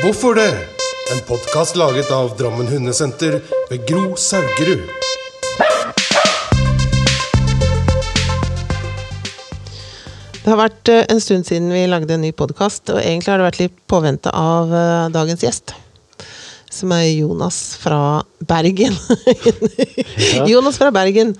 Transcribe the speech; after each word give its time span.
Hvorfor 0.00 0.34
det? 0.34 0.48
En 1.12 1.18
podkast 1.28 1.76
laget 1.76 2.08
av 2.10 2.30
Drammen 2.38 2.66
Hundesenter 2.66 3.34
ved 3.68 3.82
Gro 3.84 4.14
Saugerud. 4.16 4.86
Det 10.38 10.46
har 10.46 10.56
vært 10.56 10.88
eh, 10.88 11.02
en 11.04 11.20
stund 11.20 11.44
siden 11.44 11.68
vi 11.68 11.82
lagde 11.84 12.16
en 12.16 12.24
ny 12.24 12.30
podkast, 12.32 12.88
og 12.94 13.02
egentlig 13.02 13.28
har 13.28 13.42
det 13.42 13.48
vært 13.50 13.60
litt 13.60 13.76
påvente 13.92 14.32
av 14.32 14.72
eh, 14.72 15.10
dagens 15.12 15.44
gjest. 15.44 15.74
Som 16.72 16.96
er 16.96 17.04
Jonas 17.10 17.58
fra 17.82 18.22
Bergen. 18.40 18.96
Jonas 20.54 20.80
fra 20.80 20.88
Bergen. 20.96 21.34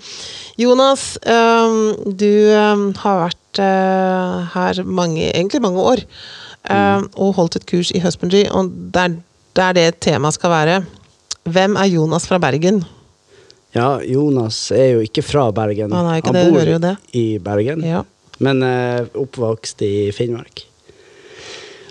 Jonas, 0.60 1.14
du 1.24 2.32
har 2.52 3.22
vært 3.22 3.60
her 4.52 4.84
mange, 4.84 5.30
egentlig 5.30 5.62
mange 5.64 5.88
år. 5.94 6.04
Øhm, 6.68 7.08
og 7.16 7.34
holdt 7.38 7.56
et 7.56 7.66
kurs 7.66 7.90
i 7.94 8.00
husbandry, 8.02 8.44
og 8.50 8.70
der, 8.94 9.16
der 9.56 9.72
det 9.76 10.00
temaet 10.00 10.34
skal 10.36 10.50
være 10.50 10.80
Hvem 11.50 11.76
er 11.80 11.88
Jonas 11.88 12.26
fra 12.28 12.38
Bergen? 12.38 12.82
Ja, 13.74 13.98
Jonas 14.04 14.70
er 14.74 14.96
jo 14.96 15.04
ikke 15.06 15.22
fra 15.22 15.46
Bergen. 15.56 15.92
Han 15.94 16.06
er 16.10 16.18
ikke 16.20 16.32
Han 16.34 16.52
bor 16.52 16.60
det. 16.82 16.96
i 17.16 17.38
Bergen, 17.38 17.84
Ja. 17.84 18.02
men 18.38 18.62
uh, 18.62 19.06
oppvokst 19.14 19.82
i 19.82 20.10
Finnmark. 20.12 20.66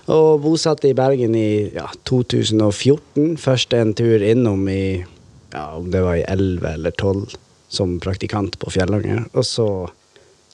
Og 0.09 0.41
bosatt 0.41 0.85
i 0.85 0.93
Bergen 0.93 1.35
i 1.35 1.69
ja, 1.73 1.87
2014. 2.05 3.37
Først 3.37 3.73
en 3.73 3.93
tur 3.93 4.21
innom 4.21 4.67
i 4.69 5.05
ja, 5.53 5.75
om 5.77 5.89
det 5.91 6.01
var 6.03 6.17
i 6.17 6.25
11 6.27 6.73
eller 6.73 6.91
12 6.91 7.35
som 7.69 7.99
praktikant 8.01 8.57
på 8.59 8.71
Fjellanger. 8.73 9.25
Og 9.33 9.45
så 9.45 9.67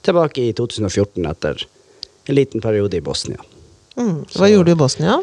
tilbake 0.05 0.49
i 0.49 0.53
2014 0.53 1.25
etter 1.31 1.63
en 2.27 2.35
liten 2.35 2.61
periode 2.61 2.97
i 2.97 3.03
Bosnia. 3.03 3.39
Mm. 3.95 4.17
Hva 4.35 4.49
gjorde 4.51 4.71
du 4.71 4.75
i 4.75 4.79
Bosnia? 4.79 5.19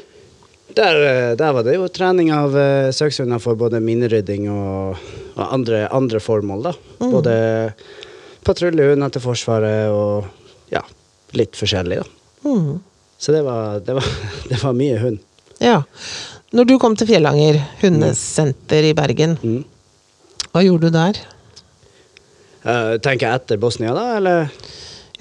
Der, 0.73 0.97
eh, 1.05 1.33
der 1.37 1.53
var 1.53 1.67
det 1.67 1.75
jo 1.77 1.89
trening 1.93 2.31
av 2.33 2.55
uh, 2.57 2.89
søkshunder 2.97 3.41
for 3.43 3.59
både 3.61 3.81
minerydding 3.85 4.47
og, 4.53 5.03
og 5.37 5.43
andre, 5.53 5.83
andre 5.93 6.21
formål, 6.25 6.63
da. 6.71 6.73
Både 7.03 7.35
patruljehunder 8.47 9.13
til 9.13 9.23
Forsvaret 9.27 9.93
og 9.93 10.73
ja, 10.73 10.81
litt 11.37 11.59
forskjellig, 11.61 12.01
da. 12.01 12.49
Mm. 12.49 12.79
Så 13.23 13.35
det 13.37 13.43
var, 13.47 13.83
det 13.85 13.99
var, 14.01 14.09
det 14.51 14.63
var 14.65 14.79
mye 14.79 14.97
hund. 15.03 15.21
Ja. 15.63 15.83
Når 16.57 16.67
du 16.73 16.75
kom 16.81 16.97
til 16.99 17.09
Fjellanger 17.13 17.61
hundesenter 17.85 18.89
i 18.89 18.97
Bergen, 18.97 19.37
Mm. 19.45 19.61
hva 20.53 20.65
gjorde 20.65 20.89
du 20.89 20.97
der? 20.97 21.21
Uh, 22.63 22.97
tenker 23.03 23.27
jeg 23.29 23.41
etter 23.43 23.61
Bosnia, 23.61 23.93
da, 23.97 24.09
eller? 24.19 24.51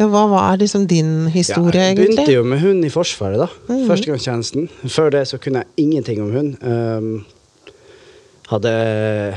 Ja, 0.02 0.08
hva 0.10 0.24
var 0.32 0.58
liksom 0.58 0.88
din 0.90 1.28
historie, 1.30 1.92
jeg 1.92 1.98
begynte 2.00 2.24
egentlig? 2.24 2.38
jo 2.40 2.46
med 2.48 2.62
hund 2.64 2.88
i 2.88 2.90
Forsvaret, 2.90 3.38
da. 3.38 3.48
Mhm. 3.70 3.86
Førstegangstjenesten. 3.90 4.70
Før 4.90 5.12
det 5.14 5.28
så 5.30 5.38
kunne 5.42 5.62
jeg 5.62 5.86
ingenting 5.86 6.24
om 6.24 6.32
hund. 6.34 6.56
Um, 6.66 7.12
hadde 8.52 8.72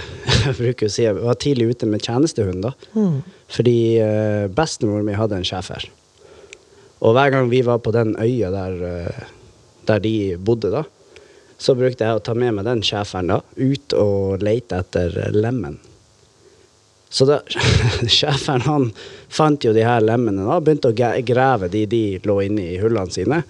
Jeg 0.44 0.56
bruker 0.58 0.88
å 0.88 0.92
si 0.92 1.04
jeg 1.04 1.16
var 1.20 1.38
tidlig 1.40 1.70
ute 1.74 1.88
med 1.88 2.02
tjenestehund, 2.04 2.64
da. 2.64 2.72
Mm. 2.96 3.20
Fordi 3.52 3.78
uh, 4.00 4.48
bestemoren 4.52 5.06
min 5.06 5.20
hadde 5.20 5.38
en 5.38 5.46
schæfer. 5.46 5.86
Og 7.04 7.14
hver 7.16 7.30
gang 7.34 7.48
vi 7.52 7.62
var 7.64 7.80
på 7.84 7.92
den 7.94 8.16
øya 8.20 8.50
der, 8.52 8.76
uh, 8.80 9.32
der 9.88 10.02
de 10.04 10.14
bodde, 10.40 10.72
da, 10.72 10.84
så 11.60 11.76
brukte 11.78 12.04
jeg 12.04 12.18
å 12.18 12.22
ta 12.24 12.34
med 12.36 12.56
meg 12.56 12.66
den 12.66 12.82
schæferen 12.84 13.32
da, 13.32 13.40
ut 13.56 13.96
og 13.96 14.44
lete 14.44 14.80
etter 14.82 15.16
lemen. 15.36 15.78
Så 17.14 17.28
da, 17.28 17.40
schæferen 18.16 18.66
han 18.66 18.88
fant 19.34 19.66
jo 19.66 19.74
de 19.74 19.84
her 19.86 20.04
lemmene 20.04 20.46
da, 20.46 20.60
begynte 20.62 20.92
å 20.92 21.22
grave 21.26 21.70
de 21.72 21.84
de 21.90 22.02
lå 22.24 22.40
inne 22.46 22.70
i 22.74 22.80
hullene 22.82 23.14
sine. 23.14 23.42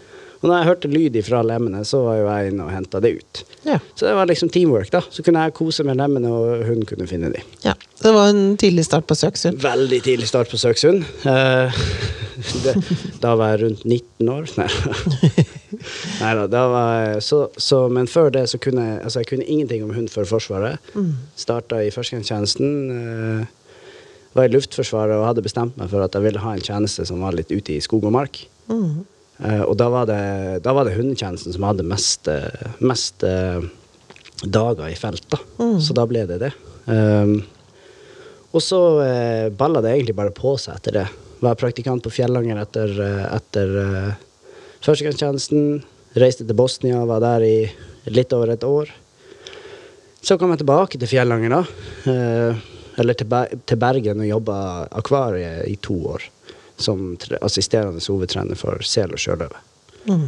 Og 0.44 0.50
da 0.50 0.58
jeg 0.58 0.68
hørte 0.68 0.88
lyd 0.92 1.14
fra 1.24 1.38
lemmene, 1.40 1.80
så 1.88 2.02
var 2.04 2.18
jo 2.18 2.24
jeg 2.28 2.50
inne 2.50 2.66
og 2.66 2.72
henta 2.74 3.00
det 3.00 3.14
ut. 3.16 3.38
Ja. 3.64 3.78
Så 3.96 4.04
det 4.04 4.12
var 4.12 4.28
liksom 4.28 4.50
teamwork, 4.52 4.90
da. 4.92 5.00
Så 5.08 5.24
kunne 5.24 5.40
jeg 5.40 5.54
kose 5.56 5.86
med 5.88 5.96
lemmene, 5.96 6.28
og 6.28 6.66
hun 6.68 6.84
kunne 6.88 7.08
finne 7.08 7.32
de. 7.32 7.40
ja. 7.64 7.72
Det 8.04 8.10
var 8.12 8.28
en 8.28 8.56
tidlig 8.60 8.84
start 8.84 9.06
på 9.08 9.16
søksund. 9.16 9.62
Veldig 9.64 10.02
tidlig 10.04 10.26
start 10.28 10.50
på 10.52 10.58
Søksund. 10.60 11.06
Eh, 11.24 11.78
det, 12.66 12.74
da 13.22 13.32
var 13.40 13.54
jeg 13.54 13.62
rundt 13.62 13.86
19 13.88 14.28
år. 14.34 14.50
Nei, 14.58 14.66
Neida, 16.20 16.44
da 16.52 16.64
var 16.68 16.90
jeg 16.98 17.22
så, 17.24 17.38
så, 17.56 17.78
Men 17.88 18.10
før 18.10 18.28
det 18.34 18.44
så 18.52 18.60
kunne 18.60 18.84
jeg 18.84 18.98
altså 19.06 19.22
jeg 19.22 19.30
kunne 19.30 19.48
ingenting 19.48 19.86
om 19.86 19.94
hund 19.96 20.12
for 20.12 20.28
Forsvaret. 20.28 20.92
Mm. 20.92 21.14
Starta 21.40 21.80
i 21.80 21.88
førstegangstjenesten. 21.94 22.74
Eh, 22.92 23.63
var 24.34 24.48
i 24.48 24.52
Luftforsvaret 24.52 25.16
og 25.16 25.28
hadde 25.28 25.44
bestemt 25.44 25.78
meg 25.78 25.90
for 25.92 26.04
at 26.04 26.14
jeg 26.16 26.26
ville 26.26 26.42
ha 26.42 26.54
en 26.54 26.64
tjeneste 26.64 27.06
som 27.08 27.22
var 27.24 27.36
litt 27.36 27.52
ute 27.54 27.76
i 27.76 27.82
skog 27.84 28.06
og 28.08 28.14
mark. 28.16 28.40
Mm. 28.70 29.04
Uh, 29.38 29.62
og 29.66 29.74
da 29.80 29.88
var, 29.90 30.06
det, 30.10 30.20
da 30.66 30.74
var 30.76 30.86
det 30.86 30.94
hundetjenesten 30.98 31.54
som 31.54 31.66
hadde 31.66 31.86
mest, 31.86 32.28
eh, 32.30 32.68
mest 32.84 33.24
uh, 33.26 33.62
dager 34.44 34.86
i 34.90 34.98
felt, 34.98 35.26
da. 35.32 35.40
Mm. 35.58 35.78
Så 35.82 35.96
da 35.96 36.06
ble 36.10 36.26
det 36.30 36.40
det. 36.42 36.52
Um, 36.86 37.40
og 38.54 38.62
så 38.62 38.80
uh, 39.00 39.48
balla 39.54 39.82
det 39.82 39.94
egentlig 39.94 40.18
bare 40.18 40.34
på 40.34 40.54
seg 40.60 40.78
etter 40.78 41.00
det. 41.00 41.08
Var 41.42 41.58
praktikant 41.58 42.04
på 42.04 42.12
Fjellanger 42.14 42.60
etter, 42.62 42.94
etter 43.26 43.72
førstegangstjenesten. 44.86 45.82
Reiste 46.16 46.46
til 46.46 46.56
Bosnia, 46.56 47.02
var 47.08 47.20
der 47.20 47.44
i 47.44 47.56
litt 48.14 48.32
over 48.32 48.54
et 48.54 48.64
år. 48.64 48.92
Så 50.24 50.38
kom 50.40 50.54
jeg 50.54 50.62
tilbake 50.62 50.96
til 50.96 51.10
Fjellanger, 51.10 51.52
da. 51.52 51.58
Eh, 52.08 52.62
eller 52.98 53.16
til, 53.18 53.26
Ber 53.30 53.50
til 53.66 53.78
Bergen 53.80 54.20
og 54.22 54.28
jobba 54.28 54.56
akvariet 55.00 55.66
i 55.70 55.76
to 55.82 55.96
år. 56.14 56.22
Som 56.78 57.14
assisterende 57.42 58.02
hovedtrener 58.02 58.58
for 58.58 58.82
sel 58.82 59.12
og 59.14 59.20
sjøløve. 59.22 59.60
Mm. 60.10 60.24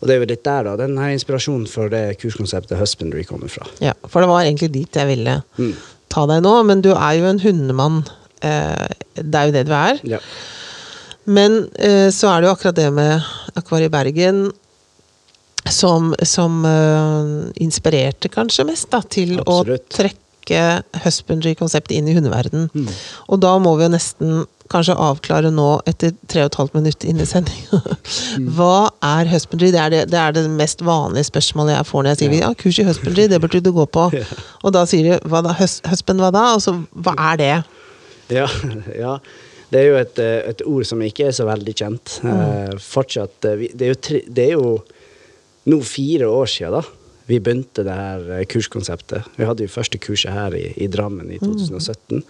Og 0.00 0.08
det 0.08 0.14
er 0.14 0.20
jo 0.22 0.28
litt 0.28 0.44
der 0.44 0.64
da, 0.68 0.74
den 0.80 0.96
her 1.00 1.12
inspirasjonen 1.14 1.66
for 1.68 1.88
det 1.92 2.18
kurskonseptet 2.20 2.76
Husbandry 2.80 3.22
kommer 3.28 3.48
fra. 3.52 3.64
Ja, 3.84 3.92
for 4.08 4.20
det 4.24 4.28
var 4.32 4.44
egentlig 4.44 4.70
dit 4.74 4.96
jeg 4.96 5.08
ville 5.08 5.38
Mm. 5.58 5.74
ta 6.12 6.26
deg 6.28 6.42
nå, 6.44 6.54
men 6.68 6.80
du 6.84 6.90
er 6.94 7.14
jo 7.18 7.24
en 7.30 7.40
hundemann. 7.40 8.02
Eh, 8.44 8.88
det 9.16 9.34
er 9.40 9.46
jo 9.50 9.52
det 9.56 9.64
du 9.68 9.72
er. 9.76 10.00
Ja. 10.04 10.18
Men 11.26 11.68
eh, 11.80 12.10
så 12.14 12.28
er 12.30 12.40
det 12.44 12.48
jo 12.48 12.54
akkurat 12.54 12.76
det 12.76 12.90
med 12.94 13.24
Akvariet 13.56 13.90
Bergen 13.90 14.52
som, 15.68 16.12
som 16.22 16.60
eh, 16.64 17.62
inspirerte 17.64 18.28
kanskje 18.30 18.64
mest 18.68 18.90
da, 18.92 19.00
til 19.02 19.38
Absolutt. 19.40 19.88
å 19.90 19.96
trekke 19.96 20.22
husbandry-konseptet 21.04 21.96
inn 21.96 22.08
i 22.10 22.14
hundeverden. 22.16 22.68
Mm. 22.74 22.90
Og 23.32 23.40
da 23.42 23.56
må 23.62 23.72
vi 23.78 23.86
jo 23.86 23.92
nesten 23.94 24.44
kanskje 24.72 24.96
avklare 24.98 25.52
nå, 25.54 25.66
etter 25.86 26.10
tre 26.26 26.42
og 26.42 26.48
et 26.50 26.56
halvt 26.58 26.74
minutt 26.74 27.04
inn 27.06 27.20
i 27.22 27.26
sendinga, 27.28 27.80
Mm. 28.36 28.48
hva 28.56 28.90
er 29.04 29.28
husbandry? 29.30 29.70
Det 29.72 29.80
er 29.80 29.90
det, 29.92 30.00
det 30.12 30.18
er 30.20 30.32
det 30.36 30.42
mest 30.50 30.82
vanlige 30.84 31.28
spørsmålet 31.30 31.76
jeg 31.76 31.86
får 31.88 32.02
når 32.02 32.10
jeg 32.12 32.18
sier 32.20 32.34
Ja. 32.34 32.40
ja, 32.48 32.54
kurs 32.60 32.78
i 32.78 32.84
husbandry, 32.86 33.26
det 33.30 33.40
burde 33.40 33.60
du 33.64 33.70
gå 33.72 33.86
på. 33.86 34.06
Og 34.64 34.74
da 34.74 34.82
sier 34.88 35.06
de 35.06 35.18
hva 35.30 35.40
da? 35.46 35.54
Hus, 35.58 35.78
husband 35.88 36.20
hva 36.20 36.32
da? 36.34 36.42
Og 36.58 36.62
så 36.64 36.74
hva 36.92 37.14
er 37.32 37.40
det? 37.40 37.52
Ja, 38.34 38.46
ja. 39.04 39.14
Det 39.72 39.80
er 39.80 39.86
jo 39.88 39.96
et, 39.98 40.18
et 40.52 40.60
ord 40.66 40.84
som 40.86 41.00
ikke 41.02 41.26
er 41.30 41.32
så 41.34 41.46
veldig 41.48 41.72
kjent. 41.78 42.18
Eh, 42.22 42.74
fortsatt 42.82 43.48
eh, 43.50 43.64
det, 43.74 43.88
er 43.88 43.94
jo 43.94 44.20
det 44.36 44.44
er 44.44 44.52
jo 44.58 44.76
nå 45.66 45.80
fire 45.82 46.28
år 46.30 46.46
siden 46.50 46.76
da 46.76 46.82
vi 47.26 47.40
begynte 47.42 47.84
det 47.86 47.94
her 47.94 48.26
eh, 48.38 48.46
kurskonseptet. 48.50 49.26
Vi 49.36 49.46
hadde 49.48 49.66
jo 49.66 49.72
første 49.72 49.98
kurset 50.02 50.34
her 50.34 50.54
i, 50.54 50.68
i 50.78 50.88
Drammen 50.90 51.30
i 51.34 51.40
2017. 51.42 52.22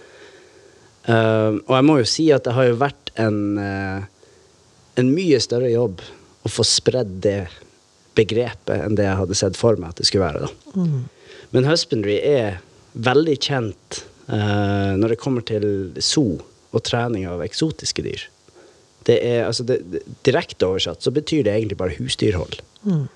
Eh, 1.06 1.52
og 1.60 1.72
jeg 1.76 1.86
må 1.86 1.98
jo 2.00 2.08
si 2.08 2.30
at 2.34 2.46
det 2.46 2.56
har 2.56 2.70
jo 2.70 2.78
vært 2.80 3.12
en, 3.20 3.40
uh, 3.56 4.00
en 5.00 5.12
mye 5.12 5.38
større 5.40 5.70
jobb 5.72 6.02
å 6.44 6.50
få 6.52 6.64
spredd 6.66 7.18
det 7.24 7.46
begrepet 8.16 8.80
enn 8.80 8.96
det 8.96 9.06
jeg 9.06 9.20
hadde 9.20 9.38
sett 9.38 9.58
for 9.58 9.78
meg 9.80 9.92
at 9.92 10.00
det 10.00 10.08
skulle 10.08 10.26
være. 10.26 10.48
da. 10.48 10.82
Mm. 10.82 11.34
Men 11.54 11.68
husbandry 11.68 12.16
er 12.20 12.58
veldig 12.96 13.36
kjent 13.40 14.00
uh, 14.28 14.96
når 14.96 15.14
det 15.14 15.20
kommer 15.22 15.44
til 15.46 15.68
zoo 16.00 16.40
og 16.76 16.84
trening 16.84 17.28
av 17.30 17.44
eksotiske 17.44 18.04
dyr. 18.04 18.26
Det 19.06 19.20
er, 19.22 19.44
altså 19.46 19.64
det, 19.68 19.78
det, 19.92 20.02
direkte 20.26 20.66
oversatt 20.66 21.04
så 21.04 21.12
betyr 21.14 21.44
det 21.46 21.54
egentlig 21.54 21.78
bare 21.78 21.94
husdyrhold. 21.96 22.58
Mm. 22.82 23.06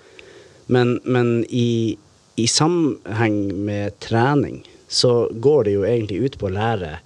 Men, 0.71 0.99
men 1.03 1.45
i, 1.49 1.97
i 2.39 2.47
sammenheng 2.49 3.65
med 3.67 3.99
trening 4.03 4.63
så 4.89 5.29
går 5.33 5.65
det 5.67 5.73
jo 5.77 5.87
egentlig 5.87 6.19
ut 6.23 6.39
på 6.39 6.49
å 6.49 6.55
lære 6.55 6.99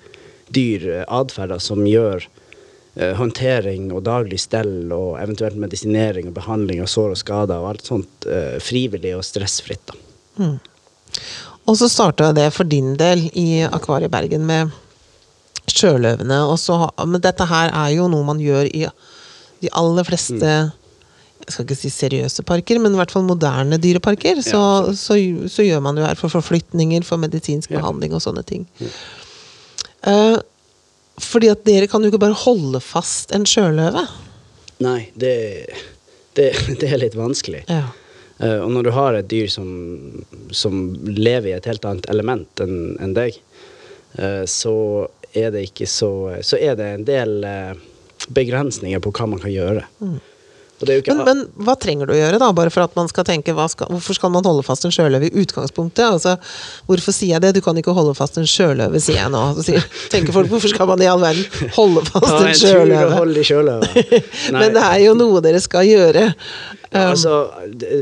dyr 0.54 0.84
eh, 0.88 1.04
atferder 1.08 1.60
som 1.62 1.84
gjør 1.88 2.24
eh, 2.24 3.14
håndtering 3.18 3.90
og 3.92 4.04
daglig 4.06 4.40
stell 4.44 4.92
og 4.92 5.18
eventuelt 5.20 5.58
medisinering 5.60 6.28
og 6.30 6.36
behandling 6.36 6.84
av 6.84 6.92
sår 6.92 7.16
og 7.16 7.20
skader 7.20 7.60
og 7.60 7.72
alt 7.72 7.88
sånt 7.88 8.28
eh, 8.28 8.56
frivillig 8.62 9.14
og 9.16 9.24
stressfritt. 9.26 9.84
da. 9.90 10.00
Mm. 10.44 10.56
Og 11.64 11.76
så 11.80 11.88
starta 11.88 12.32
det 12.36 12.50
for 12.52 12.68
din 12.68 12.92
del 13.00 13.28
i 13.32 13.64
Akvariet 13.64 14.12
Bergen 14.12 14.44
med 14.48 14.72
sjøløvene. 15.72 16.42
Men 17.08 17.22
dette 17.24 17.46
her 17.48 17.72
er 17.72 17.94
jo 17.96 18.08
noe 18.12 18.26
man 18.28 18.42
gjør 18.42 18.68
i 18.68 18.84
de 19.64 19.70
aller 19.72 20.04
fleste 20.04 20.50
Jeg 21.44 21.52
skal 21.52 21.66
ikke 21.66 21.76
si 21.76 21.90
seriøse 21.92 22.44
parker, 22.48 22.78
men 22.80 22.94
i 22.94 22.98
hvert 22.98 23.12
fall 23.12 23.26
moderne 23.26 23.76
dyreparker. 23.82 24.38
Så, 24.44 24.56
Ja, 24.56 24.92
så, 24.96 25.16
så 25.52 25.66
gjør 25.66 25.82
man 25.84 25.98
jo 26.00 26.06
her 26.06 26.16
for 26.16 26.32
forflytninger, 26.32 27.04
for 27.04 27.20
medisinsk 27.20 27.70
Ja. 27.74 27.80
behandling 27.82 28.14
og 28.16 28.22
sånne 28.24 28.44
ting. 28.48 28.64
Eh, 30.08 30.38
fordi 31.20 31.50
at 31.52 31.64
dere 31.68 31.86
kan 31.90 32.02
jo 32.02 32.08
ikke 32.10 32.22
bare 32.24 32.38
holde 32.46 32.80
fast 32.80 33.34
en 33.36 33.44
sjøløve. 33.44 34.06
Nei, 34.84 35.10
det, 35.14 35.34
det, 36.38 36.48
det 36.80 36.88
er 36.90 37.02
litt 37.02 37.14
vanskelig. 37.18 37.64
Ja. 37.68 37.90
Uh, 38.40 38.64
og 38.64 38.70
når 38.74 38.82
du 38.82 38.90
har 38.90 39.14
et 39.14 39.28
dyr 39.30 39.46
som, 39.52 39.68
som 40.50 40.88
lever 41.06 41.52
i 41.52 41.54
et 41.54 41.68
helt 41.70 41.84
annet 41.86 42.08
element 42.10 42.62
enn 42.64 42.96
en 43.04 43.12
deg, 43.14 43.36
uh, 44.18 44.42
så 44.50 44.72
er 45.38 45.52
det 45.54 45.68
ikke 45.68 45.86
så 45.90 46.08
Så 46.42 46.58
er 46.58 46.74
det 46.78 46.88
en 46.96 47.04
del 47.06 47.46
begrensninger 48.34 48.98
på 49.02 49.12
hva 49.14 49.28
man 49.30 49.42
kan 49.42 49.52
gjøre. 49.54 49.84
Jo 50.00 50.16
ikke 50.92 51.14
Men, 51.16 51.24
men 51.24 51.64
hva 51.66 51.74
trenger 51.80 52.08
du 52.08 52.14
å 52.14 52.18
gjøre, 52.18 52.40
da? 52.42 52.50
Bare 52.56 52.72
for 52.74 52.84
at 52.84 52.94
man 52.98 53.08
skal 53.10 53.26
tenke 53.28 53.54
skal, 53.72 53.90
Hvorfor 53.90 54.18
skal 54.18 54.32
man 54.34 54.46
holde 54.46 54.64
fast 54.66 54.84
en 54.84 54.94
sjøløve 54.94 55.30
i 55.30 55.42
utgangspunktet? 55.44 56.04
Altså, 56.04 56.36
hvorfor 56.88 57.16
sier 57.16 57.36
jeg 57.36 57.44
det? 57.44 57.54
Du 57.56 57.62
kan 57.64 57.78
ikke 57.80 57.94
holde 57.96 58.14
fast 58.18 58.38
en 58.40 58.48
sjøløve, 58.48 59.00
sier 59.02 59.22
jeg 59.22 59.32
nå. 59.32 59.42
Sier, 59.64 59.84
tenker 60.12 60.36
folk 60.36 60.52
hvorfor 60.52 60.72
skal 60.72 60.90
man 60.90 61.02
i 61.02 61.10
all 61.10 61.22
verden 61.24 61.72
holde 61.78 62.04
fast 62.10 62.34
en 62.36 62.54
sjøløve? 62.60 63.82
Men 64.58 64.74
det 64.76 64.84
er 64.84 65.02
jo 65.06 65.18
noe 65.18 65.42
dere 65.44 65.60
skal 65.64 65.88
gjøre. 65.88 66.28
Ja, 66.94 67.08
altså, 67.10 67.38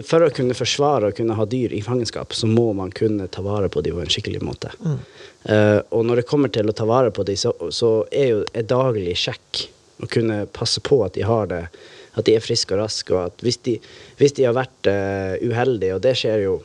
for 0.05 0.27
å 0.27 0.33
kunne 0.37 0.57
forsvare 0.57 1.09
og 1.09 1.17
kunne 1.17 1.37
ha 1.39 1.47
dyr 1.49 1.73
i 1.73 1.81
fangenskap, 1.85 2.35
så 2.37 2.49
må 2.51 2.73
man 2.77 2.91
kunne 2.93 3.29
ta 3.33 3.45
vare 3.45 3.71
på 3.73 3.81
dem 3.85 3.97
på 3.97 4.05
en 4.05 4.13
skikkelig 4.13 4.43
måte. 4.45 4.73
Eh, 5.49 5.79
og 5.91 6.05
når 6.07 6.21
det 6.21 6.27
kommer 6.29 6.53
til 6.53 6.69
å 6.69 6.75
ta 6.77 6.85
vare 6.89 7.11
på 7.15 7.25
dem, 7.27 7.39
så, 7.41 7.55
så 7.73 8.03
er 8.13 8.29
jo 8.35 8.43
et 8.53 8.69
daglig 8.69 9.17
sjekk 9.19 9.65
å 10.03 10.09
kunne 10.13 10.43
passe 10.53 10.83
på 10.85 11.01
at 11.07 11.17
de 11.17 11.25
har 11.27 11.49
det, 11.51 11.65
at 12.19 12.27
de 12.29 12.37
er 12.37 12.45
friske 12.45 12.75
og 12.77 12.83
raske, 12.83 13.15
og 13.17 13.31
at 13.31 13.45
hvis 13.45 13.59
de, 13.67 13.79
hvis 14.19 14.37
de 14.37 14.47
har 14.49 14.57
vært 14.57 14.91
uh, 14.91 15.39
uheldige, 15.41 15.97
og 15.97 16.03
det 16.05 16.15
skjer 16.21 16.45
jo 16.45 16.59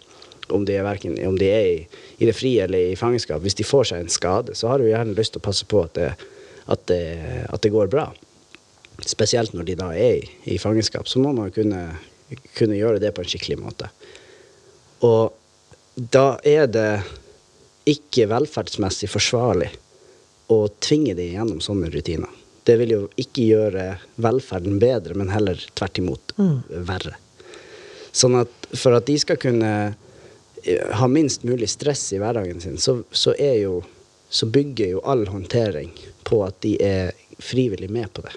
om 0.56 0.64
de 0.68 0.78
er, 0.78 0.86
verken, 0.88 1.18
om 1.28 1.36
de 1.40 1.50
er 1.52 1.66
i, 1.68 1.80
i 2.24 2.28
det 2.28 2.36
frie 2.36 2.64
eller 2.64 2.94
i 2.94 3.00
fangenskap, 3.00 3.42
hvis 3.44 3.58
de 3.60 3.68
får 3.68 3.90
seg 3.90 4.04
en 4.04 4.12
skade, 4.12 4.56
så 4.56 4.72
har 4.72 4.80
du 4.80 4.88
gjerne 4.88 5.16
lyst 5.18 5.36
til 5.36 5.44
å 5.44 5.48
passe 5.48 5.68
på 5.68 5.82
at 5.84 5.98
det, 5.98 6.14
at 6.72 6.86
det, 6.92 7.04
at 7.52 7.64
det 7.64 7.74
går 7.74 7.92
bra 7.92 8.08
spesielt 9.06 9.54
når 9.54 9.68
de 9.68 9.76
da 9.78 9.92
er 9.94 10.24
i, 10.44 10.58
fangenskap, 10.58 11.08
så 11.08 11.22
må 11.22 11.34
man 11.36 11.52
kunne, 11.54 11.84
kunne 12.58 12.78
gjøre 12.78 13.02
det 13.04 13.14
på 13.14 13.24
en 13.24 13.30
skikkelig 13.30 13.60
måte. 13.62 13.90
Og 15.06 15.36
da 15.96 16.38
er 16.46 16.66
det 16.72 16.92
ikke 17.88 18.28
velferdsmessig 18.32 19.10
forsvarlig 19.12 19.70
å 20.54 20.64
tvinge 20.82 21.16
dem 21.18 21.36
gjennom 21.36 21.62
sånne 21.64 21.92
rutiner. 21.94 22.32
Det 22.68 22.76
vil 22.82 22.92
jo 22.92 23.04
ikke 23.16 23.46
gjøre 23.48 23.86
velferden 24.20 24.76
bedre, 24.82 25.16
men 25.16 25.32
heller 25.32 25.62
tvert 25.78 26.02
imot 26.02 26.34
verre. 26.68 27.16
Sånn 28.18 28.36
at 28.40 28.68
for 28.76 28.98
at 28.98 29.08
de 29.08 29.16
skal 29.22 29.40
kunne 29.40 29.72
eh, 30.64 30.90
ha 31.00 31.08
minst 31.12 31.46
mulig 31.48 31.70
stress 31.72 32.10
i 32.16 32.20
hverdagen 32.22 32.60
sin, 32.64 32.78
så, 32.82 33.00
så, 33.12 33.36
jo, 33.38 33.80
så 34.30 34.50
bygger 34.52 34.96
jo 34.96 35.04
all 35.08 35.28
håndtering 35.30 35.94
på 36.28 36.42
at 36.46 36.60
de 36.66 36.76
er 36.84 37.12
frivillig 37.40 37.92
med 37.94 38.12
på 38.14 38.26
det. 38.26 38.34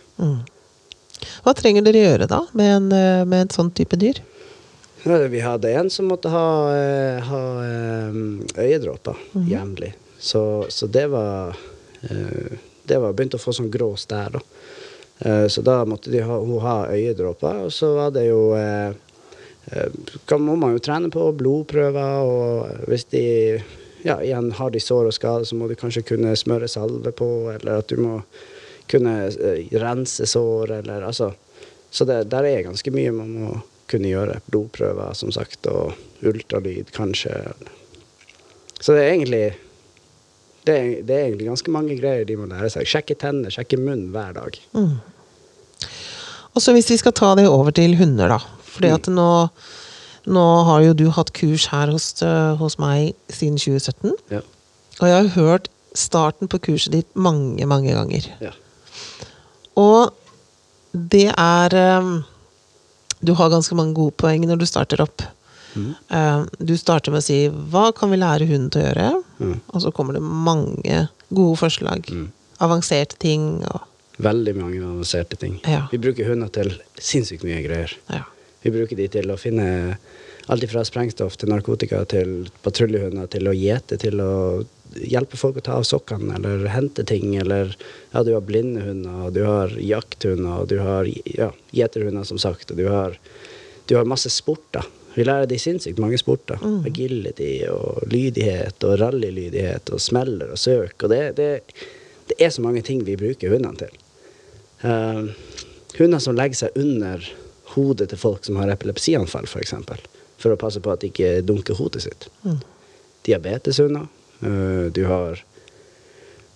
Hva 1.44 1.54
trenger 1.56 1.84
dere 1.84 2.04
gjøre 2.04 2.28
da, 2.30 2.44
med 2.56 2.74
en, 2.76 2.90
eh, 2.96 3.24
med 3.24 3.46
en 3.46 3.54
sånn 3.56 3.72
type 3.74 3.98
dyr? 4.00 4.20
Vi 5.02 5.40
hadde 5.40 5.72
en 5.72 5.88
som 5.90 6.10
måtte 6.12 6.28
ha, 6.28 6.46
eh, 6.76 7.24
ha 7.24 7.42
øyedråper 8.60 9.16
jevnlig. 9.48 9.94
Så, 10.20 10.66
så 10.68 10.86
det 10.92 11.06
var 11.08 11.56
Det 12.90 12.98
var 12.98 13.14
begynt 13.14 13.38
å 13.38 13.42
få 13.42 13.54
sånn 13.54 13.70
grå 13.72 13.92
stær, 14.00 14.34
da. 14.34 14.42
Eh, 15.20 15.46
Så 15.52 15.62
da 15.62 15.84
måtte 15.86 16.10
de 16.10 16.24
ha, 16.26 16.38
hun 16.42 16.60
ha 16.64 16.78
øyedråper. 16.90 17.66
Og 17.66 17.72
så 17.74 17.92
var 17.96 18.14
det 18.16 18.26
jo 18.28 18.50
eh, 18.58 18.92
eh, 19.72 20.00
Kan 20.26 20.42
må 20.46 20.56
man 20.58 20.74
jo 20.76 20.82
trene 20.82 21.12
på 21.12 21.30
blodprøver, 21.38 22.24
og 22.26 22.88
hvis 22.90 23.06
de 23.14 23.24
ja, 24.02 24.16
igjen 24.22 24.50
har 24.56 24.70
de 24.72 24.80
sår 24.80 25.10
og 25.10 25.14
skader, 25.14 25.44
så 25.44 25.56
må 25.60 25.68
du 25.68 25.76
kanskje 25.76 26.06
kunne 26.08 26.32
smøre 26.38 26.68
salve 26.72 27.12
på, 27.12 27.28
eller 27.52 27.82
at 27.82 27.92
du 27.92 28.00
må 28.00 28.20
kunne 28.90 29.16
eh, 29.28 29.66
rense 29.82 30.26
sår, 30.26 30.78
eller 30.80 31.06
altså 31.06 31.34
Så 31.90 32.04
det 32.06 32.28
der 32.30 32.46
er 32.46 32.62
ganske 32.62 32.90
mye 32.94 33.10
man 33.10 33.30
må 33.34 33.54
kunne 33.90 34.12
gjøre. 34.12 34.36
Blodprøver, 34.46 35.10
som 35.18 35.32
sagt, 35.34 35.66
og 35.66 35.96
ultralyd, 36.22 36.92
kanskje. 36.94 37.32
Så 38.78 38.94
det 38.94 39.02
er 39.02 39.10
egentlig 39.10 39.44
det 40.68 40.74
er, 40.76 40.88
det 41.06 41.14
er 41.14 41.26
egentlig 41.28 41.48
ganske 41.48 41.72
mange 41.72 41.96
greier 41.96 42.26
de 42.28 42.36
må 42.36 42.48
lære 42.50 42.68
seg. 42.72 42.88
Sjekke 42.88 43.16
tenner, 43.20 43.52
sjekke 43.52 43.78
munn 43.80 44.10
hver 44.12 44.34
dag. 44.36 44.58
Og 46.50 46.62
så 46.62 46.74
hvis 46.76 46.90
vi 46.92 46.98
skal 47.00 47.14
ta 47.16 47.32
det 47.38 47.46
over 47.48 47.72
til 47.74 47.96
hunder, 47.96 48.34
da. 48.34 48.40
Fordi 48.70 48.92
at 48.92 49.08
nå, 49.10 49.30
nå 50.30 50.46
har 50.68 50.84
jo 50.84 50.96
du 50.98 51.06
hatt 51.16 51.32
kurs 51.36 51.70
her 51.72 51.92
hos, 51.94 52.12
øh, 52.26 52.58
hos 52.60 52.76
meg 52.82 53.14
siden 53.32 53.56
2017. 53.60 54.12
Ja. 54.34 54.42
Og 55.00 55.08
jeg 55.08 55.16
har 55.16 55.32
hørt 55.38 55.70
starten 55.96 56.50
på 56.50 56.60
kurset 56.68 56.92
ditt 56.94 57.08
mange, 57.16 57.64
mange 57.66 57.94
ganger. 57.96 58.28
Ja. 58.44 58.52
Og 59.80 60.12
det 60.92 61.30
er 61.30 61.70
Du 63.20 63.34
har 63.36 63.50
ganske 63.52 63.74
mange 63.76 63.92
gode 63.94 64.16
poeng 64.16 64.46
når 64.48 64.56
du 64.60 64.66
starter 64.66 65.02
opp. 65.02 65.22
Mm. 65.76 65.94
du 66.58 66.72
starter 66.76 67.12
med 67.12 67.20
å 67.20 67.22
si 67.22 67.48
'hva 67.48 67.92
kan 67.94 68.10
vi 68.10 68.16
lære 68.16 68.48
hunden 68.48 68.70
til 68.70 68.82
å 68.82 68.86
gjøre?' 68.88 69.24
Og 69.40 69.82
så 69.82 69.92
kommer 69.94 70.16
det 70.16 70.22
mange 70.22 71.06
gode 71.30 71.56
forslag. 71.60 72.10
Avanserte 72.60 73.16
ting 73.20 73.62
og 73.70 73.86
Veldig 74.20 74.52
mange 74.52 74.82
avanserte 74.84 75.38
ting. 75.40 75.54
Ja. 75.64 75.86
Vi 75.88 75.96
bruker 75.96 76.26
hunder 76.28 76.50
til 76.52 76.74
sinnssykt 77.00 77.46
mye 77.46 77.62
greier. 77.64 77.94
ja. 78.12 78.26
Vi 78.60 78.68
bruker 78.74 78.98
de 78.98 79.06
til 79.08 79.30
å 79.32 79.38
finne 79.40 79.96
alt 80.52 80.66
fra 80.68 80.82
sprengstoff 80.84 81.38
til 81.40 81.48
narkotika 81.52 82.02
til 82.10 82.50
patruljehunder 82.64 83.30
til 83.32 83.48
å 83.48 83.54
gjete, 83.56 83.96
til 84.02 84.20
å 84.20 84.32
hjelpe 84.98 85.38
folk 85.40 85.60
å 85.60 85.64
ta 85.64 85.78
av 85.78 85.86
sokkene 85.88 86.36
eller 86.36 86.66
hente 86.74 87.04
ting. 87.08 87.36
Eller 87.40 87.72
ja, 88.12 88.24
du 88.26 88.34
har 88.34 88.44
blinde 88.44 88.82
hunder, 88.84 89.30
du 89.32 89.42
har 89.46 89.72
jakthunder, 89.78 90.66
du 90.68 90.76
har 90.82 91.08
ja, 91.24 91.52
gjeterhunder, 91.76 92.26
som 92.28 92.40
sagt, 92.42 92.74
og 92.74 92.80
du 92.80 92.88
har, 92.90 93.16
du 93.88 93.96
har 93.96 94.08
masse 94.08 94.32
sporter. 94.34 94.84
Vi 95.14 95.24
lærer 95.26 95.48
det 95.50 95.58
i 95.58 95.62
sinnssykt 95.62 95.98
mange 96.02 96.18
sporter. 96.20 96.60
Agility 96.86 97.64
og 97.70 98.06
lydighet 98.10 98.84
og 98.86 99.00
rallylydighet 99.00 99.90
og 99.90 100.02
smeller 100.02 100.52
og 100.54 100.58
søk. 100.58 100.94
Og 101.02 101.10
det, 101.10 101.22
det, 101.36 101.50
det 102.30 102.38
er 102.38 102.52
så 102.54 102.62
mange 102.62 102.82
ting 102.86 103.02
vi 103.06 103.18
bruker 103.18 103.50
hundene 103.50 103.76
til. 103.80 103.96
Uh, 104.84 105.32
hunder 105.98 106.22
som 106.22 106.38
legger 106.38 106.62
seg 106.62 106.78
under 106.78 107.26
hodet 107.74 108.08
til 108.10 108.20
folk 108.20 108.46
som 108.46 108.58
har 108.60 108.70
epilepsianfall, 108.72 109.46
f.eks. 109.46 109.52
For, 109.52 109.64
eksempel, 109.64 110.06
for 110.40 110.54
å 110.54 110.60
passe 110.60 110.82
på 110.82 110.92
at 110.94 111.02
de 111.02 111.10
ikke 111.10 111.40
dunker 111.46 111.78
hodet 111.78 112.06
sitt. 112.06 112.30
Diabeteshunder. 113.26 114.06
Uh, 114.40 114.88
du 114.94 115.04
har 115.10 115.42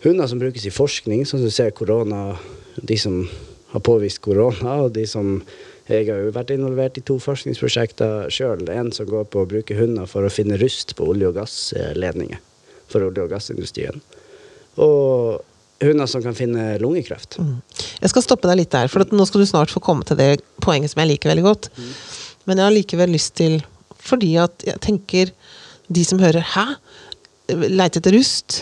hunder 0.04 0.30
som 0.30 0.40
brukes 0.40 0.64
i 0.68 0.72
forskning, 0.74 1.26
sånn 1.26 1.42
som 1.42 1.50
du 1.50 1.54
ser 1.54 1.74
korona, 1.76 2.36
de 2.76 2.96
som 3.00 3.24
har 3.74 3.82
påvist 3.82 4.22
korona, 4.22 4.84
og 4.84 4.94
de 4.94 5.06
som 5.10 5.40
Jeg 5.84 6.08
har 6.08 6.22
jo 6.24 6.32
vært 6.32 6.52
involvert 6.54 6.96
i 6.96 7.02
to 7.04 7.18
forskningsprosjekter 7.20 8.30
sjøl. 8.32 8.62
En 8.72 8.88
som 8.94 9.08
går 9.08 9.26
på 9.28 9.42
å 9.42 9.48
bruke 9.48 9.76
hunder 9.76 10.08
for 10.08 10.24
å 10.24 10.32
finne 10.32 10.56
rust 10.60 10.94
på 10.96 11.04
olje- 11.12 11.28
og 11.28 11.36
gassledninger 11.36 12.40
for 12.88 13.04
olje- 13.04 13.26
og 13.26 13.34
gassindustrien. 13.34 14.00
Og 14.80 15.44
hunder 15.84 16.08
som 16.08 16.22
kan 16.24 16.36
finne 16.36 16.78
lungekreft. 16.80 17.36
Jeg 18.00 18.12
skal 18.12 18.24
stoppe 18.24 18.48
deg 18.48 18.62
litt 18.62 18.72
der, 18.72 18.88
for 18.88 19.04
nå 19.04 19.26
skal 19.28 19.44
du 19.44 19.50
snart 19.50 19.72
få 19.72 19.82
komme 19.84 20.06
til 20.08 20.16
det 20.16 20.30
poenget 20.64 20.94
som 20.94 21.02
jeg 21.04 21.12
liker 21.12 21.34
veldig 21.34 21.44
godt. 21.44 21.68
Men 22.48 22.60
jeg 22.60 22.64
har 22.64 22.76
likevel 22.78 23.14
lyst 23.14 23.36
til 23.40 23.62
Fordi 24.04 24.34
at 24.36 24.64
jeg 24.66 24.80
tenker 24.84 25.30
De 25.88 26.02
som 26.04 26.18
hører 26.18 26.44
'hæ? 26.44 26.76
Leite 27.72 28.00
etter 28.00 28.12
rust'? 28.12 28.60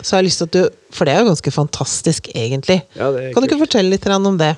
Så 0.00 0.16
har 0.16 0.22
jeg 0.22 0.28
lyst 0.30 0.38
til 0.38 0.44
at 0.44 0.52
du 0.52 0.68
For 0.90 1.04
det 1.04 1.14
er 1.14 1.20
jo 1.20 1.28
ganske 1.28 1.52
fantastisk, 1.52 2.28
egentlig. 2.34 2.82
Ja, 2.96 3.12
kan 3.12 3.42
du 3.42 3.48
ikke 3.48 3.66
fortelle 3.66 3.90
litt 3.90 4.06
om 4.06 4.38
det? 4.38 4.56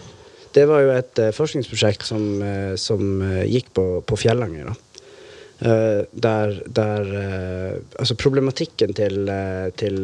Det 0.54 0.66
var 0.66 0.82
jo 0.82 0.92
et 0.94 1.20
eh, 1.22 1.34
forskningsprosjekt 1.34 2.06
som, 2.06 2.24
eh, 2.42 2.74
som 2.80 3.22
eh, 3.22 3.44
gikk 3.50 3.72
på, 3.76 3.86
på 4.06 4.20
Fjellanger. 4.24 4.72
Der 5.60 6.54
der 6.72 7.08
Altså, 8.00 8.14
problematikken 8.16 8.94
til, 8.96 9.28
til 9.76 9.98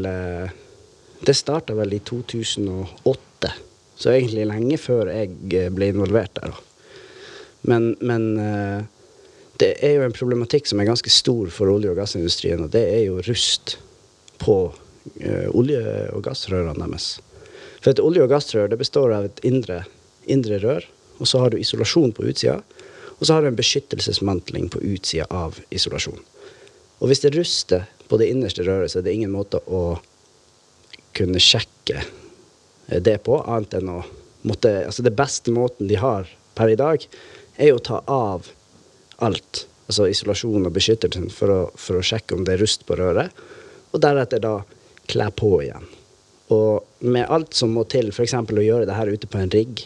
Det 1.24 1.34
starta 1.34 1.72
vel 1.72 1.94
i 1.96 2.00
2008, 2.04 3.52
så 3.96 4.10
egentlig 4.12 4.44
lenge 4.50 4.76
før 4.76 5.08
jeg 5.08 5.72
ble 5.72 5.88
involvert 5.94 6.36
der. 6.36 6.52
Men, 7.62 7.96
men 8.04 8.36
det 9.56 9.72
er 9.80 9.96
jo 9.96 10.04
en 10.04 10.16
problematikk 10.16 10.68
som 10.68 10.80
er 10.80 10.88
ganske 10.90 11.10
stor 11.12 11.48
for 11.52 11.72
olje- 11.72 11.92
og 11.92 11.96
gassindustrien, 11.96 12.66
og 12.66 12.72
det 12.74 12.82
er 12.92 13.02
jo 13.06 13.22
rust 13.24 13.78
på 14.42 14.56
eh, 15.20 15.48
olje- 15.56 16.10
og 16.12 16.24
gassrørene 16.26 16.76
deres. 16.76 17.14
For 17.80 17.92
et 17.94 18.02
olje- 18.02 18.24
og 18.26 18.32
gassrør 18.34 18.68
det 18.72 18.80
består 18.80 19.14
av 19.16 19.30
et 19.30 19.40
indre, 19.48 19.84
indre 20.30 20.60
rør, 20.62 20.86
og 21.18 21.28
så 21.28 21.40
har 21.42 21.52
du 21.52 21.60
isolasjon 21.60 22.12
på 22.16 22.26
utsida, 22.28 22.60
og 23.16 23.22
så 23.24 23.36
har 23.36 23.42
du 23.42 23.50
en 23.50 23.58
beskyttelsesmantling 23.58 24.68
på 24.72 24.82
utsida 24.84 25.26
av 25.32 25.60
isolasjon. 25.72 26.20
Og 27.00 27.10
hvis 27.10 27.22
det 27.24 27.34
ruster 27.36 27.86
på 28.08 28.18
det 28.20 28.28
innerste 28.32 28.64
røret, 28.66 28.92
så 28.92 29.00
er 29.00 29.06
det 29.06 29.16
ingen 29.16 29.32
måte 29.32 29.60
å 29.66 29.98
kunne 31.16 31.40
sjekke 31.40 32.02
eh, 32.02 33.00
det 33.00 33.18
på, 33.24 33.40
annet 33.42 33.78
enn 33.80 33.92
å 33.92 34.02
måtte 34.46 34.70
Altså, 34.86 35.02
det 35.02 35.16
beste 35.18 35.50
måten 35.50 35.88
de 35.90 35.96
har 35.98 36.28
per 36.54 36.70
i 36.70 36.78
dag, 36.78 37.02
er 37.56 37.72
jo 37.72 37.80
å 37.80 37.86
ta 37.88 38.02
av 38.06 38.46
alt. 39.24 39.64
Altså 39.88 40.06
isolasjon 40.10 40.68
og 40.68 40.74
beskyttelsen 40.76 41.28
for 41.34 41.52
å, 41.52 41.60
for 41.74 41.98
å 41.98 42.04
sjekke 42.04 42.36
om 42.36 42.44
det 42.46 42.54
er 42.54 42.62
rust 42.62 42.84
på 42.86 42.98
røret, 42.98 43.34
og 43.90 44.02
deretter 44.02 44.42
da 44.42 44.60
kle 45.10 45.28
på 45.34 45.50
igjen. 45.64 45.86
Og 46.54 46.86
med 47.02 47.26
alt 47.32 47.56
som 47.58 47.72
må 47.74 47.84
til, 47.90 48.12
f.eks. 48.12 48.34
å 48.34 48.64
gjøre 48.64 48.86
det 48.86 48.96
her 48.96 49.10
ute 49.10 49.30
på 49.30 49.40
en 49.40 49.50
rigg, 49.50 49.82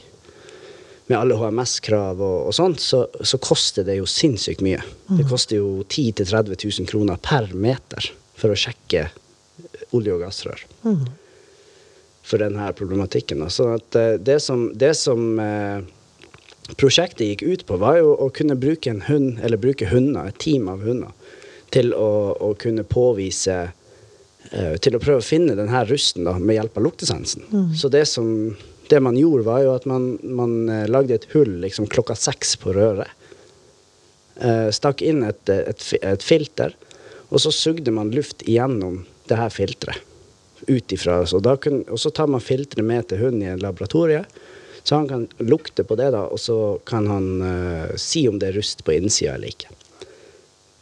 med 1.10 1.18
alle 1.18 1.34
HMS-krav 1.34 2.20
og, 2.22 2.36
og 2.48 2.54
sånn, 2.54 2.76
så, 2.78 3.02
så 3.26 3.38
koster 3.42 3.86
det 3.86 3.98
jo 3.98 4.06
sinnssykt 4.08 4.62
mye. 4.62 4.82
Det 5.18 5.26
koster 5.30 5.58
jo 5.58 5.80
10 5.82 6.22
000-30 6.22 6.68
000 6.80 6.90
kroner 6.90 7.18
per 7.22 7.50
meter 7.50 8.12
for 8.38 8.54
å 8.54 8.58
sjekke 8.58 9.08
olje- 9.96 10.14
og 10.14 10.22
gassrør. 10.22 10.62
For 12.30 12.38
denne 12.38 12.68
problematikken. 12.78 13.42
Så 13.50 13.72
eh, 13.98 14.14
det 14.22 14.38
som, 14.44 14.68
det 14.78 14.92
som 15.00 15.40
eh, 15.42 15.82
prosjektet 16.78 17.26
gikk 17.26 17.42
ut 17.42 17.66
på, 17.66 17.80
var 17.82 17.98
jo 17.98 18.14
å 18.14 18.30
kunne 18.34 18.58
bruke 18.60 18.92
en 18.92 19.02
hund, 19.08 19.40
eller 19.42 19.58
bruke 19.60 19.90
hunder, 19.90 20.30
et 20.30 20.38
team 20.38 20.70
av 20.70 20.84
hunder, 20.86 21.10
til 21.74 21.90
å, 21.94 22.10
å 22.38 22.54
kunne 22.58 22.86
påvise 22.86 23.58
eh, 24.50 24.74
Til 24.82 24.96
å 24.96 25.02
prøve 25.02 25.20
å 25.20 25.26
finne 25.26 25.58
denne 25.58 25.82
rusten 25.90 26.26
da, 26.26 26.38
med 26.38 26.56
hjelp 26.60 26.78
av 26.78 26.86
luktesansen. 26.86 27.50
Så 27.78 27.90
det 27.90 28.06
som 28.10 28.54
det 28.90 29.00
man 29.00 29.16
gjorde, 29.18 29.46
var 29.46 29.62
jo 29.64 29.72
at 29.76 29.86
man, 29.88 30.12
man 30.22 30.68
eh, 30.68 30.86
lagde 30.90 31.16
et 31.16 31.28
hull 31.34 31.60
liksom 31.62 31.88
klokka 31.90 32.16
seks 32.18 32.56
på 32.60 32.74
røret. 32.76 33.10
Eh, 34.40 34.68
stakk 34.74 35.02
inn 35.06 35.22
et, 35.26 35.42
et, 35.52 35.86
et 36.02 36.24
filter, 36.24 36.74
og 37.30 37.42
så 37.42 37.52
sugde 37.54 37.94
man 37.94 38.12
luft 38.14 38.42
igjennom 38.48 39.04
det 39.30 39.38
her 39.38 39.52
filteret. 39.54 40.06
Ut 40.68 40.92
ifra, 40.92 41.22
så 41.24 41.40
kun, 41.56 41.84
og 41.88 41.98
så 41.98 42.10
tar 42.12 42.28
man 42.28 42.42
filteret 42.44 42.84
med 42.84 43.06
til 43.08 43.22
hunden 43.22 43.46
i 43.46 43.52
en 43.52 43.62
laboratorie. 43.62 44.26
Så 44.82 44.96
han 44.96 45.08
kan 45.08 45.26
lukte 45.38 45.84
på 45.84 45.96
det, 45.96 46.10
da, 46.12 46.26
og 46.28 46.40
så 46.40 46.80
kan 46.88 47.06
han 47.08 47.28
eh, 47.44 47.96
si 48.00 48.26
om 48.28 48.40
det 48.40 48.50
er 48.50 48.58
rust 48.58 48.84
på 48.84 48.96
innsida 48.96 49.36
eller 49.36 49.52
ikke. 49.54 49.70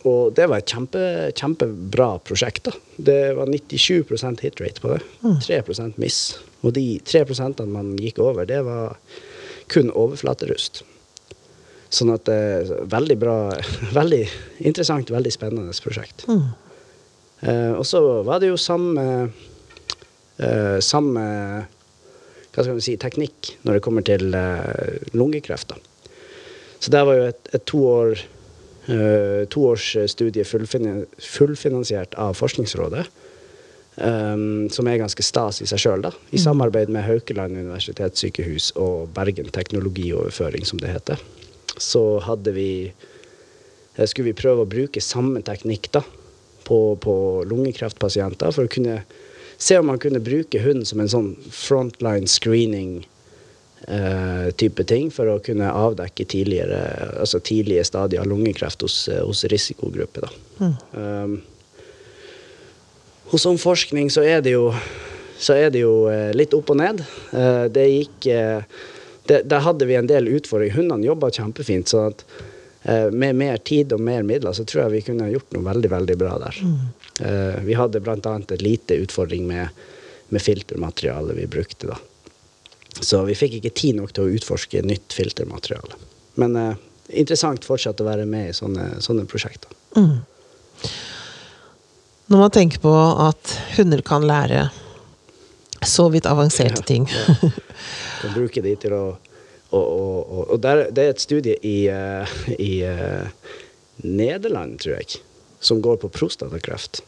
Og 0.08 0.34
det 0.34 0.46
var 0.48 0.62
et 0.62 0.70
kjempe, 0.70 1.00
kjempebra 1.36 2.12
prosjekt. 2.24 2.70
da. 2.70 2.74
Det 2.96 3.22
var 3.36 3.50
97 3.50 4.40
hit 4.40 4.60
rate 4.62 4.80
på 4.80 4.94
det. 4.94 5.00
3% 5.22 5.98
miss. 5.98 6.38
Og 6.66 6.74
de 6.74 6.98
3% 7.06 7.64
man 7.70 7.92
gikk 8.00 8.18
over, 8.22 8.46
det 8.48 8.62
var 8.66 8.96
kun 9.70 9.92
overflaterust. 9.94 10.82
Sånn 11.88 12.12
at 12.12 12.26
det 12.28 12.36
er 12.36 12.72
veldig 12.92 13.16
bra 13.16 13.36
Veldig 13.98 14.24
interessant, 14.68 15.08
veldig 15.12 15.32
spennende 15.32 15.76
prosjekt. 15.84 16.26
Eh, 16.28 17.72
og 17.72 17.84
så 17.88 18.02
var 18.26 18.42
det 18.42 18.50
jo 18.50 18.58
samme 18.60 19.04
eh, 20.42 20.78
Samme 20.84 21.24
hva 22.58 22.64
skal 22.64 22.74
vi 22.74 22.82
si, 22.82 22.96
teknikk 22.98 23.52
når 23.62 23.76
det 23.76 23.82
kommer 23.84 24.02
til 24.02 24.34
eh, 24.34 24.98
lungekreft. 25.14 25.70
da. 25.70 25.78
Så 26.82 26.90
det 26.90 27.04
var 27.06 27.14
jo 27.14 27.28
et, 27.30 27.50
et 27.54 27.64
to 27.70 27.82
år 27.86 28.18
uh, 28.88 29.44
toårsstudie 29.50 30.44
fullfin 30.46 31.04
fullfinansiert 31.22 32.14
av 32.18 32.36
Forskningsrådet. 32.38 33.04
Um, 34.00 34.68
som 34.70 34.88
er 34.88 35.00
ganske 35.00 35.24
stas 35.24 35.62
i 35.62 35.68
seg 35.68 35.82
sjøl, 35.82 36.04
da. 36.06 36.12
I 36.30 36.40
samarbeid 36.40 36.92
med 36.94 37.06
Haukeland 37.06 37.56
universitetssykehus 37.58 38.72
og 38.80 39.10
Bergen 39.16 39.50
teknologioverføring, 39.54 40.66
som 40.68 40.80
det 40.82 40.92
heter. 40.94 41.22
Så 41.78 42.18
hadde 42.24 42.54
vi 42.56 42.70
eh, 42.88 44.06
Skulle 44.06 44.32
vi 44.32 44.40
prøve 44.40 44.64
å 44.64 44.70
bruke 44.70 45.02
samme 45.04 45.42
teknikk 45.46 45.90
da, 45.94 46.02
på, 46.66 46.80
på 47.00 47.14
lungekreftpasienter 47.48 48.52
for 48.54 48.68
å 48.68 48.72
kunne 48.72 49.02
se 49.58 49.78
om 49.78 49.88
man 49.90 49.98
kunne 49.98 50.22
bruke 50.22 50.60
hunden 50.62 50.86
som 50.86 51.00
en 51.02 51.10
sånn 51.10 51.30
frontline 51.50 52.30
screening 52.30 53.00
eh, 53.88 54.50
type 54.58 54.84
ting 54.86 55.10
for 55.14 55.30
å 55.32 55.38
kunne 55.42 55.70
avdekke 55.70 56.26
tidligere, 56.30 56.78
altså 57.18 57.40
tidlige 57.42 57.86
stadier 57.88 58.22
av 58.22 58.30
lungekreft 58.30 58.84
hos, 58.86 59.00
eh, 59.10 59.22
hos 59.24 59.42
risikogrupper. 59.50 60.28
Da. 60.28 60.70
Um, 60.92 61.40
hos 63.30 63.46
omforskning 63.46 64.10
så 64.10 64.24
er 64.26 64.42
det 64.44 64.54
jo, 64.56 64.68
så 65.38 65.56
er 65.58 65.72
det 65.74 65.82
jo 65.84 66.08
eh, 66.12 66.30
litt 66.36 66.54
opp 66.56 66.72
og 66.74 66.80
ned. 66.80 67.02
Eh, 67.32 67.64
det 67.72 67.86
gikk 67.88 68.28
eh, 68.32 68.78
det, 69.28 69.42
Der 69.50 69.64
hadde 69.64 69.88
vi 69.88 69.98
en 69.98 70.08
del 70.08 70.30
utfordringer. 70.38 70.78
Hundene 70.78 71.06
jobba 71.06 71.30
kjempefint. 71.34 71.88
så 71.88 72.08
at 72.12 72.24
med 73.12 73.34
mer 73.36 73.58
tid 73.58 73.90
og 73.92 74.00
mer 74.00 74.22
midler 74.24 74.54
så 74.56 74.62
tror 74.64 74.84
jeg 74.84 74.92
vi 74.92 75.00
kunne 75.10 75.26
gjort 75.28 75.50
noe 75.52 75.66
veldig 75.66 75.88
veldig 75.92 76.14
bra 76.16 76.36
der. 76.40 76.60
Mm. 76.62 77.66
vi 77.66 77.74
hadde 77.76 78.00
bl.a. 78.00 78.34
et 78.38 78.62
lite 78.62 78.96
utfordring 79.02 79.44
med, 79.50 79.74
med 80.30 80.40
filtermaterialet 80.40 81.36
vi 81.36 81.46
brukte. 81.50 81.90
da. 81.90 81.98
Så 83.00 83.22
vi 83.24 83.36
fikk 83.38 83.58
ikke 83.58 83.74
tid 83.74 83.98
nok 83.98 84.14
til 84.14 84.26
å 84.26 84.38
utforske 84.38 84.82
nytt 84.86 85.14
filtermateriale. 85.14 85.98
Men 86.40 86.56
eh, 86.56 86.74
interessant 87.22 87.66
fortsatt 87.66 88.00
å 88.02 88.08
være 88.08 88.26
med 88.30 88.50
i 88.50 88.56
sånne, 88.56 88.90
sånne 89.04 89.26
prosjekter. 89.30 89.74
Når 92.28 92.42
man 92.42 92.52
tenker 92.52 92.80
på 92.82 92.92
at 93.24 93.54
hunder 93.78 94.02
kan 94.04 94.26
lære 94.28 94.68
så 95.86 96.08
vidt 96.12 96.26
avanserte 96.26 96.82
ting 96.82 97.06
Kan 97.08 98.34
bruke 98.34 98.60
de 98.64 98.74
til 98.82 98.96
å 98.96 99.04
Og, 99.68 99.84
og, 99.84 100.20
og, 100.32 100.42
og 100.54 100.60
der, 100.64 100.86
det 100.96 101.02
er 101.02 101.10
et 101.12 101.20
studie 101.20 101.54
i, 101.60 101.90
uh, 101.92 102.30
i 102.56 102.80
uh, 102.88 103.28
Nederland, 104.00 104.78
tror 104.80 104.94
jeg, 104.94 105.18
som 105.60 105.82
går 105.84 105.98
på 106.00 106.08
prostatakreft. 106.08 107.02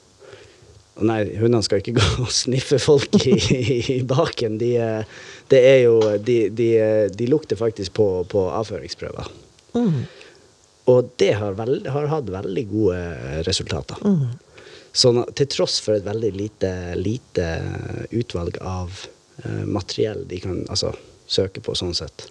Og 0.99 1.07
nei, 1.09 1.23
hundene 1.41 1.65
skal 1.65 1.81
ikke 1.81 1.95
gå 2.03 2.27
og 2.27 2.29
sniffe 2.37 2.77
folk 2.85 3.17
i, 3.23 3.33
i, 3.57 3.79
i 3.95 3.99
baken. 4.05 4.59
De, 4.61 4.75
eh, 4.77 5.25
det 5.49 5.63
er 5.71 5.79
jo 5.87 5.97
De, 6.21 6.37
de, 6.53 6.69
de 7.17 7.31
lukter 7.33 7.57
faktisk 7.57 7.97
på, 7.97 8.11
på 8.29 8.45
avføringsprøver. 8.53 9.33
Og 10.93 11.11
det 11.23 11.33
har, 11.41 11.57
veld, 11.57 11.89
har 11.97 12.13
hatt 12.13 12.29
veldig 12.29 12.69
gode 12.75 13.01
resultater. 13.49 14.05
Sånn 14.05 14.29
at 14.93 15.35
til 15.39 15.51
tross 15.51 15.79
for 15.83 15.97
et 15.97 16.07
veldig 16.07 16.33
lite, 16.35 16.71
lite 16.99 17.47
utvalg 18.11 18.59
av 18.61 19.05
eh, 19.45 19.63
materiell 19.67 20.25
de 20.29 20.41
kan 20.43 20.65
altså, 20.69 20.95
søke 21.31 21.63
på 21.63 21.77
sånn 21.79 21.95
sett, 21.95 22.27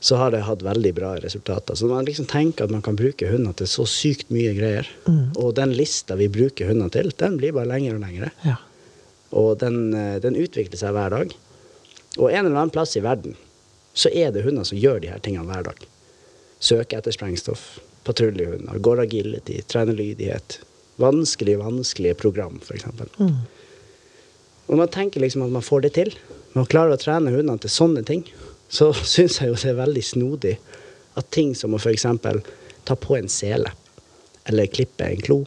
så 0.00 0.16
har 0.16 0.30
det 0.30 0.44
hatt 0.46 0.62
veldig 0.62 0.92
bra 0.94 1.16
resultater. 1.20 1.74
Så 1.74 1.90
man 1.90 2.06
liksom 2.06 2.28
tenker 2.30 2.64
at 2.64 2.72
man 2.72 2.84
kan 2.86 2.96
bruke 2.96 3.28
hunder 3.28 3.56
til 3.58 3.68
så 3.68 3.84
sykt 3.90 4.30
mye 4.30 4.54
greier. 4.56 4.88
Og 5.36 5.56
den 5.58 5.74
lista 5.76 6.16
vi 6.16 6.30
bruker 6.30 6.70
hundene 6.70 6.92
til, 6.94 7.10
den 7.18 7.36
blir 7.40 7.56
bare 7.56 7.68
lengre 7.72 7.98
og 7.98 8.04
lengre. 8.04 8.30
Ja. 8.46 8.56
Og 9.36 9.58
den, 9.60 9.92
eh, 9.94 10.16
den 10.24 10.38
utvikler 10.38 10.78
seg 10.78 10.94
hver 10.96 11.12
dag. 11.12 11.34
Og 12.16 12.30
en 12.30 12.46
eller 12.46 12.56
annen 12.56 12.74
plass 12.74 12.96
i 12.96 13.04
verden 13.04 13.36
så 13.98 14.10
er 14.14 14.30
det 14.32 14.44
hunder 14.46 14.64
som 14.64 14.78
gjør 14.78 15.02
de 15.02 15.10
her 15.10 15.20
tingene 15.22 15.48
hver 15.50 15.66
dag. 15.66 15.84
Søker 16.62 17.00
etter 17.00 17.14
sprengstoff, 17.14 17.78
patruljehunder, 18.06 18.78
går 18.78 19.02
agility, 19.02 19.58
trener 19.66 19.98
lydighet. 19.98 20.60
Vanskelige, 20.98 21.60
vanskelige 21.62 22.18
program, 22.18 22.58
f.eks. 22.62 22.86
Mm. 23.18 23.36
Og 24.68 24.80
man 24.80 24.90
tenker 24.92 25.22
liksom 25.22 25.46
at 25.46 25.54
man 25.54 25.64
får 25.64 25.86
det 25.86 25.94
til. 25.96 26.12
Man 26.56 26.68
klarer 26.68 26.96
å 26.96 27.00
trene 27.00 27.32
hundene 27.32 27.60
til 27.62 27.72
sånne 27.72 28.04
ting. 28.08 28.24
Så 28.68 28.90
syns 29.14 29.40
jeg 29.40 29.52
jo 29.52 29.58
det 29.58 29.72
er 29.72 29.82
veldig 29.82 30.04
snodig 30.04 30.56
at 31.18 31.30
ting 31.34 31.54
som 31.58 31.74
å 31.74 31.80
f.eks. 31.80 32.06
ta 32.86 32.96
på 32.98 33.18
en 33.18 33.30
sele 33.32 33.72
eller 34.48 34.70
klippe 34.72 35.04
en 35.04 35.20
klo, 35.20 35.42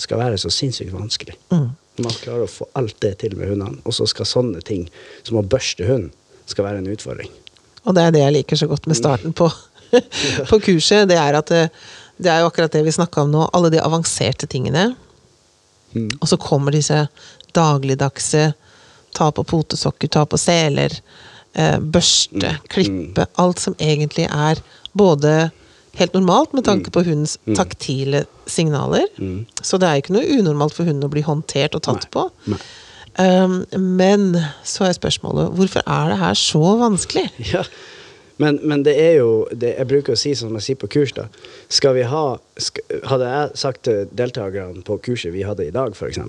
skal 0.00 0.20
være 0.20 0.38
så 0.40 0.48
sinnssykt 0.52 0.94
vanskelig. 0.94 1.34
Man 1.52 2.14
klarer 2.22 2.44
å 2.46 2.50
få 2.50 2.66
alt 2.76 2.96
det 3.04 3.14
til 3.22 3.36
med 3.36 3.50
hundene, 3.50 3.80
og 3.84 3.92
så 3.96 4.06
skal 4.08 4.28
sånne 4.28 4.62
ting 4.64 4.86
som 5.26 5.38
å 5.40 5.44
børste 5.44 5.84
hund, 5.88 6.10
skal 6.48 6.64
være 6.68 6.80
en 6.80 6.88
utfordring. 6.92 7.32
Og 7.84 7.96
det 7.96 8.04
er 8.04 8.14
det 8.14 8.22
jeg 8.22 8.34
liker 8.38 8.60
så 8.60 8.68
godt 8.70 8.88
med 8.88 8.98
starten 8.98 9.34
på, 9.36 9.48
på 10.50 10.60
kurset. 10.64 11.06
Det 11.10 11.18
er 11.20 11.38
at 11.38 11.52
det, 12.16 12.30
er 12.30 12.40
jo 12.40 12.50
akkurat 12.50 12.72
det 12.72 12.84
vi 12.86 12.94
snakka 12.94 13.24
om 13.24 13.32
nå. 13.34 13.48
Alle 13.56 13.70
de 13.74 13.82
avanserte 13.82 14.48
tingene. 14.50 14.90
Og 16.20 16.28
så 16.28 16.36
kommer 16.40 16.74
disse 16.74 17.06
dagligdagse 17.56 18.50
ta 19.16 19.30
på 19.32 19.44
potesokker, 19.48 20.10
ta 20.12 20.26
på 20.28 20.38
seler, 20.38 20.92
eh, 21.56 21.78
børste, 21.80 22.58
klippe. 22.68 23.26
Alt 23.40 23.62
som 23.62 23.76
egentlig 23.80 24.26
er 24.28 24.60
både 24.92 25.50
helt 25.96 26.12
normalt 26.12 26.52
med 26.52 26.66
tanke 26.66 26.92
på 26.92 27.04
hundens 27.06 27.38
taktile 27.56 28.26
signaler. 28.46 29.06
Så 29.62 29.80
det 29.80 29.88
er 29.88 30.02
ikke 30.02 30.16
noe 30.18 30.40
unormalt 30.40 30.76
for 30.76 30.84
hunden 30.84 31.08
å 31.08 31.12
bli 31.12 31.24
håndtert 31.24 31.74
og 31.78 31.86
tatt 31.86 32.04
Nei. 32.04 32.12
på. 32.12 32.26
Nei. 32.52 32.60
Um, 33.16 33.62
men 33.80 34.34
så 34.60 34.84
er 34.84 34.92
spørsmålet 34.92 35.54
hvorfor 35.56 35.80
er 35.88 36.10
det 36.12 36.18
her 36.20 36.34
så 36.36 36.74
vanskelig? 36.82 37.30
Ja, 37.48 37.62
men, 38.42 38.58
men 38.62 38.82
det 38.84 38.94
er 39.00 39.14
jo 39.20 39.30
det, 39.50 39.72
Jeg 39.78 39.88
bruker 39.88 40.12
å 40.12 40.20
si 40.20 40.34
som 40.36 40.52
jeg 40.58 40.66
sier 40.66 40.80
på 40.80 40.90
kurs, 40.92 41.14
da. 41.16 41.26
Skal 41.72 41.96
vi 41.96 42.04
ha 42.08 42.24
sk 42.60 42.82
Hadde 43.08 43.30
jeg 43.30 43.62
sagt 43.62 43.82
til 43.88 44.12
deltakerne 44.12 44.84
på 44.84 44.98
kurset 45.08 45.32
vi 45.32 45.46
hadde 45.46 45.68
i 45.68 45.74
dag, 45.74 45.96
f.eks. 45.96 46.20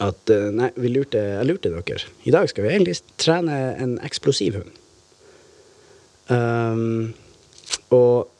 At 0.00 0.32
eh, 0.32 0.50
nei, 0.56 0.70
vi 0.80 0.90
lurte, 0.90 1.22
jeg 1.36 1.46
lurte 1.46 1.72
dere. 1.72 2.12
I 2.26 2.34
dag 2.34 2.50
skal 2.50 2.66
vi 2.66 2.74
egentlig 2.74 2.98
trene 3.20 3.58
en 3.78 3.96
eksplosiv 4.06 4.60
hund. 4.60 4.76
Um, 6.30 7.10
og 7.94 8.30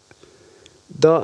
da 0.89 1.17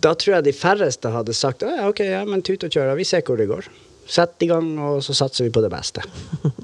da 0.00 0.14
tror 0.16 0.38
jeg 0.38 0.46
de 0.48 0.56
færreste 0.56 1.12
hadde 1.12 1.36
sagt 1.36 1.64
ja, 1.66 1.88
ok, 1.88 2.02
ja, 2.06 2.24
men 2.28 2.44
tut 2.46 2.64
og 2.64 2.72
kjør, 2.72 2.94
vi 2.96 3.04
ser 3.08 3.24
hvor 3.26 3.36
det 3.40 3.50
går. 3.50 3.68
Sett 4.10 4.42
i 4.42 4.48
gang, 4.50 4.72
og 4.80 5.02
så 5.04 5.14
satser 5.16 5.46
vi 5.46 5.54
på 5.54 5.62
det 5.64 5.72
beste. 5.72 6.04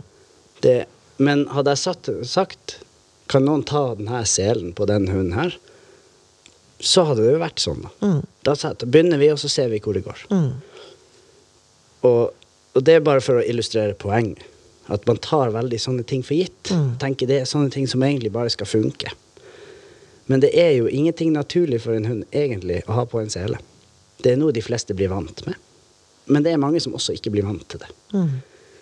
Det, 0.64 0.86
men 1.20 1.42
hadde 1.52 1.74
jeg 1.74 1.82
satt, 1.82 2.08
sagt 2.26 2.78
kan 3.30 3.44
noen 3.46 3.64
ta 3.66 3.94
denne 3.98 4.22
selen 4.28 4.72
på 4.76 4.86
den 4.88 5.08
hunden 5.10 5.34
her, 5.36 5.56
så 6.80 7.06
hadde 7.08 7.24
det 7.24 7.32
jo 7.32 7.40
vært 7.40 7.62
sånn. 7.62 7.86
Da, 8.44 8.54
da, 8.54 8.72
da 8.76 8.86
begynner 8.86 9.18
vi, 9.20 9.30
og 9.32 9.40
så 9.40 9.48
ser 9.48 9.70
vi 9.72 9.80
hvor 9.82 9.96
det 9.96 10.04
går. 10.04 10.26
Og, 12.06 12.34
og 12.76 12.84
det 12.84 12.98
er 12.98 13.06
bare 13.06 13.24
for 13.24 13.40
å 13.40 13.44
illustrere 13.44 13.96
poenget. 13.98 14.44
At 14.92 15.06
man 15.08 15.18
tar 15.18 15.50
veldig 15.50 15.78
sånne 15.82 16.04
ting 16.06 16.20
for 16.22 16.36
gitt. 16.38 16.68
Tenker 17.02 17.26
det 17.26 17.40
er 17.42 17.48
sånne 17.50 17.72
ting 17.74 17.88
som 17.90 18.04
egentlig 18.06 18.30
bare 18.34 18.52
skal 18.52 18.68
funke. 18.70 19.10
Men 20.30 20.42
det 20.42 20.52
er 20.58 20.76
jo 20.76 20.86
ingenting 20.90 21.32
naturlig 21.34 21.80
for 21.82 21.96
en 21.96 22.06
hund 22.06 22.24
egentlig 22.30 22.82
å 22.86 23.00
ha 23.00 23.06
på 23.06 23.18
en 23.22 23.30
sele. 23.30 23.58
Det 24.22 24.32
er 24.32 24.38
noe 24.38 24.54
de 24.54 24.62
fleste 24.62 24.94
blir 24.94 25.10
vant 25.10 25.42
med. 25.46 25.58
Men 26.30 26.42
det 26.42 26.52
er 26.52 26.62
mange 26.62 26.80
som 26.82 26.94
også 26.98 27.14
ikke 27.16 27.32
blir 27.34 27.46
vant 27.46 27.66
til 27.70 27.82
det. 27.82 27.90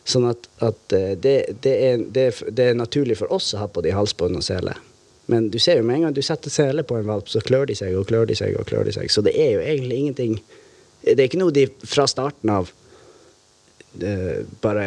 Sånn 0.05 0.27
at, 0.29 0.49
at 0.65 0.93
eh, 0.93 1.15
det, 1.17 1.37
det, 1.65 1.75
er, 1.89 2.03
det, 2.13 2.27
det 2.53 2.71
er 2.71 2.77
naturlig 2.77 3.17
for 3.23 3.33
oss 3.33 3.55
å 3.55 3.63
ha 3.63 3.69
på 3.73 3.85
de 3.85 3.95
halsbånd 3.97 4.37
og 4.37 4.45
sele. 4.45 4.77
Men 5.33 5.49
du 5.51 5.59
ser 5.59 5.81
jo 5.81 5.87
med 5.89 5.97
en 5.97 6.07
gang 6.07 6.17
du 6.17 6.23
setter 6.25 6.53
sele 6.53 6.85
på 6.85 6.99
en 6.99 7.09
valp, 7.09 7.31
så 7.33 7.41
klør 7.41 7.71
de 7.71 7.77
seg 7.79 7.97
og 7.97 8.09
klør 8.11 8.29
de 8.29 8.37
seg 8.37 8.57
og 8.61 8.67
klør 8.69 8.85
de 8.89 8.93
seg. 8.97 9.09
Så 9.13 9.25
det 9.25 9.33
er 9.41 9.57
jo 9.57 9.63
egentlig 9.65 10.03
ingenting 10.03 10.43
Det 11.05 11.19
er 11.19 11.27
ikke 11.29 11.41
noe 11.41 11.53
de 11.53 11.67
fra 11.85 12.07
starten 12.09 12.49
av 12.49 12.71
eh, 14.01 14.45
bare 14.65 14.85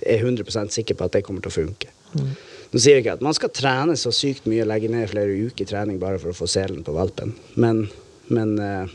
er 0.00 0.22
100 0.22 0.72
sikker 0.72 0.96
på 0.96 1.04
at 1.04 1.12
det 1.12 1.24
kommer 1.26 1.44
til 1.44 1.52
å 1.52 1.56
funke. 1.56 1.90
Nå 2.16 2.80
sier 2.80 2.96
jeg 2.96 3.04
ikke 3.04 3.16
at 3.18 3.24
man 3.24 3.36
skal 3.36 3.52
trene 3.52 3.98
så 4.00 4.12
sykt 4.16 4.48
mye, 4.48 4.64
legge 4.64 4.88
ned 4.88 5.10
flere 5.10 5.36
uker 5.48 5.68
trening 5.68 5.98
bare 6.00 6.20
for 6.22 6.32
å 6.32 6.38
få 6.38 6.48
selen 6.48 6.80
på 6.86 6.94
valpen, 6.96 7.34
men, 7.60 7.84
men, 8.32 8.54
eh, 8.56 8.94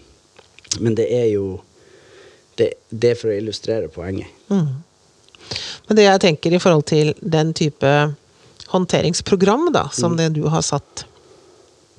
men 0.82 0.98
det 0.98 1.08
er 1.14 1.28
jo 1.36 1.46
det, 2.58 2.74
det 2.90 3.14
er 3.14 3.22
for 3.22 3.30
å 3.30 3.38
illustrere 3.38 3.92
poenget. 3.94 4.34
Men 5.92 5.98
det 6.00 6.06
jeg 6.06 6.20
tenker 6.24 6.54
i 6.56 6.60
forhold 6.64 6.86
til 6.88 7.10
den 7.20 7.50
type 7.52 7.90
håndteringsprogram 8.72 9.74
da, 9.76 9.90
som 9.92 10.14
det 10.16 10.30
du 10.38 10.46
har 10.48 10.64
satt 10.64 11.04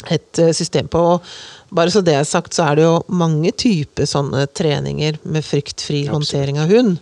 et 0.08 0.38
eh, 0.40 0.54
system 0.56 0.88
på 0.88 1.02
og 1.10 1.34
Bare 1.72 1.88
så 1.88 2.02
det 2.04 2.12
er 2.12 2.24
sagt, 2.28 2.52
så 2.52 2.66
er 2.68 2.76
det 2.76 2.82
jo 2.84 2.96
mange 3.16 3.48
typer 3.56 4.04
sånne 4.04 4.42
treninger 4.52 5.16
med 5.24 5.40
fryktfri 5.40 6.02
håndtering 6.04 6.58
av 6.60 6.68
hund. 6.68 6.98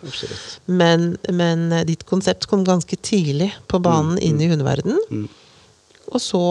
Men, 0.71 1.17
men 1.27 1.65
eh, 1.75 1.83
ditt 1.89 2.05
konsept 2.07 2.47
kom 2.47 2.63
ganske 2.67 2.99
tidlig 3.03 3.49
på 3.67 3.81
banen 3.83 4.21
inn 4.23 4.39
i 4.39 4.47
hundeverden. 4.47 5.27
Og 6.07 6.23
så, 6.23 6.45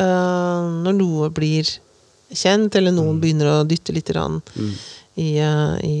eh, 0.00 0.66
når 0.82 0.98
noe 0.98 1.30
blir 1.34 1.70
kjent, 2.34 2.74
eller 2.74 2.90
noen 2.94 3.22
begynner 3.22 3.52
å 3.52 3.68
dytte 3.70 3.94
litt 3.94 4.10
grann 4.10 4.40
i, 5.14 5.30
i 5.38 5.96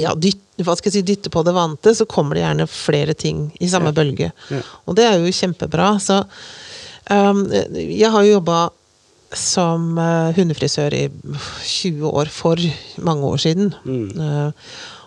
ja, 0.00 0.14
dytt, 0.16 0.40
skal 0.78 0.90
jeg 0.92 0.98
si, 1.00 1.02
dytte 1.14 1.30
på 1.32 1.42
det 1.46 1.54
vante, 1.56 1.94
så 1.94 2.06
kommer 2.08 2.34
det 2.38 2.44
gjerne 2.44 2.66
flere 2.70 3.14
ting 3.18 3.48
i 3.60 3.68
samme 3.68 3.90
Ja. 3.92 3.96
bølge. 3.98 4.32
Ja. 4.50 4.60
Og 4.86 4.96
det 4.96 5.04
er 5.08 5.18
jo 5.18 5.32
kjempebra. 5.32 5.92
Så 6.02 6.20
um, 7.10 7.42
jeg 7.50 8.10
har 8.10 8.22
jo 8.24 8.36
jobba 8.38 8.70
som 9.32 9.96
uh, 9.98 10.32
hundefrisør 10.36 10.92
i 10.94 11.06
20 11.64 12.04
år, 12.10 12.28
for 12.32 12.56
mange 13.00 13.24
år 13.24 13.40
siden. 13.40 13.72
Eh, 13.88 14.50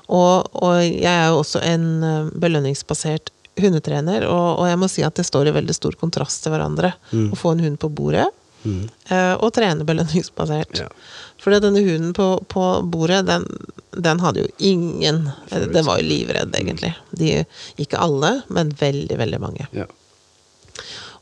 og, 0.09 0.49
og 0.53 0.79
jeg 0.81 1.09
er 1.11 1.27
jo 1.29 1.41
også 1.43 1.61
en 1.65 1.85
uh, 2.03 2.29
belønningsbasert 2.33 3.29
hundetrener, 3.61 4.25
og, 4.27 4.59
og 4.59 4.65
jeg 4.67 4.79
må 4.81 4.89
si 4.91 5.03
at 5.05 5.15
det 5.15 5.23
står 5.29 5.47
i 5.47 5.53
veldig 5.55 5.75
stor 5.77 5.95
kontrast 6.01 6.43
til 6.43 6.51
hverandre. 6.51 6.89
Å 7.15 7.37
få 7.39 7.53
en 7.55 7.61
hund 7.63 7.77
på 7.79 7.87
bordet 7.95 8.25
eh, 8.65 9.33
og 9.35 9.53
trene 9.55 9.87
belønningsbasert. 9.87 10.79
Ja. 10.85 10.89
For 11.43 11.53
denne 11.53 11.81
hunden 11.83 12.13
på, 12.15 12.25
på 12.49 12.61
bordet, 12.89 13.25
den, 13.27 13.43
den 14.01 14.21
hadde 14.23 14.45
jo 14.45 14.47
ingen 14.65 15.27
eh, 15.51 15.65
Den 15.69 15.85
var 15.85 15.99
jo 15.99 16.07
livredd, 16.07 16.55
egentlig. 16.57 16.93
De, 17.13 17.43
ikke 17.81 17.99
alle, 18.01 18.39
men 18.49 18.71
veldig, 18.79 19.19
veldig 19.19 19.41
mange. 19.43 19.67
Ja. 19.75 19.85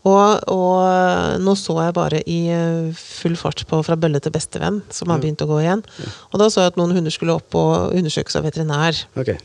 Og, 0.03 0.43
og 0.51 1.39
nå 1.39 1.53
så 1.59 1.77
jeg 1.79 1.95
bare 1.95 2.19
i 2.27 2.39
eh, 2.51 2.91
full 2.97 3.37
fart 3.39 3.63
på 3.69 3.79
Fra 3.87 3.95
bølle 3.99 4.19
til 4.23 4.33
bestevenn, 4.35 4.81
som 4.91 5.11
har 5.13 5.21
begynt 5.23 5.43
å 5.43 5.49
gå 5.49 5.61
igjen. 5.63 5.83
Og 6.31 6.41
da 6.41 6.49
så 6.51 6.65
jeg 6.65 6.73
at 6.73 6.79
noen 6.79 6.95
hunder 6.95 7.13
skulle 7.13 7.35
opp 7.39 7.55
og 7.59 7.95
undersøkes 7.95 8.39
av 8.39 8.47
veterinær. 8.47 8.99
Ok. 9.19 9.35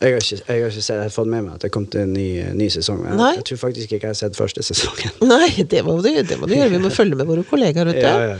Jeg 0.00 0.14
har 0.14 0.22
ikke, 0.24 0.36
jeg 0.48 0.62
har 0.64 0.70
ikke 0.70 0.80
sett, 0.80 0.94
jeg 0.96 1.02
har 1.04 1.12
fått 1.12 1.28
med 1.28 1.44
meg 1.44 1.56
at 1.58 1.64
det 1.66 1.68
kom 1.74 1.84
til 1.92 2.00
en 2.06 2.12
ny, 2.16 2.26
ny 2.56 2.70
sesong. 2.72 3.02
Jeg, 3.04 3.18
jeg 3.36 3.44
tror 3.50 3.58
faktisk 3.66 3.90
ikke 3.92 4.06
jeg 4.08 4.14
har 4.14 4.16
sett 4.16 4.38
første 4.38 4.62
sesongen. 4.64 5.12
Nei, 5.32 5.50
det 5.68 5.82
må, 5.84 5.98
du, 6.00 6.08
det 6.24 6.38
må 6.40 6.48
du 6.48 6.54
gjøre. 6.56 6.70
Vi 6.72 6.80
må 6.80 6.92
følge 6.94 7.18
med 7.20 7.28
våre 7.28 7.44
kollegaer 7.44 7.90
ute. 7.92 8.00
Ja, 8.00 8.30
ja. 8.30 8.38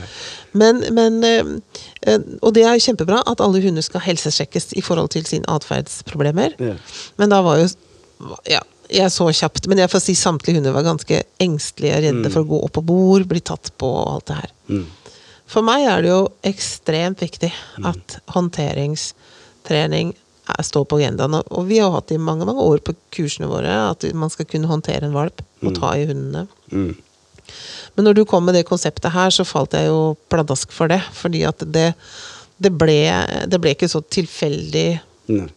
Men, 0.56 0.80
men 0.96 1.18
eh, 1.22 1.50
eh, 2.08 2.24
Og 2.40 2.54
det 2.56 2.64
er 2.64 2.74
jo 2.78 2.82
kjempebra 2.88 3.20
at 3.28 3.42
alle 3.44 3.60
hunder 3.62 3.84
skal 3.84 4.02
helsesjekkes 4.02 4.72
i 4.80 4.82
forhold 4.82 5.12
til 5.12 5.28
sine 5.28 5.44
atferdsproblemer. 5.52 6.56
Ja. 6.64 6.78
Men 7.20 7.34
da 7.34 7.42
var 7.44 7.60
jo 7.60 7.68
Ja, 8.48 8.62
jeg 8.90 9.12
så 9.12 9.28
kjapt, 9.28 9.68
men 9.70 9.78
jeg 9.84 9.92
får 9.92 10.02
si 10.02 10.16
samtlige 10.18 10.58
hunder 10.58 10.74
var 10.74 10.88
ganske 10.88 11.20
engstelige, 11.44 12.00
redde 12.08 12.32
for 12.32 12.42
å 12.42 12.48
gå 12.50 12.62
opp 12.66 12.72
på 12.80 12.82
bord, 12.88 13.28
bli 13.30 13.44
tatt 13.44 13.70
på 13.78 13.92
og 14.00 14.16
alt 14.16 14.26
det 14.32 14.40
her. 14.40 14.50
Mm. 14.72 14.82
For 15.50 15.66
meg 15.66 15.84
er 15.92 16.02
det 16.04 16.10
jo 16.10 16.18
ekstremt 16.50 17.22
viktig 17.22 17.52
at 17.86 18.18
håndteringstrening 18.34 20.12
er- 20.16 20.26
står 20.64 20.84
på 20.90 20.98
agendaen. 21.00 21.34
Og- 21.50 21.66
vi 21.68 21.78
har 21.78 21.90
hatt 21.94 22.10
i 22.12 22.18
mange 22.18 22.44
mange 22.46 22.62
år 22.62 22.78
på 22.84 22.94
kursene 23.12 23.48
våre 23.50 23.90
at 23.90 24.02
man 24.14 24.30
skal 24.30 24.46
kunne 24.46 24.66
håndtere 24.70 25.04
en 25.04 25.12
valp 25.16 25.42
og 25.62 25.74
ta 25.76 25.92
i 25.96 26.06
hundene. 26.06 26.46
Mm. 26.72 26.96
Men 27.96 28.04
når 28.06 28.14
du 28.14 28.24
kom 28.24 28.44
med 28.46 28.54
det 28.54 28.66
konseptet 28.68 29.10
her, 29.12 29.30
så 29.34 29.44
falt 29.44 29.72
jeg 29.72 29.86
jo 29.88 30.16
pladask 30.30 30.70
for 30.72 30.88
det. 30.88 31.00
Fordi 31.12 31.42
at 31.48 31.58
det, 31.58 31.94
det, 32.60 32.72
ble, 32.78 33.00
det 33.50 33.60
ble 33.60 33.74
ikke 33.74 33.88
så 33.90 34.00
tilfeldig 34.06 35.00
Nei. 35.28 35.48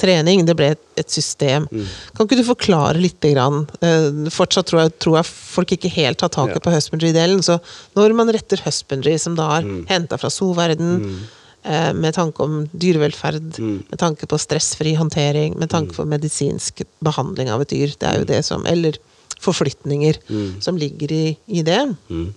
trening, 0.00 0.44
det 0.48 0.56
ble 0.56 0.70
et, 0.74 0.80
et 0.98 1.10
system. 1.12 1.68
Kan 2.16 2.26
ikke 2.26 2.38
du 2.40 2.44
forklare 2.48 2.98
litt? 2.98 3.20
Grann? 3.20 3.66
Eh, 3.84 4.08
fortsatt 4.34 4.66
tror 4.66 4.82
jeg, 4.86 4.94
tror 5.04 5.18
jeg 5.20 5.28
folk 5.28 5.76
ikke 5.76 5.92
helt 5.92 6.20
har 6.24 6.32
taket 6.34 6.56
Ja. 6.58 6.64
på 6.64 6.72
husbandry-delen. 6.74 7.44
Så 7.46 7.60
når 7.94 8.14
man 8.16 8.32
retter 8.34 8.60
husbandry, 8.64 9.18
som 9.18 9.36
da 9.36 9.58
er 9.58 9.62
Mm. 9.68 9.86
henta 9.86 10.18
fra 10.18 10.28
soverden, 10.32 10.96
eh, 11.04 11.26
med 11.64 12.12
tanke 12.14 12.40
om 12.44 12.66
dyrevelferd, 12.76 13.58
Mm. 13.58 13.84
med 13.90 13.98
tanke 13.98 14.26
på 14.28 14.36
stressfri 14.38 14.94
håndtering, 14.96 15.56
med 15.58 15.70
tanke 15.72 15.94
på 15.96 16.04
medisinsk 16.06 16.82
behandling 17.02 17.48
av 17.50 17.62
et 17.64 17.68
dyr, 17.72 17.94
det 17.98 18.02
er 18.08 18.18
jo 18.18 18.24
det 18.28 18.44
som 18.44 18.66
Eller 18.66 18.98
forflytninger 19.40 20.18
som 20.60 20.76
ligger 20.76 21.10
i, 21.12 21.36
i 21.48 21.62
det. 21.62 21.96
Mm. 22.10 22.34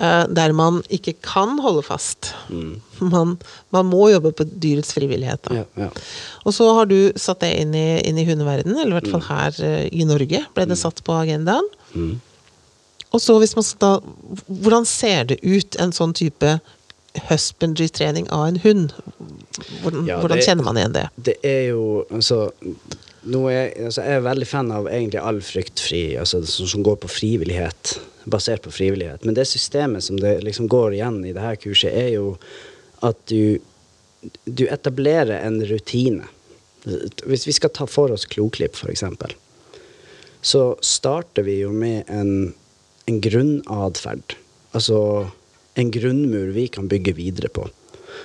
Eh, 0.00 0.26
der 0.32 0.52
man 0.56 0.78
ikke 0.88 1.12
kan 1.20 1.58
holde 1.60 1.82
fast. 1.84 2.30
Mm. 2.48 2.80
Man, 3.12 3.38
man 3.72 3.86
må 3.90 4.10
jobbe 4.12 4.30
på 4.36 4.44
dyrets 4.60 4.92
frivillighet. 4.96 5.48
Ja, 5.52 5.64
ja. 5.76 5.88
Og 6.44 6.52
så 6.56 6.68
har 6.76 6.86
du 6.88 7.12
satt 7.16 7.40
det 7.40 7.50
inn 7.60 7.74
i, 7.76 8.00
inn 8.08 8.18
i 8.20 8.24
hundeverdenen, 8.28 8.76
eller 8.80 8.96
i 8.96 9.00
hvert 9.00 9.08
Mm. 9.08 9.14
fall 9.16 9.26
her 9.28 9.56
uh, 9.64 9.88
i 9.92 10.04
Norge 10.04 10.44
ble 10.54 10.66
det 10.68 10.76
satt 10.78 11.02
på 11.04 11.12
agendaen. 11.16 11.66
Og 13.10 13.20
så 13.20 13.34
hvis 13.42 13.56
man 13.56 13.64
da 13.82 13.88
Hvordan 14.46 14.86
ser 14.86 15.24
det 15.32 15.40
ut, 15.42 15.76
en 15.80 15.90
sånn 15.92 16.12
type 16.14 16.60
husbandry-trening 17.14 18.30
av 18.30 18.46
en 18.46 18.56
hund? 18.56 18.92
Hvordan, 19.82 20.06
Ja, 20.06 20.20
hvordan 20.20 20.42
kjenner 20.42 20.64
man 20.64 20.78
igjen 20.78 20.94
det? 20.94 21.06
Det 21.16 21.36
er 21.46 21.62
jo 21.70 22.04
altså, 22.10 22.52
er, 23.24 23.72
altså 23.84 24.04
Jeg 24.04 24.16
er 24.16 24.26
veldig 24.26 24.48
fan 24.48 24.70
av 24.72 24.88
egentlig 24.88 25.20
all 25.20 25.40
fryktfri, 25.44 26.04
altså 26.20 26.42
som 26.46 26.84
går 26.86 27.00
på 27.02 27.10
frivillighet. 27.10 27.98
Basert 28.30 28.62
på 28.62 28.72
frivillighet. 28.74 29.24
Men 29.24 29.34
det 29.34 29.48
systemet 29.48 30.04
som 30.04 30.20
det 30.20 30.40
liksom 30.44 30.68
går 30.68 30.94
igjen 30.94 31.24
i 31.24 31.34
det 31.36 31.44
her 31.44 31.58
kurset, 31.60 31.92
er 31.92 32.14
jo 32.14 32.36
at 33.06 33.18
du, 33.32 33.58
du 34.44 34.66
etablerer 34.68 35.40
en 35.40 35.60
rutine. 35.66 36.28
Hvis 37.26 37.46
vi 37.48 37.56
skal 37.56 37.72
ta 37.74 37.86
for 37.88 38.12
oss 38.12 38.28
kloklipp, 38.28 38.76
f.eks., 38.76 39.04
så 40.40 40.62
starter 40.80 41.44
vi 41.44 41.58
jo 41.60 41.72
med 41.72 42.08
en, 42.08 42.54
en 43.08 43.20
grunnatferd. 43.20 44.36
Altså 44.72 45.00
en 45.74 45.92
grunnmur 45.94 46.50
vi 46.56 46.66
kan 46.68 46.88
bygge 46.90 47.14
videre 47.18 47.50
på. 47.52 47.68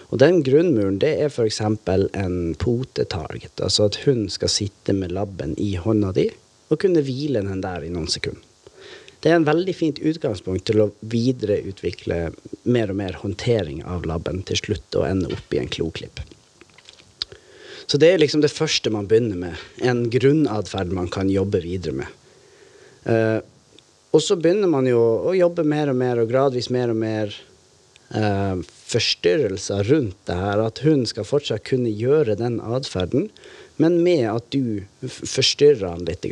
Og 0.10 0.20
den 0.22 0.42
grunnmuren 0.46 0.98
det 1.02 1.14
er 1.22 1.30
f.eks. 1.30 1.62
en 1.62 2.56
potetarget. 2.62 3.54
Altså 3.62 3.90
at 3.90 4.00
hun 4.06 4.28
skal 4.30 4.52
sitte 4.52 4.94
med 4.94 5.14
labben 5.16 5.56
i 5.62 5.76
hånda 5.76 6.12
di 6.16 6.30
og 6.70 6.82
kunne 6.82 7.04
hvile 7.06 7.44
den 7.46 7.62
der 7.62 7.86
i 7.86 7.92
noen 7.94 8.10
sekunder. 8.10 8.42
Det 9.22 9.32
er 9.32 9.40
en 9.40 9.48
veldig 9.48 9.74
fint 9.74 10.00
utgangspunkt 10.06 10.68
til 10.70 10.84
å 10.84 10.92
videreutvikle 11.10 12.18
mer 12.70 12.92
og 12.94 12.98
mer 13.00 13.16
håndtering 13.24 13.80
av 13.90 14.06
labben 14.06 14.44
til 14.46 14.60
slutt 14.60 14.98
og 15.00 15.08
ende 15.08 15.32
opp 15.34 15.56
i 15.56 15.62
en 15.62 15.72
kloklipp. 15.72 16.22
Så 17.90 17.98
det 18.02 18.12
er 18.12 18.22
liksom 18.22 18.44
det 18.44 18.54
første 18.54 18.92
man 18.94 19.08
begynner 19.10 19.40
med. 19.40 19.64
En 19.82 20.06
grunnatferd 20.14 20.94
man 20.94 21.10
kan 21.14 21.30
jobbe 21.34 21.62
videre 21.66 21.98
med. 22.04 22.14
Eh, 23.10 23.40
og 24.16 24.24
så 24.24 24.38
begynner 24.40 24.72
man 24.72 24.88
jo 24.88 25.02
å 25.28 25.34
jobbe 25.36 25.66
mer 25.68 25.92
og 25.92 26.00
mer, 26.00 26.22
og 26.22 26.30
gradvis 26.32 26.70
mer 26.72 26.94
og 26.94 27.00
mer 27.02 27.34
eh, 28.16 28.62
forstyrrelser 28.88 29.90
rundt 29.92 30.16
det 30.30 30.38
her. 30.40 30.62
At 30.64 30.80
hun 30.86 31.04
skal 31.10 31.28
fortsatt 31.28 31.66
kunne 31.68 31.92
gjøre 31.92 32.38
den 32.40 32.62
atferden, 32.64 33.28
men 33.82 34.00
med 34.06 34.24
at 34.32 34.48
du 34.56 34.86
forstyrrer 35.04 35.90
han 35.90 36.06
litt. 36.08 36.30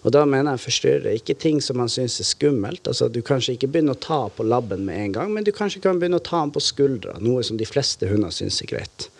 Og 0.00 0.14
da 0.16 0.24
mener 0.24 0.56
jeg 0.56 0.64
forstyrre 0.64 1.12
ikke 1.18 1.36
ting 1.36 1.60
som 1.60 1.76
man 1.82 1.92
syns 1.92 2.16
er 2.22 2.30
skummelt. 2.30 2.88
Altså 2.88 3.10
Du 3.12 3.20
kanskje 3.20 3.58
ikke 3.58 3.68
begynner 3.74 3.98
å 3.98 4.04
ta 4.06 4.22
på 4.32 4.46
labben 4.46 4.86
med 4.88 5.04
en 5.04 5.18
gang, 5.18 5.34
men 5.34 5.44
du 5.44 5.52
kanskje 5.52 5.82
kan 5.84 6.00
begynne 6.00 6.22
å 6.22 6.24
ta 6.24 6.40
han 6.40 6.54
på 6.54 6.62
skuldra, 6.64 7.18
noe 7.20 7.44
som 7.44 7.60
de 7.60 7.68
fleste 7.68 8.08
hunder 8.08 8.32
syns 8.32 8.62
er 8.64 8.72
greit. 8.72 9.10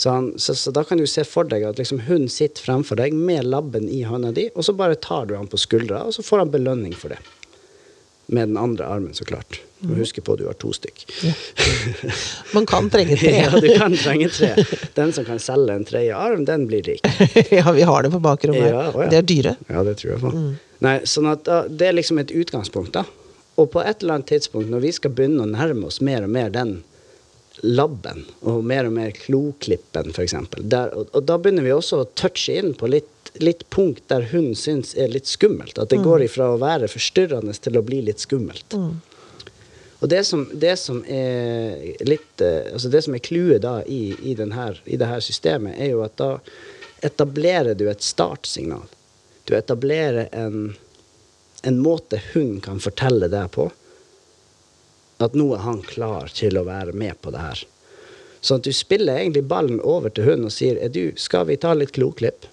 Så, 0.00 0.14
han, 0.14 0.30
så, 0.38 0.54
så 0.54 0.70
da 0.72 0.80
kan 0.86 0.96
du 0.96 1.04
se 1.10 1.26
for 1.28 1.44
deg 1.50 1.66
at 1.68 1.76
liksom 1.82 2.06
hun 2.06 2.30
sitter 2.32 2.62
fremfor 2.64 2.96
deg 2.96 3.12
med 3.12 3.44
labben 3.44 3.84
i 3.90 4.00
hånda 4.08 4.30
di, 4.32 4.46
og 4.54 4.64
så 4.64 4.72
bare 4.72 4.96
tar 4.96 5.26
du 5.28 5.34
han 5.36 5.50
på 5.50 5.60
skuldra, 5.60 6.06
og 6.06 6.14
så 6.16 6.24
får 6.24 6.46
han 6.46 6.54
belønning 6.54 6.94
for 6.96 7.12
det. 7.12 7.18
Med 8.30 8.48
den 8.48 8.56
andre 8.60 8.86
armen, 8.86 9.14
så 9.14 9.24
klart. 9.24 9.60
Du 9.80 9.88
må 9.88 9.96
huske 10.02 10.20
på 10.20 10.34
at 10.36 10.40
du 10.42 10.44
har 10.44 10.56
to 10.60 10.70
stykk. 10.76 11.06
Ja. 11.24 11.32
Man 12.54 12.66
kan 12.68 12.90
trenge 12.92 13.16
tre. 13.16 13.30
ja, 13.44 13.60
du 13.60 13.68
kan 13.78 13.94
trenge 13.96 14.28
tre. 14.28 14.50
Den 14.94 15.14
som 15.16 15.24
kan 15.24 15.40
selge 15.40 15.74
en 15.74 15.86
tredje 15.88 16.16
arm, 16.16 16.44
den 16.44 16.66
blir 16.68 16.84
rik. 16.84 17.06
ja, 17.58 17.64
vi 17.72 17.86
har 17.88 18.04
det 18.04 18.12
på 18.12 18.20
bakrommet. 18.22 18.68
Ja, 18.68 18.90
å 18.92 19.06
ja. 19.06 19.08
De 19.10 19.18
er 19.22 19.26
dyre. 19.26 19.54
Ja, 19.72 19.84
det 19.86 19.96
tror 20.02 20.12
jeg 20.12 20.22
på. 20.22 20.34
Nei, 20.84 20.94
sånn 21.08 21.30
at 21.32 21.46
da, 21.48 21.62
Det 21.68 21.88
er 21.88 21.96
liksom 21.96 22.20
et 22.20 22.30
utgangspunkt, 22.30 22.92
da. 22.98 23.06
Og 23.60 23.72
på 23.72 23.82
et 23.82 24.04
eller 24.04 24.18
annet 24.18 24.30
tidspunkt, 24.30 24.70
når 24.72 24.84
vi 24.84 24.92
skal 24.96 25.14
begynne 25.16 25.44
å 25.44 25.50
nærme 25.50 25.88
oss 25.88 26.00
mer 26.04 26.28
og 26.28 26.32
mer 26.36 26.52
den 26.54 26.78
labben, 27.64 28.22
og 28.46 28.62
mer 28.64 28.88
og 28.88 28.94
mer 28.96 29.10
kloklippen, 29.16 30.12
f.eks., 30.14 30.36
og, 30.36 31.00
og 31.08 31.24
da 31.28 31.36
begynner 31.40 31.66
vi 31.66 31.74
også 31.74 32.04
å 32.04 32.10
touche 32.16 32.56
inn 32.60 32.72
på 32.78 32.88
litt, 32.88 33.10
litt 33.38 33.70
punkt 33.70 34.02
der 34.10 34.26
hun 34.32 34.54
syns 34.58 34.94
er 34.98 35.12
litt 35.12 35.28
skummelt. 35.30 35.78
At 35.78 35.92
det 35.92 36.02
går 36.04 36.26
ifra 36.26 36.50
å 36.54 36.60
være 36.60 36.90
forstyrrende 36.90 37.54
til 37.54 37.78
å 37.78 37.84
bli 37.86 38.02
litt 38.08 38.22
skummelt. 38.22 38.74
Og 40.00 40.08
det 40.08 40.24
som, 40.24 40.46
det 40.52 40.76
som 40.80 41.02
er 41.04 41.98
litt 42.08 42.40
eh, 42.40 42.72
Altså 42.72 42.88
det 42.88 43.02
som 43.04 43.14
er 43.14 43.20
clouet 43.20 43.60
da 43.60 43.82
i, 43.84 44.14
i, 44.22 44.34
den 44.34 44.54
her, 44.56 44.80
i 44.88 44.96
det 44.96 45.08
her 45.10 45.20
systemet, 45.20 45.76
er 45.76 45.92
jo 45.92 46.00
at 46.06 46.16
da 46.16 46.38
etablerer 47.04 47.76
du 47.76 47.84
et 47.90 48.04
startsignal. 48.04 48.86
Du 49.44 49.52
etablerer 49.56 50.28
en, 50.32 50.72
en 51.62 51.78
måte 51.80 52.20
hun 52.32 52.62
kan 52.64 52.80
fortelle 52.80 53.28
deg 53.28 53.52
på 53.52 53.68
at 55.20 55.36
nå 55.36 55.50
er 55.52 55.64
han 55.66 55.82
klar 55.84 56.32
til 56.32 56.56
å 56.56 56.64
være 56.64 56.96
med 56.96 57.20
på 57.20 57.32
det 57.34 57.44
her. 57.44 57.64
Så 58.40 58.56
at 58.56 58.64
du 58.64 58.72
spiller 58.72 59.20
egentlig 59.20 59.44
ballen 59.48 59.82
over 59.84 60.12
til 60.16 60.30
hun 60.30 60.48
og 60.48 60.54
sier 60.54 60.80
er 60.80 60.92
du, 60.92 61.10
skal 61.20 61.44
vi 61.50 61.58
ta 61.60 61.74
litt 61.76 61.92
kloklipp? 61.92 62.48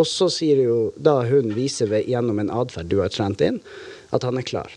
Og 0.00 0.08
så 0.08 0.30
sier 0.32 0.62
jo 0.64 0.78
da 0.96 1.20
hun 1.28 1.52
viser 1.56 1.90
ved, 1.90 2.08
gjennom 2.08 2.40
en 2.40 2.52
atferd 2.62 2.88
du 2.88 3.00
har 3.02 3.12
trent 3.12 3.42
inn, 3.44 3.60
at 4.16 4.24
han 4.26 4.40
er 4.40 4.46
klar. 4.46 4.72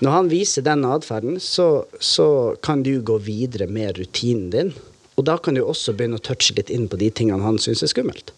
Når 0.00 0.14
han 0.14 0.30
viser 0.32 0.64
den 0.66 0.86
atferden, 0.88 1.36
så, 1.44 1.84
så 2.00 2.56
kan 2.64 2.82
du 2.86 2.96
gå 3.04 3.18
videre 3.22 3.68
med 3.70 4.00
rutinen 4.00 4.48
din. 4.54 4.72
Og 5.20 5.26
da 5.28 5.36
kan 5.38 5.54
du 5.54 5.62
også 5.62 5.92
begynne 5.92 6.16
å 6.16 6.24
touche 6.24 6.56
litt 6.56 6.72
inn 6.72 6.88
på 6.88 6.98
de 7.00 7.10
tingene 7.12 7.44
han 7.44 7.60
syns 7.60 7.84
er 7.84 7.92
skummelt. 7.92 8.32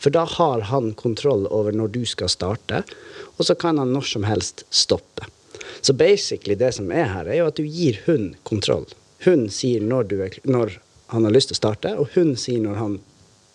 For 0.00 0.14
da 0.14 0.22
har 0.24 0.62
han 0.70 0.94
kontroll 0.96 1.44
over 1.52 1.74
når 1.76 1.92
du 1.92 2.04
skal 2.08 2.30
starte, 2.32 2.84
og 3.36 3.44
så 3.44 3.56
kan 3.58 3.80
han 3.82 3.92
når 3.92 4.06
som 4.14 4.24
helst 4.24 4.64
stoppe. 4.72 5.28
Så 5.84 5.92
basically 5.92 6.56
det 6.56 6.72
som 6.78 6.88
er 6.92 7.10
her, 7.10 7.28
er 7.28 7.42
jo 7.42 7.48
at 7.50 7.58
du 7.58 7.66
gir 7.66 7.98
hun 8.06 8.30
kontroll. 8.48 8.86
Hun 9.26 9.48
sier 9.52 9.84
når, 9.84 10.08
du 10.08 10.22
er, 10.24 10.38
når 10.48 10.78
han 11.12 11.26
har 11.26 11.34
lyst 11.34 11.52
til 11.52 11.58
å 11.58 11.60
starte, 11.60 11.92
og 12.00 12.14
hun 12.14 12.32
sier 12.40 12.62
når 12.64 12.80
han 12.80 12.96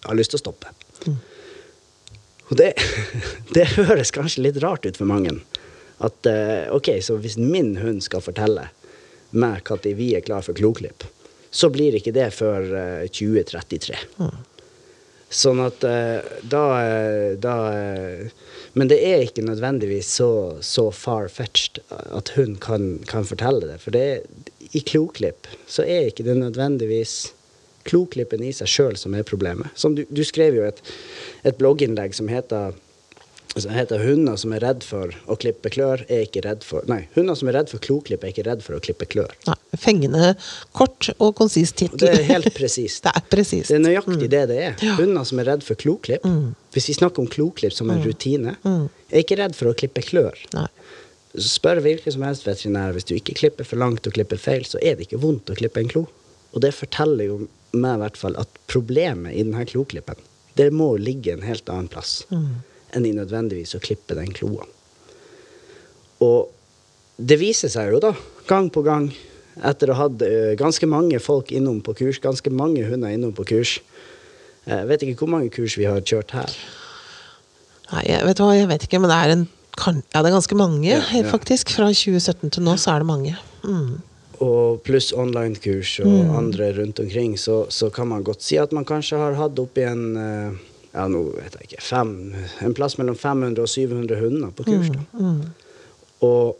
har 0.05 0.19
lyst 0.19 0.35
til 0.35 0.41
å 0.41 0.45
stoppe. 0.45 0.75
Og 2.49 2.57
det, 2.59 2.73
det 3.55 3.67
høres 3.75 4.13
kanskje 4.15 4.47
litt 4.47 4.61
rart 4.63 4.85
ut 4.85 4.97
for 4.97 5.09
mange. 5.09 5.37
At 6.03 6.27
eh, 6.29 6.71
OK, 6.75 6.91
så 7.01 7.17
hvis 7.21 7.37
min 7.39 7.75
hund 7.81 8.03
skal 8.05 8.23
fortelle 8.23 8.69
meg 9.35 9.67
når 9.67 9.95
vi 9.97 10.13
er 10.15 10.23
klar 10.23 10.43
for 10.45 10.55
kloklipp, 10.55 11.03
så 11.51 11.69
blir 11.71 11.95
ikke 11.95 12.13
det 12.15 12.29
før 12.35 12.67
eh, 12.75 13.07
2033. 13.11 13.97
Sånn 15.35 15.59
at 15.63 15.83
eh, 15.83 16.21
da, 16.45 16.63
eh, 16.85 17.31
da 17.41 17.55
eh, 17.73 18.27
Men 18.77 18.91
det 18.91 18.99
er 19.03 19.23
ikke 19.25 19.45
nødvendigvis 19.45 20.11
så, 20.19 20.29
så 20.61 20.89
far-fetched 20.93 21.81
at 21.89 22.33
hun 22.35 22.57
kan, 22.61 22.99
kan 23.09 23.25
fortelle 23.27 23.65
det. 23.71 23.79
For 23.83 23.95
det 23.95 24.27
i 24.75 24.83
kloklipp 24.83 25.49
så 25.67 25.85
er 25.87 26.11
ikke 26.11 26.27
det 26.27 26.37
nødvendigvis 26.39 27.33
kloklippen 27.85 28.43
i 28.43 28.53
seg 28.55 28.69
sjøl 28.71 28.97
som 28.99 29.15
er 29.17 29.27
problemet. 29.27 29.71
Som 29.77 29.95
du, 29.97 30.03
du 30.09 30.23
skrev 30.25 30.57
jo 30.57 30.65
et, 30.67 30.81
et 31.45 31.57
blogginnlegg 31.59 32.17
som 32.17 32.31
heter 32.31 32.73
som 33.61 33.71
heter 33.71 33.99
'Hunder 33.99 34.35
som 34.35 34.53
er 34.53 34.59
redd 34.59 34.83
for 34.83 35.13
å 35.31 35.37
klippe 35.39 35.69
klør, 35.71 36.03
er 36.11 36.25
ikke 36.25 36.43
redd 36.43 36.63
for 36.67 36.83
Nei, 36.91 37.05
hunder 37.15 37.37
som 37.39 37.47
er 37.47 37.55
redd 37.59 37.71
for 37.71 37.79
kloklipp, 37.79 38.23
er 38.23 38.33
ikke 38.33 38.43
redd 38.49 38.63
for 38.65 38.75
å 38.75 38.81
klippe 38.83 39.07
klør. 39.07 39.31
Nei, 39.47 39.55
fengende 39.79 40.33
kort 40.75 41.09
og 41.15 41.35
konsis 41.39 41.71
tittel. 41.71 42.01
Det 42.03 42.11
er 42.11 42.27
helt 42.33 42.51
presist. 42.57 43.03
det 43.05 43.13
er 43.15 43.25
presist. 43.31 43.71
Det 43.71 43.79
er 43.79 43.85
nøyaktig 43.85 44.29
det 44.31 44.43
det 44.51 44.59
er. 44.59 44.75
Ja. 44.83 44.97
Hunder 44.99 45.23
som 45.27 45.39
er 45.39 45.49
redd 45.53 45.63
for 45.63 45.79
kloklipp, 45.79 46.27
hvis 46.75 46.89
vi 46.91 46.97
snakker 46.99 47.23
om 47.23 47.31
kloklipp 47.31 47.75
som 47.75 47.91
en 47.93 48.03
rutine, 48.03 48.57
er 48.65 49.23
ikke 49.23 49.39
redd 49.39 49.55
for 49.55 49.71
å 49.71 49.77
klippe 49.77 50.03
klør. 50.03 50.35
Nei. 50.55 50.67
Spør 51.35 51.81
hvilken 51.83 52.13
som 52.15 52.23
helst 52.23 52.45
veterinær 52.47 52.93
hvis 52.95 53.07
du 53.07 53.15
ikke 53.17 53.35
klipper 53.35 53.67
for 53.67 53.79
langt 53.79 54.07
og 54.07 54.15
klipper 54.15 54.39
feil, 54.39 54.63
så 54.67 54.79
er 54.79 54.95
det 54.95 55.07
ikke 55.07 55.19
vondt 55.23 55.51
å 55.51 55.57
klippe 55.57 55.81
en 55.83 55.91
klo. 55.91 56.05
Og 56.55 56.63
det 56.63 56.71
forteller 56.75 57.27
jo 57.27 57.39
meg 57.79 57.97
i 57.97 58.01
hvert 58.03 58.17
fall 58.19 58.37
at 58.41 58.59
problemet 58.71 59.35
i 59.35 59.43
denne 59.43 59.65
kloklippen, 59.69 60.19
det 60.55 60.69
må 60.73 60.93
ligge 60.97 61.33
en 61.35 61.43
helt 61.45 61.67
annen 61.69 61.89
plass 61.91 62.21
enn 62.31 63.05
i 63.07 63.11
nødvendigvis 63.15 63.75
å 63.75 63.81
klippe 63.83 64.15
den 64.15 64.31
kloa. 64.31 64.63
Og 66.23 66.51
det 67.19 67.37
viser 67.41 67.71
seg 67.71 67.91
jo 67.91 67.99
da, 68.03 68.13
gang 68.47 68.69
på 68.71 68.83
gang, 68.85 69.09
etter 69.63 69.91
å 69.91 69.95
ha 69.97 70.07
hatt 70.07 70.23
eh, 70.23 70.53
ganske 70.59 70.87
mange 70.87 71.19
folk 71.23 71.51
innom 71.55 71.81
på 71.83 71.95
kurs, 71.99 72.19
ganske 72.23 72.51
mange 72.51 72.83
hunder 72.87 73.11
innom 73.15 73.33
på 73.35 73.45
kurs. 73.47 73.77
Jeg 74.65 74.87
vet 74.89 75.03
ikke 75.05 75.21
hvor 75.23 75.31
mange 75.35 75.51
kurs 75.53 75.75
vi 75.79 75.85
har 75.87 76.01
kjørt 76.03 76.33
her. 76.35 76.55
Nei, 77.91 78.01
jeg 78.09 78.25
vet, 78.25 78.41
hva, 78.41 78.49
jeg 78.57 78.67
vet 78.71 78.87
ikke, 78.87 78.99
men 79.03 79.11
det 79.11 79.19
er, 79.21 79.33
en, 79.35 79.45
ja, 79.85 80.23
det 80.23 80.31
er 80.31 80.33
ganske 80.33 80.57
mange, 80.59 80.87
Ja, 80.89 80.99
eh, 81.03 81.21
ja. 81.21 81.29
faktisk. 81.29 81.71
Fra 81.75 81.91
2017 81.91 82.55
til 82.55 82.65
nå 82.65 82.75
så 82.81 82.95
er 82.95 83.03
det 83.03 83.09
mange. 83.11 83.35
Mm. 83.63 83.99
Og 84.43 84.81
pluss 84.85 85.11
online-kurs 85.15 85.99
og 86.05 86.35
andre 86.37 86.71
rundt 86.77 86.99
omkring, 87.03 87.37
så, 87.39 87.65
så 87.69 87.89
kan 87.93 88.09
man 88.11 88.23
godt 88.25 88.43
si 88.45 88.57
at 88.61 88.73
man 88.75 88.87
kanskje 88.87 89.19
har 89.21 89.37
hatt 89.39 89.59
oppi 89.61 89.85
en 89.87 90.05
eh, 90.19 90.63
ja, 90.95 91.07
nå 91.11 91.23
vet 91.35 91.57
jeg 91.59 91.69
ikke, 91.69 91.83
fem, 91.83 92.11
en 92.63 92.75
plass 92.75 92.97
mellom 92.99 93.17
500 93.19 93.63
og 93.63 93.69
700 93.71 94.21
hunder 94.21 94.53
på 94.55 94.67
kurs. 94.67 94.91
da. 94.93 95.25
Og 96.23 96.55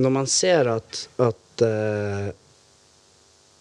når 0.00 0.14
man 0.14 0.26
ser 0.30 0.70
at, 0.70 1.04
at 1.22 1.64
uh, 1.66 2.30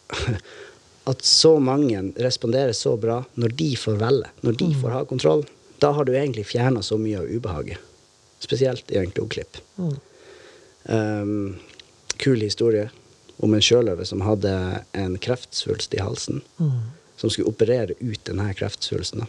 at 1.09 1.25
så 1.25 1.55
mange 1.59 2.01
responderer 2.17 2.73
så 2.77 2.95
bra 2.97 3.21
når 3.39 3.55
de 3.61 3.69
får 3.77 3.97
velge, 4.01 4.29
når 4.45 4.57
de 4.61 4.69
får 4.81 4.93
ha 4.93 5.03
kontroll, 5.09 5.45
da 5.81 5.93
har 5.95 6.05
du 6.05 6.13
egentlig 6.13 6.45
fjerna 6.49 6.83
så 6.85 6.97
mye 7.01 7.21
av 7.21 7.29
ubehaget. 7.29 7.77
Spesielt 8.43 8.91
i 8.91 8.99
en 8.99 9.11
kloklipp. 9.11 9.57
Um, 10.89 11.59
kul 12.19 12.41
historie 12.41 12.89
om 13.39 13.53
en 13.55 13.63
sjøløve 13.63 14.05
som 14.07 14.23
hadde 14.25 14.51
en 14.99 15.17
kreftsvulst 15.21 15.93
i 15.95 16.01
halsen. 16.03 16.41
Som 17.19 17.31
skulle 17.31 17.51
operere 17.51 17.95
ut 17.99 18.21
denne 18.27 18.47
kreftsvulsten. 18.55 19.25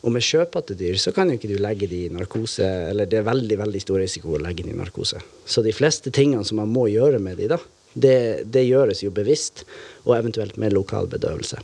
Og 0.00 0.14
med 0.14 0.24
sjøpattedyr 0.24 0.96
så 0.96 1.12
kan 1.12 1.28
jo 1.28 1.36
ikke 1.36 1.50
du 1.50 1.58
legge 1.60 1.88
de 1.90 2.06
i 2.06 2.12
narkose, 2.12 2.64
eller 2.64 3.08
det 3.10 3.20
er 3.20 3.26
veldig 3.26 3.58
veldig 3.60 3.82
stor 3.82 4.00
risiko 4.00 4.36
å 4.36 4.40
legge 4.40 4.64
de 4.64 4.72
i 4.72 4.78
narkose. 4.78 5.20
Så 5.44 5.62
de 5.66 5.74
fleste 5.76 6.12
tingene 6.14 6.46
som 6.46 6.62
man 6.62 6.72
må 6.72 6.86
gjøre 6.88 7.20
med 7.20 7.36
de 7.42 7.50
da, 7.52 7.58
det, 7.92 8.46
det 8.46 8.64
gjøres 8.64 9.02
jo 9.04 9.10
bevisst, 9.12 9.64
og 10.06 10.16
eventuelt 10.16 10.56
med 10.62 10.72
lokal 10.72 11.10
bedøvelse. 11.10 11.60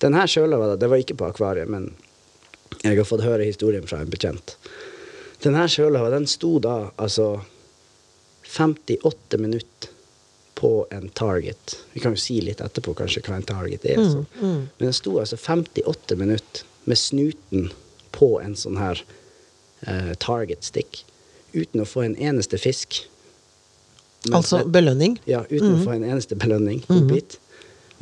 Denne 0.00 0.24
sjøløva, 0.30 0.76
det 0.78 0.88
var 0.88 1.02
ikke 1.02 1.18
på 1.18 1.28
akvariet, 1.28 1.68
men 1.68 1.90
jeg 2.84 2.96
har 2.96 3.08
fått 3.08 3.26
høre 3.26 3.46
historien 3.46 3.86
fra 3.90 4.00
en 4.00 4.10
bekjent. 4.10 4.54
Denne 5.42 5.66
sjøløva, 5.70 6.12
den 6.14 6.26
sto 6.30 6.56
da 6.62 6.92
altså 6.96 7.32
58 8.48 9.42
minutter 9.42 9.97
på 10.58 10.70
en 10.90 11.08
target. 11.14 11.76
Vi 11.94 12.00
kan 12.02 12.16
jo 12.16 12.20
si 12.20 12.40
litt 12.42 12.58
etterpå 12.64 12.94
kanskje 12.98 13.22
hva 13.28 13.36
en 13.38 13.46
target 13.46 13.84
er. 13.86 14.00
Så. 14.10 14.24
Men 14.42 14.64
den 14.88 14.96
sto 14.96 15.12
altså 15.22 15.38
58 15.38 16.16
minutter 16.18 16.64
med 16.88 16.98
snuten 16.98 17.68
på 18.16 18.32
en 18.42 18.56
sånn 18.58 18.78
her 18.80 19.04
eh, 19.86 20.14
target 20.18 20.66
stick 20.66 21.04
uten 21.54 21.82
å 21.84 21.86
få 21.88 22.02
en 22.08 22.16
eneste 22.18 22.58
fisk. 22.58 23.04
Mens 24.26 24.34
Altså 24.52 24.64
belønning. 24.66 25.14
ja, 25.30 25.44
uten 25.48 25.76
å 25.76 25.84
få 25.84 25.94
en 25.94 26.04
eneste 26.08 26.34
belønning. 26.36 26.82
godbit. 26.88 27.38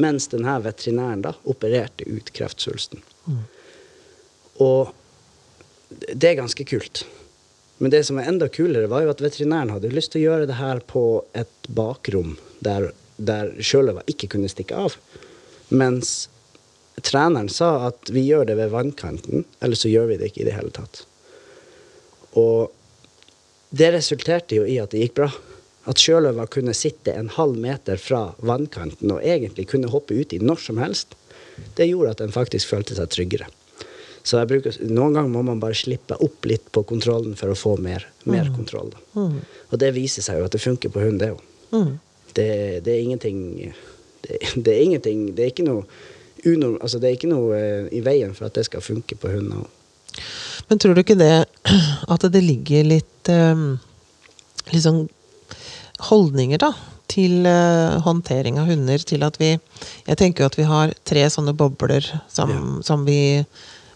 Mens 0.01 0.27
denne 0.33 0.57
veterinæren 0.65 1.23
da 1.25 1.35
opererte 1.49 2.05
ut 2.09 2.33
kreftsvulsten. 2.37 3.05
Og 4.65 4.93
det 5.91 6.31
er 6.33 6.41
ganske 6.41 6.65
kult. 6.69 7.05
Men 7.79 7.93
det 7.93 8.05
som 8.05 8.17
var 8.17 8.29
enda 8.31 8.49
kulere, 8.49 8.89
var 8.89 9.05
jo 9.05 9.13
at 9.13 9.21
veterinæren 9.21 9.75
hadde 9.75 9.93
lyst 9.93 10.15
til 10.15 10.23
å 10.23 10.29
gjøre 10.31 10.49
det 10.49 10.61
her 10.61 10.81
på 10.89 11.03
et 11.37 11.69
bakrom 11.69 12.37
der, 12.65 12.91
der 13.17 13.53
sjøløva 13.61 14.05
ikke 14.09 14.31
kunne 14.33 14.49
stikke 14.49 14.79
av. 14.87 14.97
Mens 15.69 16.29
treneren 17.05 17.51
sa 17.53 17.91
at 17.91 18.09
vi 18.13 18.25
gjør 18.25 18.49
det 18.49 18.57
ved 18.61 18.73
vannkanten, 18.73 19.45
eller 19.61 19.77
så 19.77 19.93
gjør 19.93 20.09
vi 20.13 20.21
det 20.21 20.31
ikke 20.31 20.45
i 20.45 20.49
det 20.49 20.57
hele 20.57 20.73
tatt. 20.73 21.03
Og 22.37 22.73
det 23.77 23.93
resulterte 23.93 24.57
jo 24.57 24.65
i 24.65 24.79
at 24.81 24.95
det 24.95 25.05
gikk 25.05 25.19
bra. 25.21 25.29
At 25.87 26.01
sjøløva 26.03 26.49
kunne 26.51 26.75
sitte 26.75 27.13
en 27.15 27.29
halv 27.37 27.59
meter 27.61 28.01
fra 28.01 28.31
vannkanten 28.43 29.13
og 29.13 29.23
egentlig 29.23 29.69
kunne 29.71 29.93
hoppe 29.93 30.17
uti 30.17 30.41
når 30.43 30.65
som 30.65 30.81
helst. 30.83 31.15
Det 31.77 31.87
gjorde 31.91 32.17
at 32.17 32.25
den 32.25 32.35
faktisk 32.35 32.73
følte 32.73 32.97
seg 32.97 33.13
tryggere. 33.13 33.47
Så 34.27 34.41
bruker, 34.51 34.75
noen 34.91 35.15
ganger 35.15 35.31
må 35.31 35.45
man 35.47 35.61
bare 35.63 35.77
slippe 35.79 36.17
opp 36.23 36.49
litt 36.51 36.67
på 36.75 36.83
kontrollen 36.89 37.37
for 37.39 37.53
å 37.53 37.59
få 37.59 37.77
mer, 37.83 38.09
mer 38.27 38.49
kontroll. 38.57 38.91
Da. 38.91 39.29
Og 39.71 39.79
det 39.79 39.93
viser 39.95 40.27
seg 40.27 40.41
jo 40.41 40.49
at 40.49 40.57
det 40.57 40.63
funker 40.65 40.91
på 40.91 41.05
hund, 41.05 41.21
det 41.23 41.31
òg. 41.37 41.45
Mm. 41.71 41.93
Det, 42.35 42.49
det 42.87 42.93
er 42.93 43.05
ingenting 43.05 43.39
det, 44.27 44.39
det 44.55 44.73
er 44.73 44.83
ingenting 44.85 45.23
Det 45.35 45.43
er 45.43 45.51
ikke 45.51 45.65
noe 45.67 45.87
unorm, 46.47 46.77
altså 46.85 47.01
det 47.03 47.09
er 47.09 47.17
ikke 47.17 47.31
noe 47.31 47.57
eh, 47.57 47.87
i 47.97 48.03
veien 48.05 48.35
for 48.37 48.47
at 48.47 48.59
det 48.59 48.67
skal 48.69 48.85
funke 48.85 49.17
på 49.19 49.31
hunder. 49.33 49.65
Men 50.69 50.81
tror 50.83 50.95
du 50.95 51.03
ikke 51.03 51.19
det 51.19 51.47
at 52.15 52.27
det 52.33 52.43
ligger 52.45 52.87
litt 52.87 53.31
um, 53.33 53.79
liksom 54.73 55.07
holdninger 56.11 56.61
da, 56.63 56.73
til 57.11 57.47
uh, 57.49 57.99
håndtering 58.05 58.61
av 58.61 58.71
hunder. 58.71 59.03
Til 59.03 59.25
at 59.27 59.41
vi 59.41 59.55
Jeg 59.55 60.19
tenker 60.19 60.45
jo 60.45 60.51
at 60.51 60.59
vi 60.59 60.69
har 60.69 60.95
tre 61.09 61.25
sånne 61.33 61.57
bobler 61.57 62.07
som, 62.31 62.83
som 62.87 63.07
vi 63.09 63.45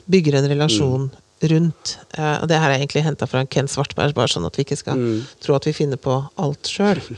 bygger 0.07 0.39
en 0.39 0.49
relasjon 0.53 1.11
rundt. 1.51 1.99
Eh, 2.19 2.37
og 2.43 2.49
det 2.51 2.59
her 2.61 2.71
er 2.71 2.79
egentlig 2.79 3.05
henta 3.07 3.27
fra 3.29 3.45
Ken 3.49 3.69
Svartberg, 3.71 4.15
bare 4.17 4.29
sånn 4.33 4.47
at 4.49 4.57
vi 4.59 4.67
ikke 4.67 4.81
skal 4.81 5.01
tro 5.41 5.57
at 5.57 5.69
vi 5.69 5.73
finner 5.77 6.01
på 6.01 6.23
alt 6.41 6.71
sjøl. 6.71 7.03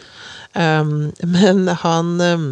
Um, 0.52 1.14
men 1.24 1.62
han 1.80 2.08
um, 2.20 2.42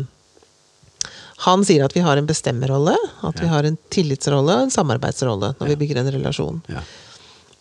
han 1.44 1.64
sier 1.64 1.84
at 1.84 1.92
vi 1.96 2.00
har 2.04 2.16
en 2.16 2.24
bestemmerrolle, 2.28 2.94
at 3.24 3.40
vi 3.40 3.48
har 3.48 3.64
en 3.64 3.76
tillitsrolle 3.92 4.54
og 4.56 4.66
en 4.66 4.72
samarbeidsrolle 4.72 5.54
når 5.58 5.70
vi 5.70 5.76
bygger 5.82 6.00
en 6.02 6.10
relasjon. 6.12 6.62
Ja. 6.72 6.82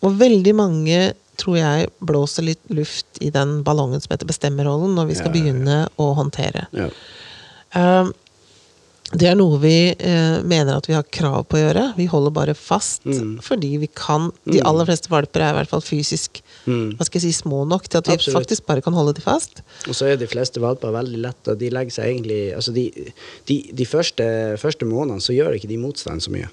Og 0.03 0.17
veldig 0.19 0.53
mange, 0.55 0.97
tror 1.39 1.57
jeg, 1.59 1.89
blåser 2.03 2.47
litt 2.49 2.71
luft 2.75 3.19
i 3.23 3.31
den 3.35 3.61
ballongen 3.67 4.03
som 4.03 4.11
heter 4.15 4.27
bestemmerrollen, 4.31 4.95
når 4.95 5.11
vi 5.11 5.19
skal 5.19 5.31
Ja, 5.31 5.35
ja, 5.35 5.35
ja. 5.35 5.51
begynne 5.51 5.77
å 5.99 6.09
håndtere. 6.19 6.65
Ja. 6.75 6.89
Um, 7.75 8.11
det 9.11 9.25
er 9.25 9.35
noe 9.39 9.57
vi 9.57 9.89
eh, 9.97 10.41
mener 10.45 10.75
at 10.77 10.85
vi 10.85 10.93
har 10.93 11.05
krav 11.09 11.47
på 11.49 11.57
å 11.57 11.61
gjøre. 11.63 11.85
Vi 11.97 12.05
holder 12.11 12.33
bare 12.35 12.53
fast 12.53 13.05
Mm. 13.09 13.39
fordi 13.41 13.77
vi 13.81 13.87
kan. 13.87 14.27
De 14.45 14.59
aller 14.61 14.85
fleste 14.85 15.09
valper 15.09 15.41
er 15.41 15.53
i 15.53 15.57
hvert 15.57 15.69
fall 15.71 15.81
fysisk 15.81 16.41
Mm. 16.67 16.97
hva 16.97 17.05
skal 17.07 17.21
jeg 17.21 17.33
si, 17.33 17.41
små 17.41 17.63
nok 17.65 17.87
til 17.89 17.97
at 17.97 18.05
vi 18.07 18.13
Absolutt. 18.13 18.35
faktisk 18.43 18.65
bare 18.67 18.81
kan 18.85 18.93
holde 18.93 19.15
de 19.15 19.21
fast. 19.21 19.61
Og 19.87 19.95
så 19.95 20.05
er 20.11 20.17
de 20.17 20.27
fleste 20.27 20.59
valper 20.61 20.91
veldig 20.93 21.17
lette. 21.23 21.55
De 21.57 21.69
legger 21.71 21.91
seg 21.91 22.05
egentlig 22.11 22.53
altså 22.53 22.73
de, 22.75 22.91
de, 23.47 23.57
de 23.73 23.85
første, 23.85 24.57
første 24.61 24.85
månedene 24.85 25.21
så 25.23 25.33
gjør 25.33 25.55
ikke 25.57 25.67
de 25.71 25.77
motstand 25.81 26.21
så 26.21 26.29
mye. 26.35 26.49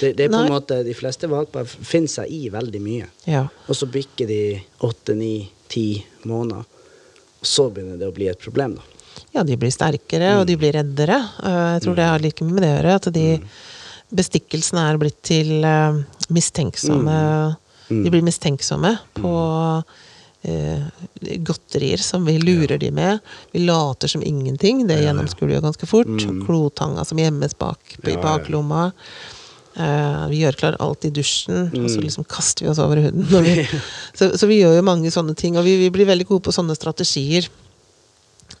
Det, 0.00 0.16
det 0.16 0.24
er 0.24 0.28
på 0.28 0.38
Nei. 0.38 0.46
en 0.46 0.52
måte, 0.54 0.84
De 0.84 0.94
fleste 0.94 1.28
valper 1.28 1.64
finner 1.68 2.08
seg 2.08 2.30
i 2.32 2.48
veldig 2.50 2.80
mye. 2.82 3.06
Ja. 3.26 3.44
Og 3.68 3.76
så 3.76 3.86
bikker 3.86 4.26
de 4.26 4.40
åtte, 4.80 5.14
ni, 5.14 5.50
ti 5.68 6.04
måneder. 6.24 6.64
Og 7.42 7.46
så 7.46 7.68
begynner 7.70 7.98
det 8.00 8.08
å 8.08 8.14
bli 8.16 8.26
et 8.32 8.40
problem, 8.40 8.74
da. 8.80 8.82
Ja, 9.34 9.42
de 9.44 9.56
blir 9.56 9.70
sterkere, 9.70 10.38
og 10.38 10.44
Mm. 10.44 10.46
de 10.46 10.56
blir 10.56 10.72
reddere. 10.72 11.18
Eh, 11.42 11.72
Jeg 11.78 11.82
tror 11.82 11.94
det 11.96 12.04
har 12.08 12.18
like 12.18 12.44
mye 12.44 12.52
med 12.54 12.62
det 12.62 12.70
å 12.72 12.82
gjøre. 12.82 12.94
At 12.96 13.12
de 13.12 13.38
Mm. 13.38 13.48
bestikkelsene 14.14 14.90
er 14.92 14.98
blitt 14.98 15.22
til 15.22 15.64
eh, 15.64 16.02
mistenksomme 16.30 17.56
Mm. 17.88 18.02
De 18.02 18.10
blir 18.10 18.22
mistenksomme 18.22 18.98
på 19.14 19.84
eh, 20.44 20.82
godterier 21.38 21.98
som 22.02 22.24
vi 22.24 22.36
lurer 22.38 22.78
de 22.78 22.90
med. 22.90 23.20
Vi 23.52 23.60
later 23.64 24.08
som 24.08 24.22
ingenting. 24.22 24.86
Det 24.88 24.98
gjennomskuer 25.04 25.54
jo 25.54 25.60
ganske 25.60 25.86
fort. 25.86 26.06
Mm. 26.06 26.44
Klotanga 26.44 27.04
som 27.06 27.16
gjemmes 27.18 27.54
bak 27.56 27.78
i 28.04 28.16
baklomma. 28.16 28.92
Vi 29.76 30.40
gjør 30.40 30.56
klar 30.56 30.76
alt 30.80 31.04
i 31.04 31.10
dusjen, 31.10 31.66
og 31.68 31.74
Mm. 31.84 31.88
så 31.88 32.00
liksom 32.02 32.24
kaster 32.26 32.64
vi 32.64 32.70
oss 32.70 32.78
over 32.78 32.96
huden. 32.96 33.22
Vi, 33.44 33.68
så, 34.18 34.32
så 34.36 34.46
vi 34.48 34.60
gjør 34.62 34.76
jo 34.78 34.82
mange 34.82 35.10
sånne 35.12 35.36
ting, 35.36 35.56
og 35.56 35.64
vi, 35.64 35.76
vi 35.78 35.90
blir 35.90 36.06
veldig 36.06 36.26
gode 36.26 36.42
på 36.42 36.52
sånne 36.54 36.74
strategier. 36.76 37.48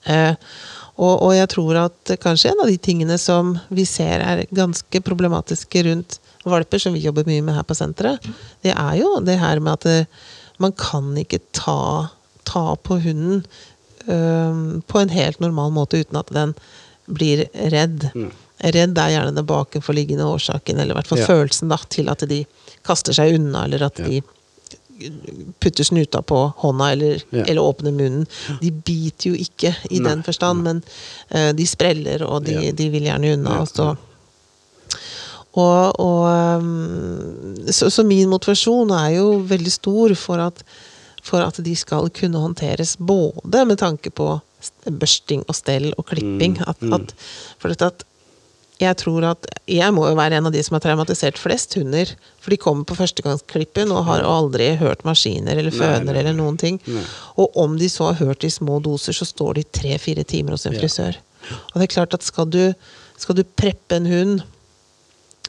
Eh, 0.06 0.34
og, 0.96 1.14
og 1.26 1.32
jeg 1.36 1.48
tror 1.52 1.76
at 1.82 2.12
kanskje 2.22 2.52
en 2.54 2.62
av 2.64 2.70
de 2.70 2.78
tingene 2.80 3.18
som 3.20 3.56
vi 3.68 3.84
ser 3.88 4.22
er 4.24 4.44
ganske 4.56 5.00
problematiske 5.04 5.82
rundt 5.90 6.18
valper, 6.46 6.78
som 6.80 6.94
vi 6.96 7.02
jobber 7.04 7.26
mye 7.28 7.42
med 7.44 7.56
her 7.58 7.66
på 7.66 7.74
senteret, 7.76 8.22
det 8.64 8.72
er 8.72 8.94
jo 9.00 9.16
det 9.26 9.34
her 9.42 9.60
med 9.60 9.74
at 9.80 9.86
eh, 9.90 10.06
man 10.62 10.72
kan 10.78 11.10
ikke 11.20 11.42
ta, 11.52 12.08
ta 12.48 12.64
på 12.80 13.00
hunden 13.04 13.42
eh, 14.06 14.80
på 14.88 15.02
en 15.02 15.12
helt 15.12 15.42
normal 15.42 15.74
måte 15.76 16.00
uten 16.00 16.16
at 16.22 16.30
den 16.32 16.54
blir 17.06 17.44
redd. 17.74 18.08
Mm. 18.16 18.30
Redd 18.72 18.96
er 18.98 19.12
gjerne 19.12 19.34
den 19.36 19.46
bakenforliggende 19.46 20.24
årsaken, 20.26 20.78
eller 20.80 20.94
i 20.94 20.98
hvert 21.00 21.10
fall 21.10 21.20
Ja. 21.20 21.26
følelsen 21.28 21.68
da, 21.70 21.76
til 21.92 22.08
at 22.08 22.24
de 22.30 22.40
kaster 22.86 23.12
seg 23.14 23.36
unna, 23.36 23.66
eller 23.66 23.84
at 23.90 24.00
Ja. 24.00 24.06
de 24.08 24.22
putter 25.60 25.84
snuta 25.84 26.22
på 26.22 26.38
hånda 26.62 26.90
eller, 26.92 27.22
Ja. 27.30 27.44
eller 27.44 27.62
åpner 27.62 27.92
munnen. 27.92 28.26
De 28.60 28.70
biter 28.72 29.30
jo 29.30 29.34
ikke 29.36 29.74
i 29.90 30.00
Nei, 30.00 30.10
den 30.10 30.22
forstand, 30.26 30.62
men 30.62 30.82
uh, 31.34 31.52
de 31.56 31.66
spreller, 31.66 32.22
og 32.26 32.44
de, 32.46 32.52
Ja. 32.52 32.72
de 32.72 32.88
vil 32.90 33.08
gjerne 33.08 33.32
unna. 33.36 33.56
Ja, 33.56 33.60
og 33.60 33.68
så 33.68 33.96
og, 35.56 36.00
og 36.00 36.60
um, 36.60 37.54
så, 37.72 37.88
så 37.90 38.04
min 38.04 38.28
motivasjon 38.28 38.90
er 38.92 39.14
jo 39.16 39.38
veldig 39.48 39.72
stor 39.72 40.12
for 40.20 40.42
at, 40.50 40.60
for 41.24 41.40
at 41.40 41.56
de 41.64 41.72
skal 41.76 42.10
kunne 42.12 42.42
håndteres 42.42 42.96
både 43.00 43.64
med 43.64 43.80
tanke 43.80 44.10
på 44.12 44.34
børsting 44.84 45.44
og 45.48 45.56
stell 45.56 45.94
og 45.96 46.04
klipping. 46.10 46.58
Mm, 46.58 46.66
At, 46.68 46.82
mm. 46.82 46.92
at, 46.92 47.14
for 47.58 47.72
dette 47.72 47.88
at 47.88 48.04
jeg 48.78 48.96
tror 49.00 49.24
at 49.24 49.46
Jeg 49.66 49.92
må 49.96 50.04
jo 50.08 50.14
være 50.18 50.36
en 50.36 50.46
av 50.46 50.52
de 50.52 50.60
som 50.62 50.74
har 50.76 50.82
traumatisert 50.84 51.38
flest 51.40 51.74
hunder. 51.78 52.10
For 52.40 52.50
de 52.52 52.58
kommer 52.60 52.84
på 52.84 52.94
førstegangsklippen 52.98 53.90
og 53.90 54.04
har 54.04 54.22
aldri 54.22 54.76
hørt 54.76 55.02
maskiner 55.08 55.56
eller 55.56 55.72
Nei, 55.72 55.78
føner 55.80 56.12
nei, 56.12 56.18
eller 56.20 56.36
noen 56.36 56.58
ting. 56.60 56.76
Nei. 56.86 57.02
Og 57.40 57.56
om 57.56 57.78
de 57.80 57.88
så 57.88 58.10
har 58.12 58.20
hørt 58.26 58.44
i 58.44 58.50
små 58.52 58.78
doser, 58.84 59.12
så 59.16 59.24
står 59.26 59.54
de 59.54 59.64
tre-fire 59.64 60.24
timer 60.24 60.52
hos 60.52 60.66
en 60.66 60.74
Ja. 60.76 60.80
frisør. 60.84 61.16
Og 61.72 61.80
det 61.80 61.82
er 61.88 61.94
klart 61.94 62.14
at 62.14 62.22
skal 62.22 62.46
du, 62.52 62.74
skal 63.16 63.34
du 63.34 63.44
preppe 63.44 63.96
en 63.96 64.06
hund, 64.06 64.42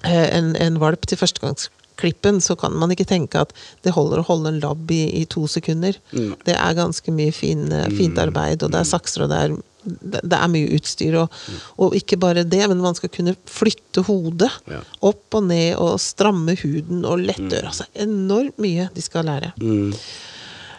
eh, 0.04 0.38
en, 0.38 0.56
en 0.56 0.80
valp 0.82 1.06
til 1.10 1.18
førstegangsklippen, 1.18 2.40
så 2.42 2.56
kan 2.60 2.74
man 2.78 2.92
ikke 2.94 3.08
tenke 3.10 3.40
at 3.42 3.54
det 3.84 3.94
holder 3.96 4.22
å 4.22 4.28
holde 4.30 4.54
en 4.54 4.60
labb 4.64 4.92
i, 4.94 5.04
i 5.22 5.26
to 5.26 5.48
sekunder. 5.52 5.98
Nei. 6.14 6.36
Det 6.46 6.56
er 6.56 6.78
ganske 6.78 7.12
mye 7.14 7.34
fin, 7.34 7.68
eh, 7.74 7.90
fint 7.90 8.16
Mm. 8.16 8.24
arbeid, 8.28 8.64
og 8.64 8.72
det 8.72 8.80
er 8.82 8.90
sakser, 8.92 9.24
og 9.26 9.30
det 9.34 9.38
er, 9.46 9.58
det 9.88 10.38
er 10.38 10.48
mye 10.52 10.72
utstyr. 10.78 11.18
Og, 11.24 11.42
og 11.82 11.98
ikke 11.98 12.20
bare 12.22 12.46
det, 12.48 12.64
men 12.70 12.84
man 12.84 12.98
skal 12.98 13.12
kunne 13.14 13.36
flytte 13.50 14.06
hodet 14.08 14.52
Ja. 14.68 14.82
opp 15.02 15.38
og 15.38 15.48
ned, 15.50 15.76
og 15.82 16.00
stramme 16.04 16.58
huden 16.60 17.06
og 17.08 17.22
lette 17.24 17.62
øra. 17.62 17.72
Altså 17.72 17.88
enormt 17.96 18.58
mye 18.62 18.90
de 18.94 19.04
skal 19.06 19.28
lære. 19.28 19.54
Mm. 19.62 19.94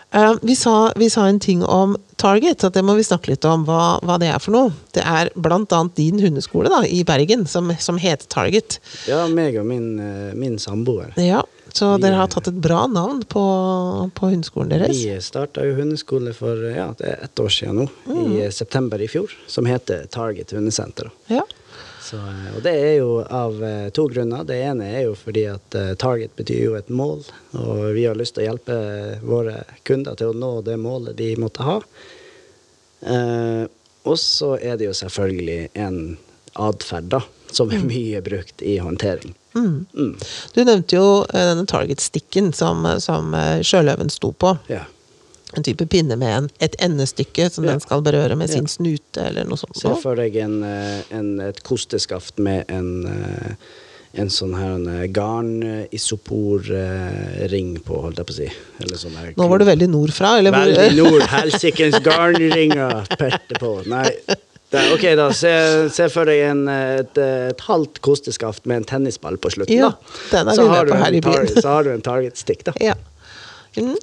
Uh, 0.09 0.39
vi, 0.41 0.55
sa, 0.57 0.91
vi 0.97 1.11
sa 1.13 1.27
en 1.29 1.37
ting 1.41 1.61
om 1.65 1.93
Target, 2.17 2.65
at 2.65 2.73
det 2.73 2.81
må 2.83 2.95
vi 2.97 3.05
snakke 3.05 3.29
litt 3.35 3.45
om 3.45 3.67
hva, 3.69 3.99
hva 4.01 4.17
det 4.21 4.31
er 4.33 4.41
for 4.41 4.55
noe. 4.55 4.71
Det 4.97 5.03
er 5.05 5.29
annet 5.37 5.93
din 5.99 6.17
hundeskole 6.23 6.73
da, 6.73 6.81
i 6.89 7.03
Bergen 7.05 7.45
som, 7.47 7.69
som 7.79 8.01
heter 8.01 8.25
Target. 8.33 8.79
Ja, 9.07 9.27
meg 9.29 9.59
og 9.61 9.69
min, 9.69 9.99
eh, 10.01 10.33
min 10.39 10.57
samboer. 10.59 11.13
Ja, 11.21 11.43
Så 11.73 11.97
Vi- 11.97 12.03
dere 12.03 12.15
har 12.19 12.27
tatt 12.33 12.49
et 12.49 12.55
bra 12.65 12.87
navn 12.87 13.23
på, 13.29 13.43
på 14.15 14.31
hundeskolen 14.33 14.71
deres? 14.73 14.97
Vi 15.05 15.21
starta 15.23 15.65
jo 15.67 15.75
hundeskole 15.79 16.33
for 16.35 16.57
ja, 16.71 16.89
det 16.99 17.07
er 17.13 17.25
ett 17.29 17.41
år 17.45 17.49
siden 17.53 17.83
nå, 17.83 17.87
i 18.15 18.43
eh, 18.47 18.51
september 18.51 19.01
i 19.01 19.09
fjor, 19.09 19.31
som 19.47 19.67
heter 19.69 20.07
Target 20.11 20.51
hundesenter. 20.57 21.11
Ja. 21.29 21.45
Så, 22.03 22.17
eh, 22.17 22.57
og 22.57 22.63
det 22.65 22.73
er 22.73 22.95
jo 23.03 23.21
av 23.23 23.59
eh, 23.65 23.89
to 23.95 24.07
grunner. 24.09 24.45
Det 24.49 24.57
ene 24.65 24.87
er 24.97 25.03
jo 25.11 25.15
fordi 25.19 25.45
at 25.53 25.77
Target 26.01 26.35
betyr 26.41 26.63
jo 26.71 26.77
et 26.79 26.89
mål, 26.89 27.23
og 27.61 27.83
vi 27.95 28.07
har 28.09 28.17
lyst 28.19 28.35
til 28.39 28.47
å 28.47 28.49
hjelpe 28.53 28.79
våre 29.29 29.61
kunder 29.85 30.17
til 30.17 30.33
å 30.33 30.39
nå 30.39 30.55
det 30.67 30.79
målet 30.81 31.19
de 31.21 31.35
måtte 31.37 31.67
ha. 31.69 31.79
Eh, 33.03 33.67
og 34.09 34.17
så 34.19 34.55
er 34.63 34.79
det 34.81 34.89
jo 34.89 34.95
selvfølgelig 34.97 35.69
en 35.79 35.99
atferd, 36.59 37.11
da, 37.13 37.21
som 37.53 37.71
er 37.73 37.79
mye 37.85 38.21
brukt 38.25 38.63
i 38.63 38.79
håndtering. 38.83 39.35
Mm. 39.55 39.87
Mm. 39.97 40.15
Du 40.55 40.65
nevnte 40.65 40.97
jo 40.99 41.07
eh, 41.33 41.47
denne 41.53 41.67
Target-stikken 41.67 42.53
som, 42.55 42.85
som 43.03 43.35
eh, 43.35 43.61
sjøløven 43.67 44.11
sto 44.13 44.33
på. 44.33 44.57
Ja. 44.69 44.83
En 45.57 45.63
type 45.65 45.87
pinne 45.89 46.17
med 46.21 46.35
en, 46.37 46.49
et 46.61 46.75
endestykke 46.85 47.49
som 47.51 47.65
Ja. 47.65 47.71
den 47.73 47.81
skal 47.81 48.03
berøre 48.05 48.37
med 48.37 48.49
Ja. 48.51 48.55
sin 48.59 48.67
snute, 48.69 49.23
eller 49.31 49.45
noe 49.49 49.57
sånt. 49.57 49.77
Se 49.81 49.95
for 50.03 50.15
deg 50.21 50.37
en, 50.37 50.59
eh, 50.63 51.01
en, 51.11 51.39
et 51.41 51.63
kosteskaft 51.65 52.39
med 52.39 52.65
en, 52.69 53.07
eh, 53.09 53.53
en 54.21 54.29
sånn 54.33 54.55
her 54.57 55.07
garnisoporring 55.09 57.79
på, 57.85 58.01
holdt 58.03 58.19
jeg 58.21 58.27
på 58.29 58.33
å 58.35 58.39
si. 58.39 58.49
Eller 58.83 58.97
sånn 59.01 59.17
Nå 59.37 59.49
var 59.49 59.59
du 59.59 59.65
veldig 59.69 59.89
nordfra, 59.93 60.31
eller? 60.39 60.53
Veldig 60.53 60.97
nord. 61.03 61.23
Helsikens 61.33 61.99
garnringer 62.05 63.07
perte 63.19 63.55
på. 63.61 63.73
Nei. 63.89 64.11
Det, 64.71 64.83
ok, 64.93 65.05
da. 65.17 65.31
Se, 65.33 65.51
se 65.95 66.09
for 66.13 66.29
deg 66.29 66.43
en, 66.51 66.67
et, 66.69 67.17
et 67.19 67.61
halvt 67.69 68.03
kosteskaft 68.05 68.67
med 68.69 68.83
en 68.83 68.89
tennisball 68.91 69.39
på 69.41 69.53
slutten. 69.55 69.79
Ja, 69.79 69.95
da. 69.97 70.19
den 70.33 70.51
er 70.53 70.59
så, 70.59 70.67
vi 70.67 70.75
har 70.77 70.89
du 70.89 70.93
på 70.93 70.99
her 71.01 71.17
i 71.17 71.23
byen. 71.25 71.49
så 71.57 71.69
har 71.69 71.87
du 71.87 71.93
en 71.95 72.05
target-stick, 72.05 72.67
da. 72.69 72.75
Ja. 72.85 72.99
Mm. 73.79 73.95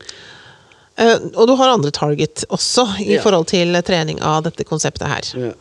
Uh, 0.96 1.28
og 1.36 1.50
du 1.50 1.54
har 1.60 1.74
andre 1.74 1.92
target 1.92 2.46
også, 2.50 2.88
i 3.04 3.14
Ja. 3.18 3.22
forhold 3.22 3.50
til 3.52 3.76
trening 3.84 4.22
av 4.24 4.46
dette 4.48 4.64
konseptet 4.64 5.12
her. 5.12 5.30
Ja. 5.44 5.52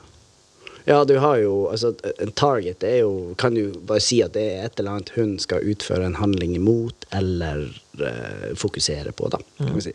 ja, 0.87 0.99
du 1.05 1.19
har 1.19 1.41
jo 1.43 1.67
altså, 1.73 1.91
En 2.23 2.31
target 2.33 2.85
er 2.85 3.01
jo 3.01 3.35
Kan 3.39 3.55
du 3.55 3.73
bare 3.89 4.01
si 4.05 4.21
at 4.23 4.35
det 4.37 4.45
er 4.53 4.69
et 4.69 4.79
eller 4.79 4.93
annet 4.93 5.11
hun 5.17 5.39
skal 5.43 5.65
utføre 5.65 6.07
en 6.07 6.15
handling 6.21 6.55
imot 6.55 7.09
eller 7.13 7.67
uh, 8.01 8.55
fokusere 8.57 9.13
på, 9.13 9.29
da. 9.35 9.43
Kan 9.59 9.75
vi 9.75 9.91
si. 9.91 9.93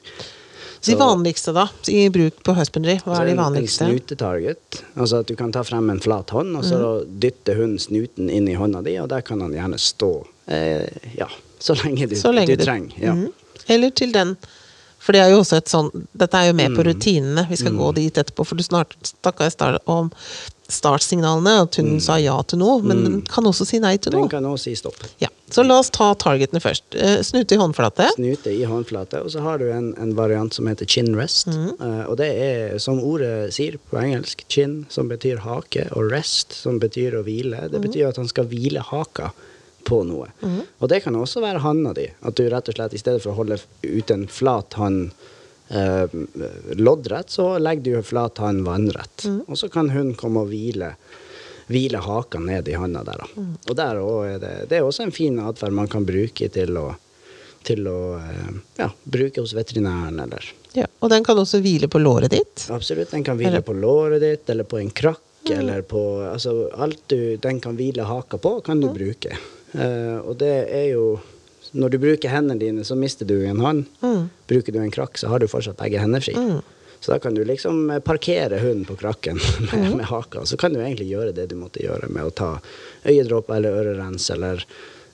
De 0.86 0.96
vanligste, 0.96 1.52
da, 1.56 1.65
i 1.92 2.06
bruk 2.13 2.44
på 2.44 2.54
husbandry? 2.56 3.00
Hva 3.04 3.18
er 3.20 3.32
de 3.32 3.36
vanligste? 3.39 3.86
En 3.86 3.98
snutetarget. 3.98 4.80
Altså 4.96 5.20
at 5.24 5.28
du 5.28 5.36
kan 5.39 5.52
ta 5.52 5.63
frem 5.68 5.89
en 5.92 6.00
flat 6.00 6.32
hånd, 6.36 6.56
og 6.56 6.63
så 6.65 6.80
mm. 6.80 7.18
dytter 7.26 7.60
hunden 7.60 7.82
snuten 7.84 8.30
inn 8.32 8.48
i 8.48 8.56
hånda 8.60 8.82
di, 8.86 8.96
og 9.02 9.10
der 9.12 9.26
kan 9.28 9.42
han 9.44 9.54
gjerne 9.58 9.80
stå. 9.82 10.13
Eh, 10.48 10.88
ja, 11.20 11.28
så 11.60 11.76
lenge 11.84 12.08
du, 12.08 12.15
Så 12.15 12.32
lenge 12.32 12.56
du 12.56 12.63
trenger. 12.63 12.96
Ja. 13.04 13.13
Mm. 13.18 13.28
Eller 13.68 13.92
til 13.92 14.15
den. 14.15 14.38
For 15.00 15.15
det 15.15 15.22
er 15.24 15.30
jo 15.32 15.39
også 15.39 15.60
et 15.62 15.70
sånn 15.72 15.88
Dette 16.12 16.36
er 16.36 16.50
jo 16.50 16.56
med 16.58 16.74
på 16.76 16.84
Mm. 16.84 16.88
rutinene. 16.89 17.46
Vi 17.50 17.56
skal 17.60 17.76
gå 17.78 17.92
dit 17.96 18.18
etterpå, 18.18 18.46
for 18.46 18.56
du 18.56 18.63
snart 18.63 18.96
snakka 19.04 19.48
i 19.48 19.54
stad 19.54 19.78
om 19.88 20.12
startsignalene, 20.69 21.55
at 21.65 21.79
hun 21.82 21.97
sa 22.03 22.19
ja 22.21 22.38
til 22.47 22.62
noe, 22.62 22.79
men 22.86 23.03
den 23.05 23.19
kan 23.27 23.47
også 23.49 23.65
si 23.67 23.79
nei 23.82 23.95
til 23.97 24.13
noe. 24.15 24.27
Den 24.27 24.32
kan 24.38 24.47
også 24.47 24.69
si 24.69 24.75
stopp. 24.79 25.01
Ja. 25.21 25.32
Så 25.49 25.63
la 25.65 25.79
oss 25.82 25.89
ta 25.89 26.12
targetene 26.13 26.62
først. 26.62 26.93
Eh, 26.93 27.23
Snute 27.25 27.55
i 27.55 27.60
håndflate. 27.62 28.12
Snute 28.13 28.51
i 28.53 28.62
håndflate. 28.69 29.23
Og 29.25 29.32
så 29.34 29.41
har 29.41 29.58
du 29.58 29.65
en, 29.73 29.95
en 29.97 30.12
variant 30.17 30.53
som 30.53 30.69
heter 30.69 30.86
chin 30.86 31.10
rest. 31.17 31.49
Eh, 31.49 32.03
og 32.05 32.19
det 32.21 32.29
er, 32.29 32.75
som 32.82 33.01
ordet 33.01 33.49
sier 33.55 33.79
på 33.89 33.97
engelsk, 33.97 34.45
chin, 34.47 34.84
som 34.93 35.10
betyr 35.10 35.41
hake, 35.47 35.88
og 35.97 36.12
rest, 36.13 36.53
som 36.53 36.77
betyr 36.82 37.17
å 37.17 37.23
hvile. 37.25 37.65
Det 37.73 37.82
betyr 37.82 38.12
at 38.12 38.21
han 38.21 38.29
skal 38.29 38.45
hvile 38.51 38.86
haka 38.91 39.32
på 39.89 40.03
noe. 40.05 40.29
Og 40.77 40.89
det 40.91 41.01
kan 41.05 41.17
også 41.17 41.41
være 41.41 41.63
handa 41.65 41.95
di. 41.97 42.05
At 42.21 42.38
du 42.38 42.45
rett 42.51 42.69
og 42.69 42.77
slett 42.77 42.93
i 42.93 43.01
stedet 43.01 43.23
for 43.23 43.34
å 43.34 43.39
holde 43.41 43.58
ut 43.88 44.13
en 44.13 44.27
flat 44.29 44.77
hånd 44.77 45.10
eh, 45.69 46.19
loddrett, 46.75 47.29
så 47.29 47.58
legger 47.62 47.99
du 47.99 48.03
flat 48.03 48.38
hånd 48.41 48.65
vannrett. 48.67 49.25
Og 49.47 49.58
så 49.58 49.69
kan 49.71 49.89
hunden 49.93 50.15
komme 50.19 50.45
og 50.45 50.53
hvile 50.53 50.93
hvile 51.69 51.97
haka 52.01 52.39
ned 52.41 52.67
i 52.67 52.73
handa 52.73 53.03
der. 53.05 53.21
Mm. 53.38 53.51
Og 53.69 53.75
der 53.77 53.99
er 54.01 54.39
det, 54.41 54.53
det 54.71 54.79
er 54.79 54.88
også 54.88 55.05
en 55.05 55.13
fin 55.13 55.38
atferd 55.43 55.75
man 55.77 55.89
kan 55.91 56.05
bruke 56.08 56.49
til 56.49 56.77
å, 56.82 56.88
til 57.67 57.86
å 57.89 57.99
eh, 58.17 58.55
ja, 58.82 58.89
bruke 59.03 59.43
hos 59.43 59.53
veterinæren, 59.58 60.17
eller 60.25 60.55
Ja. 60.77 60.86
Og 61.01 61.10
den 61.10 61.23
kan 61.25 61.38
også 61.41 61.58
hvile 61.65 61.88
på 61.89 61.97
låret 61.97 62.29
ditt. 62.29 62.67
Absolutt. 62.69 63.10
Den 63.10 63.23
kan 63.25 63.38
hvile 63.39 63.55
Eller- 63.58 63.65
på 63.65 63.73
låret 63.73 64.21
ditt, 64.21 64.49
eller 64.53 64.67
på 64.69 64.77
en 64.77 64.91
krakk, 64.93 65.49
eller 65.49 65.82
på 65.82 66.01
Altså 66.29 66.69
alt 66.77 67.08
du 67.08 67.38
den 67.38 67.60
kan 67.60 67.75
hvile 67.77 68.05
haka 68.05 68.38
på, 68.38 68.62
kan 68.62 68.79
du 68.79 68.89
bruke. 68.93 69.34
Eh, 69.73 70.17
og 70.21 70.38
det 70.38 70.69
er 70.69 70.91
jo 70.93 71.19
Når 71.71 71.93
du 71.93 71.97
bruker 72.01 72.34
hendene 72.34 72.60
dine, 72.60 72.84
så 72.88 72.97
mister 72.97 73.27
du 73.29 73.38
en 73.45 73.62
hånd. 73.63 73.86
Bruker 74.49 74.73
du 74.75 74.79
en 74.82 74.91
krakk, 74.93 75.17
så 75.21 75.29
har 75.32 75.41
du 75.41 75.47
fortsatt 75.51 75.77
begge 75.79 76.01
hender 76.01 76.23
fri. 76.23 76.36
Så 76.99 77.12
da 77.12 77.19
kan 77.19 77.34
du 77.34 77.45
liksom 77.45 77.89
eh, 77.89 77.99
parkere 77.99 78.60
hunden 78.60 78.86
på 78.86 78.95
krakken 78.95 79.39
med, 79.71 79.95
med 79.95 80.05
haka. 80.05 80.45
Så 80.45 80.58
kan 80.58 80.73
du 80.73 80.82
egentlig 80.82 81.08
gjøre 81.08 81.32
det 81.32 81.45
du 81.51 81.55
måtte 81.55 81.84
gjøre 81.84 82.10
med 82.12 82.27
å 82.27 82.34
ta 82.36 82.49
øyedråper 83.05 83.55
eller 83.55 83.77
ørerens 83.84 84.27
eller 84.36 84.65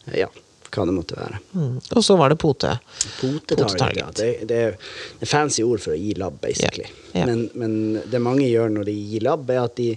eh, 0.08 0.20
ja, 0.24 0.30
hva 0.76 0.86
det 0.90 0.96
måtte 0.96 1.20
være. 1.20 1.40
Mm. 1.54 1.78
Og 1.92 2.04
så 2.04 2.18
var 2.18 2.34
det 2.34 2.40
pote. 2.42 2.74
Potetarget. 3.20 4.02
ja. 4.02 4.10
Det, 4.18 4.30
det 4.50 4.62
er 4.66 5.30
fancy 5.30 5.64
ord 5.64 5.84
for 5.84 5.94
å 5.94 6.00
gi 6.00 6.16
labb, 6.18 6.40
basically. 6.42 6.88
Yeah. 7.14 7.22
Yeah. 7.22 7.30
Men, 7.30 7.50
men 7.54 8.10
det 8.12 8.24
mange 8.24 8.50
gjør 8.50 8.74
når 8.80 8.90
de 8.90 8.96
gir 9.14 9.28
labb, 9.28 9.50
er 9.54 9.62
at 9.68 9.78
de 9.78 9.94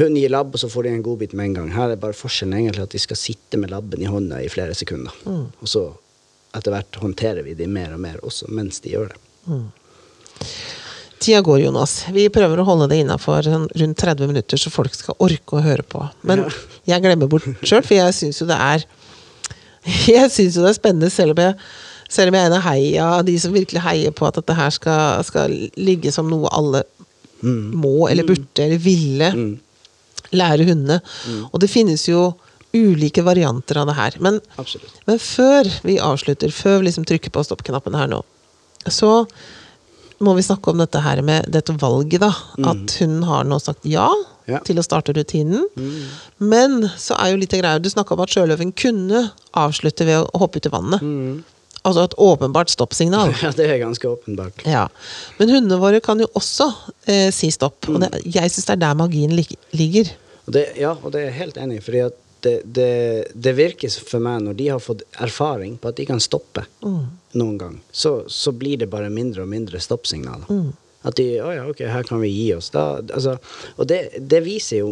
hun 0.00 0.16
gir 0.18 0.32
labb, 0.32 0.54
og 0.54 0.62
så 0.62 0.68
får 0.70 0.86
de 0.86 0.94
en 0.94 1.02
godbit 1.04 1.34
med 1.36 1.50
en 1.50 1.56
gang. 1.60 1.72
Her 1.74 1.94
er 1.94 2.00
bare 2.00 2.16
forskjellen 2.16 2.58
egentlig 2.58 2.86
at 2.86 2.94
de 2.94 3.00
skal 3.02 3.18
sitte 3.18 3.60
med 3.60 3.72
labben 3.72 4.02
i 4.02 4.08
hånda 4.10 4.40
i 4.42 4.50
flere 4.52 4.74
sekunder. 4.76 5.14
Mm. 5.26 5.46
Og 5.60 5.70
så 5.70 5.84
etter 6.56 6.74
hvert 6.74 6.98
håndterer 7.02 7.46
vi 7.46 7.54
de 7.58 7.68
mer 7.70 7.94
og 7.94 8.02
mer 8.02 8.18
også 8.26 8.48
mens 8.50 8.80
de 8.82 8.94
gjør 8.94 9.12
det. 9.12 9.20
Tida 11.20 11.42
går, 11.44 11.60
Jonas. 11.66 11.98
Vi 12.16 12.24
prøver 12.32 12.62
å 12.62 12.64
holde 12.64 12.88
det 12.90 13.02
innafor 13.02 13.44
rundt 13.44 14.00
30 14.00 14.30
minutter, 14.30 14.60
så 14.60 14.72
folk 14.72 14.94
skal 14.96 15.18
orke 15.20 15.58
å 15.58 15.64
høre 15.64 15.84
på. 15.84 16.02
Men 16.26 16.46
jeg 16.90 17.04
glemmer 17.04 17.30
bort 17.30 17.46
sjøl, 17.60 17.84
for 17.84 17.98
jeg 17.98 18.16
syns 18.16 18.40
jo 18.40 18.48
det 18.50 18.56
er 18.56 18.86
Jeg 20.10 20.28
syns 20.32 20.58
jo 20.58 20.64
det 20.64 20.74
er 20.74 20.76
spennende, 20.76 21.10
selv 21.12 21.36
om 21.36 21.44
jeg, 21.44 21.56
selv 22.12 22.32
om 22.32 22.36
jeg 22.36 22.46
er 22.46 22.50
en 22.50 22.56
av 22.58 22.64
heia, 22.66 23.10
de 23.24 23.36
som 23.40 23.54
virkelig 23.54 23.84
heier 23.84 24.16
på 24.16 24.26
at 24.28 24.40
dette 24.40 24.56
her 24.56 24.72
skal, 24.74 25.22
skal 25.28 25.54
ligge 25.80 26.12
som 26.12 26.28
noe 26.28 26.50
alle 26.52 26.84
må 27.40 28.04
eller 28.10 28.26
burde 28.28 28.60
eller 28.60 28.80
ville 28.84 29.30
lære 30.36 30.66
hundene. 30.68 31.00
Og 31.52 31.60
det 31.62 31.70
finnes 31.72 32.04
jo 32.08 32.30
ulike 32.76 33.24
varianter 33.26 33.80
av 33.82 33.88
det 33.90 33.96
her. 33.98 34.18
Men 34.22 34.40
men 35.06 35.18
før 35.18 35.70
vi 35.82 35.98
avslutter, 35.98 36.52
før 36.54 36.78
vi 36.80 36.86
liksom 36.90 37.04
trykker 37.08 37.32
på 37.34 37.42
stoppknappen 37.46 37.96
her 37.98 38.06
nå, 38.12 38.20
så 38.86 39.26
må 40.20 40.34
vi 40.36 40.42
snakke 40.44 40.70
om 40.74 40.78
dette 40.82 41.00
her 41.00 41.22
med 41.24 41.46
dette 41.48 41.72
valget, 41.80 42.20
da. 42.20 42.28
At 42.68 42.92
hun 43.00 43.22
har 43.24 43.46
nå 43.48 43.56
sagt 43.60 43.86
ja, 43.88 44.08
Ja. 44.50 44.58
til 44.66 44.76
å 44.80 44.82
starte 44.84 45.12
rutinen. 45.16 45.64
Men 46.38 46.90
så 46.98 47.14
er 47.18 47.30
jo 47.32 47.36
litt 47.40 47.52
greia 47.54 47.78
Du 47.80 47.88
snakka 47.88 48.12
om 48.16 48.20
at 48.24 48.28
sjøløven 48.34 48.72
kunne 48.76 49.30
avslutte 49.54 50.04
ved 50.08 50.20
å 50.26 50.38
hoppe 50.42 50.58
ut 50.60 50.66
i 50.66 50.72
vannet. 50.74 51.04
Altså 51.82 52.02
et 52.04 52.14
åpenbart 52.20 52.68
stoppsignal. 52.68 53.32
Ja, 53.42 53.50
det 53.56 53.64
er 53.70 53.78
ganske 53.80 54.04
åpenbart. 54.10 54.66
Ja. 54.68 54.88
Men 55.38 55.48
hundene 55.54 55.78
våre 55.80 56.00
kan 56.04 56.20
jo 56.20 56.26
også 56.36 56.66
eh, 57.06 57.30
si 57.32 57.48
stopp. 57.50 57.88
Og 57.88 58.00
det, 58.02 58.10
jeg 58.26 58.50
syns 58.52 58.66
det 58.68 58.74
er 58.76 58.82
der 58.84 58.98
magien 59.00 59.32
lig 59.32 59.46
ligger. 59.72 60.10
Og 60.50 60.54
det, 60.56 60.64
ja, 60.82 60.96
og 60.98 61.12
det 61.14 61.20
er 61.20 61.28
jeg 61.28 61.38
helt 61.44 61.58
enig 61.62 61.76
i. 61.78 61.82
fordi 61.86 61.98
at 62.08 62.16
det, 62.42 62.54
det, 62.64 63.24
det 63.34 63.52
virker 63.54 63.92
for 64.02 64.24
meg, 64.24 64.40
når 64.42 64.56
de 64.58 64.66
har 64.72 64.80
fått 64.82 65.04
erfaring 65.22 65.76
på 65.78 65.92
at 65.92 65.98
de 66.00 66.06
kan 66.08 66.22
stoppe 66.22 66.64
noen 67.38 67.58
gang, 67.60 67.76
så, 67.92 68.24
så 68.26 68.50
blir 68.50 68.80
det 68.80 68.88
bare 68.90 69.12
mindre 69.14 69.44
og 69.44 69.52
mindre 69.52 69.78
stoppsignaler. 69.78 70.50
At 71.06 71.20
de 71.20 71.28
Å 71.38 71.52
ja, 71.54 71.68
ok, 71.70 71.84
her 71.86 72.08
kan 72.08 72.18
vi 72.24 72.32
gi 72.32 72.48
oss. 72.56 72.72
Da, 72.74 72.98
altså, 72.98 73.36
og 73.76 73.86
det, 73.92 74.00
det 74.18 74.42
viser 74.42 74.82
jo 74.82 74.90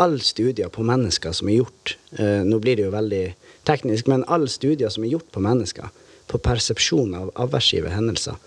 alle 0.00 0.24
studier 0.24 0.72
på 0.72 0.86
mennesker 0.86 1.36
som 1.36 1.50
er 1.50 1.58
gjort 1.58 1.96
eh, 2.16 2.40
Nå 2.46 2.60
blir 2.62 2.78
det 2.78 2.86
jo 2.86 2.94
veldig 2.94 3.24
teknisk, 3.68 4.08
men 4.08 4.24
alle 4.30 4.48
studier 4.48 4.88
som 4.94 5.04
er 5.04 5.12
gjort 5.18 5.28
på 5.34 5.42
mennesker, 5.44 5.90
på 6.30 6.40
persepsjon 6.40 7.12
av 7.18 7.34
aversive 7.36 7.92
hendelser, 7.92 8.38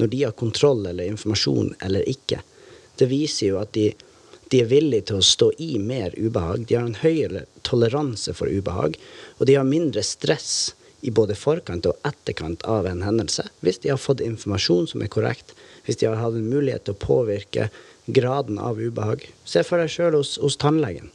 når 0.00 0.14
de 0.14 0.22
har 0.24 0.38
kontroll 0.38 0.86
eller 0.86 1.10
informasjon 1.10 1.74
eller 1.84 2.08
ikke, 2.08 2.40
det 2.96 3.10
viser 3.10 3.50
jo 3.50 3.60
at 3.60 3.74
de, 3.76 3.90
de 4.50 4.60
er 4.64 4.70
villige 4.70 5.10
til 5.10 5.20
å 5.20 5.26
stå 5.26 5.50
i 5.62 5.78
mer 5.78 6.14
ubehag. 6.18 6.66
De 6.66 6.76
har 6.78 6.88
en 6.88 6.98
høyere 6.98 7.44
toleranse 7.66 8.34
for 8.34 8.50
ubehag, 8.50 8.96
og 9.38 9.46
de 9.46 9.56
har 9.58 9.68
mindre 9.68 10.02
stress 10.06 10.72
i 11.06 11.12
både 11.14 11.36
forkant 11.38 11.86
og 11.88 12.00
etterkant 12.04 12.64
av 12.68 12.88
en 12.90 13.04
hendelse, 13.06 13.46
hvis 13.64 13.80
de 13.84 13.92
har 13.92 14.00
fått 14.00 14.24
informasjon 14.24 14.90
som 14.90 15.04
er 15.04 15.12
korrekt, 15.12 15.54
hvis 15.86 16.00
de 16.02 16.10
har 16.10 16.18
hatt 16.20 16.36
en 16.36 16.50
mulighet 16.50 16.84
til 16.88 16.96
å 16.96 17.02
påvirke 17.04 17.70
graden 18.10 18.58
av 18.58 18.80
ubehag. 18.82 19.24
Se 19.48 19.62
for 19.66 19.80
deg 19.80 19.92
sjøl 19.92 20.18
hos, 20.18 20.34
hos 20.42 20.58
tannlegen. 20.60 21.12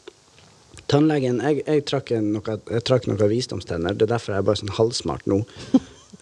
Tannlegen 0.92 1.40
Jeg, 1.42 1.64
jeg 1.66 1.84
trakk 1.90 2.12
en 2.14 2.32
noe, 2.36 2.58
jeg 2.70 3.08
noen 3.10 3.30
visdomstenner, 3.32 3.96
det 3.98 4.08
er 4.08 4.16
derfor 4.16 4.36
jeg 4.36 4.44
er 4.44 4.48
bare 4.48 4.62
sånn 4.62 4.76
halvsmart 4.80 5.28
nå. 5.30 5.44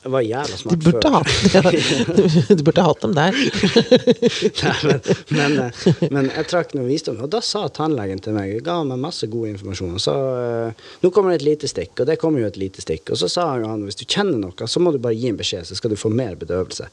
Jeg 0.03 0.11
var 0.11 0.23
jævla 0.25 0.57
smart 0.59 0.81
burde, 0.83 1.01
før. 1.01 1.63
ha, 1.63 2.55
du 2.57 2.63
burde 2.67 2.83
hatt 2.83 3.03
dem 3.05 3.13
der. 3.15 3.37
Nei, 4.63 4.73
men, 4.83 4.99
men, 5.29 5.55
eh, 5.63 6.01
men 6.11 6.27
jeg 6.27 6.49
trakk 6.51 6.73
noe 6.75 6.89
visdom, 6.89 7.21
og 7.23 7.31
da 7.31 7.39
sa 7.45 7.61
tannlegen 7.71 8.19
til 8.23 8.35
meg 8.35 8.57
ga 8.65 8.81
meg 8.87 8.99
masse 8.99 9.29
god 9.31 9.53
informasjon. 9.53 9.93
Og 9.95 10.03
sa 10.03 10.15
eh, 10.41 10.89
nå 11.05 11.11
kommer 11.15 11.31
det 11.31 11.41
et 11.41 11.47
lite 11.47 11.71
stikk, 11.71 11.95
og 12.03 12.09
det 12.09 12.17
kommer 12.19 12.43
jo 12.43 12.49
et 12.51 12.59
lite 12.59 12.83
stikk. 12.83 13.13
Og 13.15 13.21
så 13.21 13.31
sa 13.31 13.47
han 13.61 13.85
hvis 13.87 14.01
du 14.01 14.03
kjenner 14.03 14.41
noe, 14.41 14.67
så 14.67 14.83
må 14.83 14.91
du 14.91 14.99
bare 15.03 15.15
gi 15.15 15.31
en 15.31 15.39
beskjed, 15.39 15.69
så 15.69 15.79
skal 15.79 15.93
du 15.93 15.99
få 15.99 16.11
mer 16.11 16.35
bedøvelse. 16.41 16.89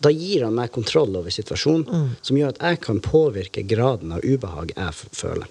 Da 0.00 0.12
gir 0.12 0.44
han 0.44 0.56
meg 0.56 0.72
kontroll 0.72 1.12
over 1.16 1.32
situasjonen, 1.32 2.10
som 2.24 2.36
gjør 2.36 2.54
at 2.54 2.64
jeg 2.64 2.80
kan 2.84 2.98
påvirke 3.04 3.64
graden 3.68 4.12
av 4.16 4.24
ubehag 4.24 4.72
jeg 4.76 5.12
føler. 5.16 5.48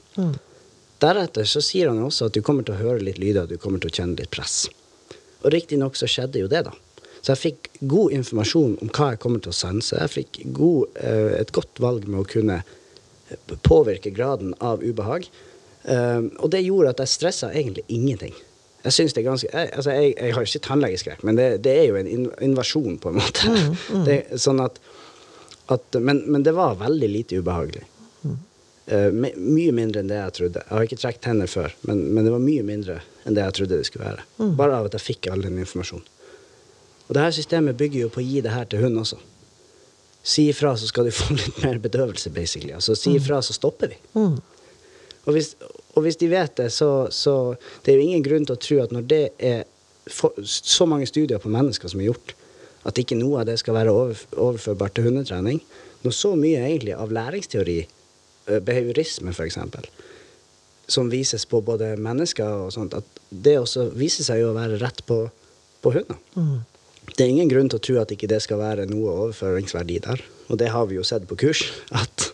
Deretter 1.02 1.50
så 1.50 1.62
sier 1.66 1.90
han 1.90 2.02
også 2.06 2.30
at 2.30 2.38
du 2.38 2.42
kommer 2.46 2.66
til 2.66 2.76
å 2.76 2.82
høre 2.82 3.04
litt 3.04 3.18
lyder, 3.22 3.50
du 3.50 3.58
kommer 3.62 3.82
til 3.82 3.92
å 3.92 3.98
kjenne 3.98 4.18
litt 4.22 4.32
press. 4.34 4.68
Og 5.44 5.52
riktignok 5.54 5.98
så 5.98 6.10
skjedde 6.10 6.42
jo 6.42 6.50
det, 6.50 6.64
da. 6.66 6.74
Så 7.26 7.34
jeg 7.34 7.42
fikk 7.42 7.70
god 7.90 8.14
informasjon 8.14 8.76
om 8.86 8.90
hva 8.94 9.08
jeg 9.16 9.20
kommer 9.24 9.42
til 9.42 9.50
å 9.50 9.58
sense. 9.58 9.98
Jeg 9.98 10.14
fikk 10.14 10.44
god, 10.54 11.00
eh, 11.02 11.32
et 11.40 11.52
godt 11.56 11.82
valg 11.82 12.06
med 12.06 12.22
å 12.22 12.28
kunne 12.30 12.60
påvirke 13.66 14.12
graden 14.14 14.54
av 14.62 14.84
ubehag. 14.86 15.26
Eh, 15.90 16.22
og 16.38 16.52
det 16.54 16.62
gjorde 16.62 16.94
at 16.94 17.02
jeg 17.02 17.14
stressa 17.16 17.50
egentlig 17.50 17.82
ingenting. 17.88 18.36
Jeg 18.86 18.94
synes 18.94 19.16
det 19.18 19.24
er 19.24 19.26
ganske, 19.26 19.50
jeg, 19.50 19.72
altså 19.74 19.96
jeg, 19.98 20.14
jeg 20.20 20.36
har 20.36 20.46
ikke 20.46 20.64
tannlegeskrekk, 20.68 21.26
men 21.26 21.40
det, 21.40 21.48
det 21.66 21.74
er 21.74 21.86
jo 21.90 21.98
en 21.98 22.30
invasjon, 22.46 23.00
på 23.02 23.10
en 23.10 23.18
måte. 23.18 23.50
Det, 24.06 24.20
er 24.20 24.42
sånn 24.46 24.62
at, 24.62 24.78
at, 25.74 25.98
men, 25.98 26.22
men 26.30 26.46
det 26.46 26.54
var 26.54 26.78
veldig 26.78 27.10
lite 27.10 27.42
ubehagelig. 27.42 27.82
Mm. 28.22 28.36
Uh, 28.86 29.10
mye 29.34 29.74
mindre 29.74 30.04
enn 30.04 30.12
det 30.12 30.20
jeg 30.20 30.36
trodde. 30.38 30.62
Jeg 30.62 30.78
har 30.78 30.86
ikke 30.86 31.02
trukket 31.02 31.26
tenner 31.26 31.50
før, 31.50 31.74
men, 31.90 32.04
men 32.14 32.28
det 32.28 32.36
var 32.36 32.46
mye 32.46 32.66
mindre 32.68 33.00
enn 33.26 33.34
det 33.34 33.48
jeg 33.48 33.58
trodde 33.58 33.80
det 33.82 33.90
skulle 33.90 34.12
være. 34.12 34.28
Bare 34.60 34.78
av 34.78 34.92
at 34.92 35.00
jeg 35.00 35.08
fikk 35.08 35.32
all 35.34 35.42
den 35.42 35.58
informasjonen. 35.66 36.06
Og 37.08 37.16
det 37.16 37.22
her 37.22 37.34
systemet 37.36 37.78
bygger 37.78 38.06
jo 38.06 38.12
på 38.14 38.22
å 38.22 38.26
gi 38.26 38.42
det 38.42 38.54
her 38.54 38.68
til 38.70 38.82
hund 38.86 39.00
også. 39.02 39.20
Si 40.26 40.48
ifra, 40.50 40.74
så 40.78 40.90
skal 40.90 41.06
du 41.06 41.14
få 41.14 41.36
litt 41.40 41.62
mer 41.64 41.80
bedøvelse, 41.82 42.32
basically. 42.34 42.74
Altså 42.74 42.98
si 42.98 43.14
ifra, 43.20 43.42
så 43.46 43.54
stopper 43.54 43.94
vi. 43.94 44.00
Og, 45.26 45.34
hvis, 45.34 45.54
og 45.94 46.06
hvis 46.06 46.18
de 46.22 46.30
vet 46.30 46.58
det, 46.58 46.72
så, 46.74 47.08
så 47.14 47.56
Det 47.82 47.94
er 47.94 48.00
jo 48.00 48.08
ingen 48.10 48.26
grunn 48.26 48.46
til 48.46 48.58
å 48.58 48.62
tro 48.62 48.82
at 48.84 48.94
når 48.94 49.08
det 49.10 49.24
er 49.38 49.64
for, 50.10 50.34
så 50.46 50.86
mange 50.86 51.08
studier 51.10 51.42
på 51.42 51.50
mennesker 51.50 51.90
som 51.90 52.02
er 52.02 52.12
gjort, 52.12 52.36
at 52.86 53.00
ikke 53.02 53.18
noe 53.18 53.42
av 53.42 53.48
det 53.50 53.58
skal 53.62 53.78
være 53.78 53.94
over, 53.94 54.20
overførbart 54.38 54.94
til 54.98 55.08
hundetrening. 55.08 55.62
Når 56.06 56.14
så 56.14 56.36
mye 56.38 56.62
egentlig 56.62 56.94
av 56.94 57.14
læringsteori, 57.14 57.80
eh, 58.50 58.60
behaviorisme 58.62 59.34
f.eks., 59.34 59.58
som 60.88 61.10
vises 61.10 61.48
på 61.50 61.64
både 61.66 61.96
mennesker 61.98 62.68
og 62.68 62.74
sånt, 62.74 62.94
at 62.94 63.22
det 63.30 63.58
også 63.58 63.88
viser 63.98 64.28
seg 64.28 64.44
jo 64.44 64.52
å 64.52 64.58
være 64.58 64.78
rett 64.84 65.02
på, 65.10 65.24
på 65.82 65.94
hunder. 65.96 66.20
Det 67.14 67.24
er 67.26 67.32
ingen 67.32 67.50
grunn 67.52 67.70
til 67.70 67.80
å 67.80 67.86
tro 67.88 67.98
at 68.02 68.12
ikke 68.16 68.30
det 68.32 68.42
skal 68.44 68.60
være 68.62 68.88
noe 68.90 69.14
overføringsverdi 69.28 70.00
der. 70.08 70.22
Og 70.50 70.60
det 70.62 70.72
har 70.74 70.86
vi 70.90 70.98
jo 71.00 71.06
sett 71.06 71.26
på 71.30 71.38
kurs, 71.40 71.64
at 71.94 72.32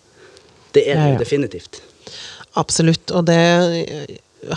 det 0.75 0.85
er 0.87 0.95
det 0.95 1.07
Ja, 1.07 1.13
ja. 1.13 1.19
definitivt. 1.19 1.81
Absolutt. 2.59 3.11
Og 3.11 3.25
det 3.27 3.39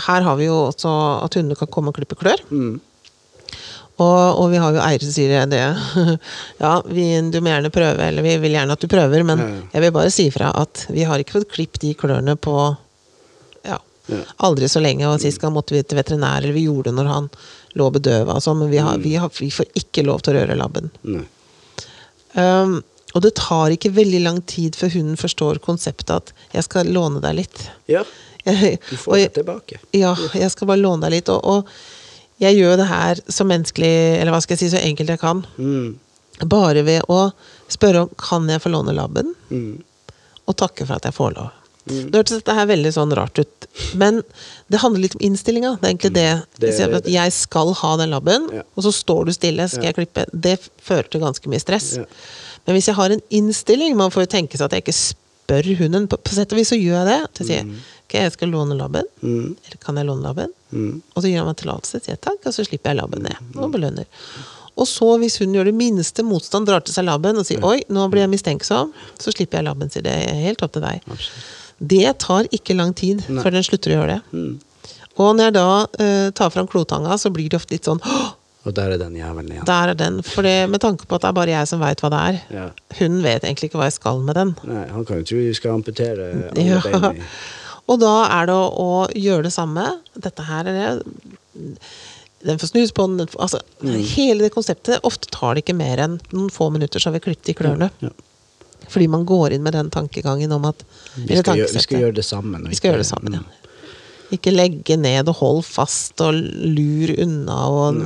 Her 0.07 0.21
har 0.25 0.35
vi 0.39 0.47
jo 0.47 0.55
også 0.71 0.91
at 1.23 1.35
hundene 1.37 1.55
kan 1.59 1.69
komme 1.69 1.91
og 1.91 1.97
klippe 1.99 2.17
klør. 2.17 2.41
Mm. 2.49 2.79
Og, 3.95 4.39
og 4.41 4.49
vi 4.51 4.59
har 4.59 4.73
jo 4.75 4.81
eiere 4.83 5.05
som 5.05 5.13
sier 5.15 5.45
det. 5.47 5.61
Ja, 6.63 6.81
vi, 6.83 7.05
du 7.31 7.37
må 7.39 7.51
gjerne 7.51 7.71
prøve, 7.71 8.07
eller 8.09 8.25
vi 8.25 8.33
vil 8.43 8.57
gjerne 8.57 8.75
at 8.75 8.81
du 8.81 8.89
prøver, 8.91 9.23
men 9.27 9.39
ja. 9.43 9.51
jeg 9.77 9.85
vil 9.85 9.93
bare 9.95 10.11
si 10.11 10.25
ifra 10.31 10.49
at 10.57 10.87
vi 10.91 11.05
har 11.07 11.21
ikke 11.21 11.37
fått 11.37 11.53
klippet 11.53 11.85
de 11.85 11.93
klørne 11.99 12.35
på 12.35 12.55
Ja. 13.65 13.79
Aldri 14.45 14.67
så 14.69 14.81
lenge. 14.83 15.07
Og 15.09 15.21
sist 15.23 15.39
gang 15.41 15.53
måtte 15.55 15.73
vi 15.73 15.83
til 15.83 15.97
veterinær, 15.97 16.43
eller 16.43 16.53
vi 16.53 16.67
gjorde 16.67 16.91
det 16.91 16.97
når 16.99 17.07
han 17.13 17.29
lå 17.75 17.89
bedøva, 17.91 18.33
altså, 18.37 18.53
men 18.55 18.69
vi, 18.71 18.77
har, 18.83 18.97
vi, 19.03 19.15
har, 19.19 19.31
vi 19.39 19.49
får 19.51 19.65
ikke 19.75 20.03
lov 20.07 20.21
til 20.23 20.35
å 20.35 20.41
røre 20.41 20.55
labben. 20.59 20.91
Um, 22.35 22.81
og 23.15 23.23
det 23.23 23.33
tar 23.39 23.71
ikke 23.71 23.93
veldig 23.95 24.19
lang 24.25 24.41
tid 24.49 24.75
før 24.75 24.91
hunden 24.97 25.15
forstår 25.19 25.61
konseptet 25.63 26.11
at 26.11 26.33
'jeg 26.53 26.63
skal 26.67 26.89
låne 26.91 27.21
deg 27.23 27.35
litt'. 27.39 27.67
Ja, 27.87 28.03
du 28.89 28.97
får 28.97 29.15
det 29.15 29.33
tilbake. 29.39 29.79
Ja, 29.95 30.15
jeg 30.33 30.51
skal 30.51 30.67
bare 30.67 30.81
låne 30.83 31.07
deg 31.07 31.11
litt. 31.19 31.29
Og, 31.29 31.39
og 31.45 31.67
jeg 32.43 32.57
gjør 32.59 32.77
det 32.77 32.87
her 32.91 33.21
så 33.31 33.45
menneskelig, 33.47 33.93
eller 34.19 34.31
hva 34.35 34.41
skal 34.43 34.57
jeg 34.57 34.65
si, 34.65 34.75
så 34.75 34.83
enkelt 34.83 35.09
jeg 35.09 35.19
kan. 35.19 35.45
Mm. 35.57 35.95
Bare 36.51 36.83
ved 36.83 37.07
å 37.07 37.31
spørre 37.71 38.03
om 38.03 38.09
kan 38.19 38.49
jeg 38.51 38.61
få 38.61 38.69
låne 38.73 38.93
labben, 38.95 39.33
Mm. 39.49 39.83
og 40.47 40.55
takke 40.57 40.85
for 40.85 40.95
at 40.95 41.03
jeg 41.07 41.13
får 41.15 41.35
lov. 41.37 41.51
Nå 41.85 42.17
hørtes 42.17 42.39
dette 42.39 42.53
her 42.57 42.65
veldig 42.69 42.91
sånn 42.95 43.11
rart 43.13 43.37
ut, 43.37 43.67
men 43.93 44.23
det 44.73 44.79
handler 44.81 45.03
litt 45.03 45.17
om 45.19 45.21
innstillinga. 45.27 45.75
Det 45.77 45.85
er 45.85 45.91
egentlig 45.91 46.13
det. 46.15 46.31
Mm. 46.33 46.55
Det 46.63 46.71
er 46.71 46.93
det, 46.95 47.01
det. 47.05 47.13
jeg 47.13 47.33
skal 47.35 47.73
ha 47.81 47.91
den 48.01 48.15
labben, 48.15 48.47
Ja. 48.55 48.63
og 48.73 48.87
så 48.87 48.93
står 48.95 49.25
du 49.25 49.33
stille, 49.35 49.67
skal 49.69 49.83
Ja. 49.83 49.91
jeg 49.91 49.99
klippe. 49.99 50.25
Det 50.33 50.57
fører 50.81 51.09
til 51.09 51.21
ganske 51.21 51.45
mye 51.51 51.61
stress. 51.61 51.97
Ja. 51.97 52.05
Men 52.65 52.75
hvis 52.75 52.87
jeg 52.89 52.95
har 52.95 53.11
en 53.13 53.21
innstilling 53.29 53.95
Man 53.95 54.09
får 54.09 54.25
jo 54.25 54.31
tenke 54.33 54.57
seg 54.57 54.65
at 54.65 54.71
jeg 54.71 54.83
ikke 54.85 54.97
spør 54.97 55.77
hunden. 55.77 56.07
På, 56.07 56.17
på 56.17 56.33
sett 56.33 56.51
og 56.51 56.57
vis 56.57 56.69
så 56.73 56.79
gjør 56.79 57.05
jeg 57.05 57.05
det. 57.11 57.33
Til 57.33 57.45
å 57.45 57.47
si 57.47 57.61
mm. 57.61 57.75
ok, 58.07 58.13
jeg 58.17 58.31
skal 58.33 58.49
låne 58.49 58.77
labben. 58.79 59.05
Mm. 59.21 59.55
Eller 59.65 59.77
kan 59.83 59.97
jeg 59.97 60.09
låne 60.09 60.25
labben? 60.25 60.53
Mm. 60.71 61.01
Og 61.13 61.21
så 61.21 61.29
gir 61.29 61.37
han 61.37 61.45
meg 61.45 61.59
tillatelse, 61.61 62.01
sier 62.01 62.15
jeg 62.15 62.21
takk, 62.25 62.41
og 62.41 62.55
så 62.55 62.65
slipper 62.65 62.95
jeg 62.95 63.03
labben 63.03 63.21
ned. 63.27 63.37
Og 63.61 63.69
belønner. 63.71 64.09
Og 64.75 64.87
så, 64.89 65.07
hvis 65.21 65.37
hun 65.39 65.53
gjør 65.55 65.69
det 65.69 65.75
minste 65.77 66.25
motstand, 66.27 66.67
drar 66.67 66.83
til 66.83 66.95
seg 66.95 67.05
labben 67.07 67.37
og 67.39 67.45
sier 67.47 67.63
oi, 67.63 67.77
nå 67.87 68.09
blir 68.11 68.25
jeg 68.25 68.33
mistenksom, 68.33 68.91
så 69.21 69.31
slipper 69.31 69.61
jeg 69.61 69.69
labben, 69.69 69.91
sier 69.93 70.03
det 70.03 70.15
helt 70.41 70.65
opp 70.65 70.73
til 70.75 70.83
deg. 70.83 71.05
Det 71.79 72.17
tar 72.23 72.47
ikke 72.55 72.75
lang 72.77 72.93
tid 72.95 73.23
Nei. 73.29 73.43
før 73.43 73.51
den 73.57 73.63
slutter 73.67 73.91
å 73.91 73.97
gjøre 73.99 74.15
det. 74.15 74.21
Mm. 74.31 74.55
Og 75.17 75.35
når 75.35 75.43
jeg 75.49 75.53
da 75.55 75.67
uh, 75.85 76.29
tar 76.35 76.49
fram 76.51 76.67
klotanga, 76.67 77.17
så 77.19 77.29
blir 77.31 77.49
det 77.49 77.59
ofte 77.59 77.75
litt 77.75 77.87
sånn 77.87 77.99
«Åh, 78.03 78.33
Og 78.65 78.73
der 78.75 78.95
er 78.95 78.97
den 78.97 79.13
jævelen 79.15 79.51
igjen. 79.53 79.65
der 79.67 79.91
er 79.93 79.97
den. 79.99 80.21
For 80.25 80.41
det, 80.41 80.55
med 80.71 80.81
tanke 80.81 81.05
på 81.05 81.15
at 81.15 81.21
det 81.21 81.29
er 81.29 81.35
bare 81.37 81.53
jeg 81.53 81.67
som 81.69 81.79
veit 81.83 82.01
hva 82.01 82.09
det 82.09 82.21
er. 82.31 82.39
Ja. 82.55 82.65
Hun 82.99 83.19
vet 83.23 83.43
egentlig 83.45 83.69
ikke 83.69 83.77
hva 83.79 83.85
jeg 83.91 83.97
skal 83.99 84.19
med 84.25 84.35
den. 84.39 84.55
Nei, 84.65 84.87
han 84.89 85.05
kan 85.05 85.19
jo 85.21 85.27
tro 85.29 85.37
du 85.43 85.53
skal 85.53 85.75
amputere 85.77 86.31
alle 86.49 86.65
Ja. 86.65 86.81
beina 86.81 87.13
Og 87.85 87.99
da 88.01 88.15
er 88.39 88.47
det 88.49 88.55
å, 88.57 88.65
å 88.81 88.91
gjøre 89.13 89.45
det 89.45 89.53
samme. 89.53 89.83
Dette 90.17 90.41
her 90.47 90.65
er 90.71 90.73
det 90.79 91.67
Den 92.45 92.59
får 92.61 92.71
snus 92.73 92.91
på 92.93 93.05
den. 93.07 93.27
Altså, 93.39 93.61
Mm. 93.85 94.01
Hele 94.15 94.41
det 94.47 94.53
konseptet. 94.55 94.99
Ofte 95.05 95.29
tar 95.29 95.53
det 95.53 95.61
ikke 95.65 95.75
mer 95.77 95.99
enn 96.01 96.15
noen 96.33 96.49
få 96.49 96.71
minutter, 96.73 96.97
så 96.99 97.11
har 97.11 97.19
vi 97.19 97.25
klippet 97.27 97.51
i 97.51 97.53
klørne. 97.59 97.91
Ja. 98.01 98.09
Fordi 98.89 99.07
man 99.11 99.25
går 99.27 99.55
inn 99.55 99.63
med 99.65 99.75
den 99.75 99.91
tankegangen 99.93 100.51
om 100.55 100.67
at 100.69 100.83
Vi 101.15 101.37
skal, 101.39 101.61
gjøre, 101.61 101.71
vi 101.73 101.83
skal 101.83 102.03
gjøre 102.03 102.17
det 102.19 102.25
sammen. 102.27 102.67
Vi 102.69 102.77
skal 102.77 102.93
gjøre 102.93 103.03
det 103.03 103.09
sammen, 103.09 103.39
ja. 103.39 103.43
Mm. 103.45 103.61
Ikke 104.35 104.53
legge 104.53 104.97
ned 104.97 105.29
og 105.29 105.39
hold 105.41 105.63
fast 105.67 106.21
og 106.25 106.33
lur 106.35 107.11
unna 107.21 107.57
og 107.69 107.99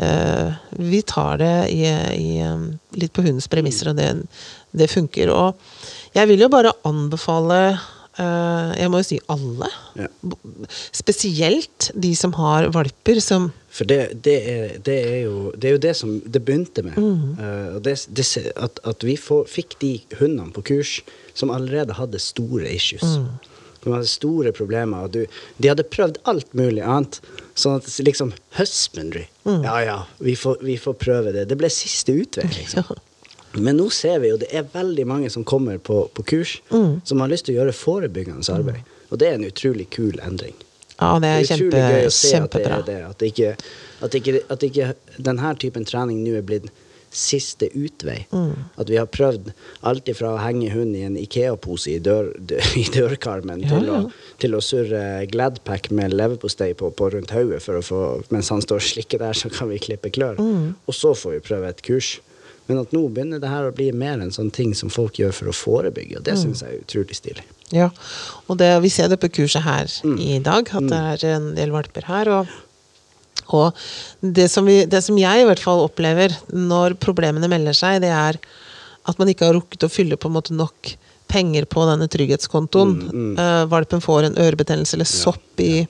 eh, 0.00 0.54
Vi 0.80 1.02
tar 1.06 1.40
det 1.42 1.56
i, 1.74 1.82
i, 1.84 2.30
um, 2.48 2.70
litt 2.96 3.12
på 3.14 3.24
hundens 3.26 3.50
premisser, 3.52 3.92
og 3.92 4.00
det, 4.00 4.08
det 4.72 4.88
funker. 4.92 5.32
Og 5.34 6.16
jeg 6.16 6.30
vil 6.30 6.46
jo 6.46 6.50
bare 6.52 6.72
anbefale 6.88 7.60
uh, 7.74 8.70
Jeg 8.78 8.90
må 8.90 9.02
jo 9.02 9.08
si 9.10 9.20
alle. 9.32 9.68
Ja. 10.00 10.08
Spesielt 10.96 11.90
de 11.94 12.14
som 12.18 12.34
har 12.40 12.72
valper 12.74 13.20
som 13.22 13.52
For 13.74 13.88
det, 13.90 14.22
det, 14.22 14.34
er, 14.50 14.76
det, 14.86 14.98
er 15.02 15.20
jo, 15.24 15.38
det 15.58 15.68
er 15.68 15.72
jo 15.74 15.82
det 15.82 15.94
som 15.98 16.12
det 16.22 16.44
begynte 16.46 16.84
med. 16.86 16.94
Mm. 16.94 17.32
Uh, 17.40 17.80
det, 17.82 17.96
det, 18.14 18.26
at, 18.54 18.78
at 18.86 19.06
vi 19.06 19.16
får, 19.18 19.48
fikk 19.50 19.74
de 19.82 19.96
hundene 20.20 20.54
på 20.54 20.62
kurs 20.70 21.00
som 21.34 21.50
allerede 21.50 21.96
hadde 21.98 22.20
store 22.22 22.70
issues. 22.70 23.02
Mm. 23.18 23.32
De 23.84 23.92
hadde 23.92 24.08
store 24.08 24.52
problemer. 24.54 25.08
Du, 25.12 25.24
de 25.58 25.68
hadde 25.68 25.84
prøvd 25.90 26.20
alt 26.30 26.54
mulig 26.56 26.84
annet. 26.86 27.18
Sånn 27.58 27.80
at 27.80 27.90
liksom 28.06 28.30
Husbandry. 28.56 29.26
Mm. 29.44 29.66
Ja 29.66 29.74
ja, 29.84 29.98
vi 30.22 30.36
får, 30.38 30.62
vi 30.64 30.78
får 30.80 30.96
prøve 31.02 31.34
det. 31.34 31.48
Det 31.50 31.58
ble 31.60 31.68
siste 31.72 32.14
utvei, 32.16 32.46
liksom. 32.54 32.94
Men 33.54 33.76
nå 33.78 33.88
ser 33.94 34.18
vi 34.22 34.32
jo 34.32 34.38
det 34.40 34.48
er 34.54 34.64
veldig 34.72 35.04
mange 35.06 35.28
som 35.30 35.44
kommer 35.46 35.78
på, 35.78 36.04
på 36.14 36.24
kurs, 36.26 36.56
Mm. 36.70 37.02
som 37.06 37.20
har 37.22 37.30
lyst 37.30 37.46
til 37.46 37.54
å 37.54 37.60
gjøre 37.60 37.74
forebyggende 37.76 38.54
arbeid. 38.54 38.86
Og 39.10 39.20
det 39.20 39.28
er 39.28 39.36
en 39.36 39.46
utrolig 39.46 39.90
kul 39.94 40.18
endring. 40.22 40.56
Ja, 41.00 41.18
det 41.22 41.28
er, 41.28 41.44
kjempe, 41.48 41.82
gøy 41.82 42.06
å 42.06 42.14
se 42.14 42.30
kjempebra. 42.36 42.78
at 42.80 42.86
det 42.86 42.94
er 42.94 43.02
det. 43.02 43.10
At, 43.10 43.22
ikke, 43.28 43.52
at, 44.06 44.14
ikke, 44.20 44.40
at 44.54 44.62
ikke 44.68 44.94
denne 45.18 45.54
typen 45.58 45.84
trening 45.88 46.20
nå 46.24 46.36
er 46.38 46.46
blitt 46.46 46.68
siste 47.14 47.68
utvei. 47.78 48.24
Mm. 48.34 48.64
At 48.82 48.88
vi 48.90 48.96
har 48.98 49.06
prøvd 49.06 49.52
alt 49.86 50.08
ifra 50.10 50.32
å 50.34 50.40
henge 50.42 50.72
hund 50.74 50.96
i 50.98 51.04
en 51.06 51.14
Ikea-pose 51.18 51.92
i, 51.92 52.00
dør, 52.02 52.32
i 52.82 52.84
dørkarmen 52.94 53.62
Ja, 53.62 53.70
til, 53.70 53.86
ja. 53.86 54.00
Å, 54.02 54.34
til 54.42 54.56
å 54.58 54.62
surre 54.64 55.02
Gladpack 55.30 55.92
med 55.94 56.14
leverpostei 56.14 56.72
på, 56.74 56.90
på 56.90 57.10
rundt 57.14 57.30
hodet 57.34 57.62
Mens 58.34 58.50
han 58.50 58.62
står 58.66 58.82
og 58.82 58.88
slikker 58.90 59.22
der, 59.22 59.38
så 59.38 59.50
kan 59.54 59.70
vi 59.70 59.78
klippe 59.82 60.10
klør. 60.14 60.38
Mm. 60.42 60.72
Og 60.90 60.94
så 60.98 61.14
får 61.14 61.36
vi 61.38 61.44
prøve 61.52 61.70
et 61.70 61.82
kurs. 61.86 62.16
Men 62.66 62.80
at 62.80 62.94
nå 62.96 63.04
begynner 63.12 63.38
det 63.42 63.50
her 63.52 63.68
å 63.68 63.74
bli 63.76 63.90
mer 63.92 64.18
en 64.24 64.32
sånn 64.34 64.50
ting 64.54 64.74
som 64.74 64.90
folk 64.90 65.18
gjør 65.20 65.34
for 65.36 65.52
å 65.52 65.54
forebygge, 65.54 66.16
Mm. 66.16 66.18
og 66.18 66.24
det 66.26 66.36
synes 66.40 66.62
jeg 66.64 66.72
er 66.72 66.82
utrolig 66.82 67.14
stilig. 67.18 67.44
Ja, 67.72 67.88
og 68.48 68.58
det, 68.60 68.68
vi 68.84 68.90
ser 68.92 69.08
det 69.08 69.20
på 69.22 69.30
kurset 69.32 69.62
her 69.64 69.88
Mm. 70.04 70.18
i 70.20 70.38
dag, 70.44 70.68
at 70.74 70.88
det 70.90 71.24
er 71.24 71.36
en 71.36 71.54
del 71.56 71.70
valper 71.70 72.04
her. 72.06 72.28
Og, 72.28 72.46
og 73.48 73.72
det, 74.20 74.50
som 74.50 74.66
vi, 74.66 74.84
det 74.84 75.02
som 75.04 75.16
jeg 75.18 75.40
i 75.42 75.46
hvert 75.48 75.62
fall 75.62 75.80
opplever 75.86 76.34
når 76.52 76.94
problemene 77.00 77.48
melder 77.48 77.72
seg, 77.72 78.00
det 78.04 78.12
er 78.12 78.38
at 79.06 79.18
man 79.18 79.28
ikke 79.28 79.44
har 79.48 79.54
rukket 79.56 79.84
å 79.84 79.90
fylle 79.92 80.16
på 80.16 80.28
en 80.30 80.36
måte 80.36 80.54
nok 80.56 80.94
penger 81.28 81.64
på 81.66 81.82
denne 81.88 82.06
trygghetskontoen. 82.08 82.94
Mm, 83.10 83.38
Eh, 83.40 83.64
valpen 83.66 84.00
får 84.00 84.24
en 84.28 84.36
ørebetennelse 84.38 84.94
eller 84.94 85.08
sopp 85.08 85.60
i 85.60 85.86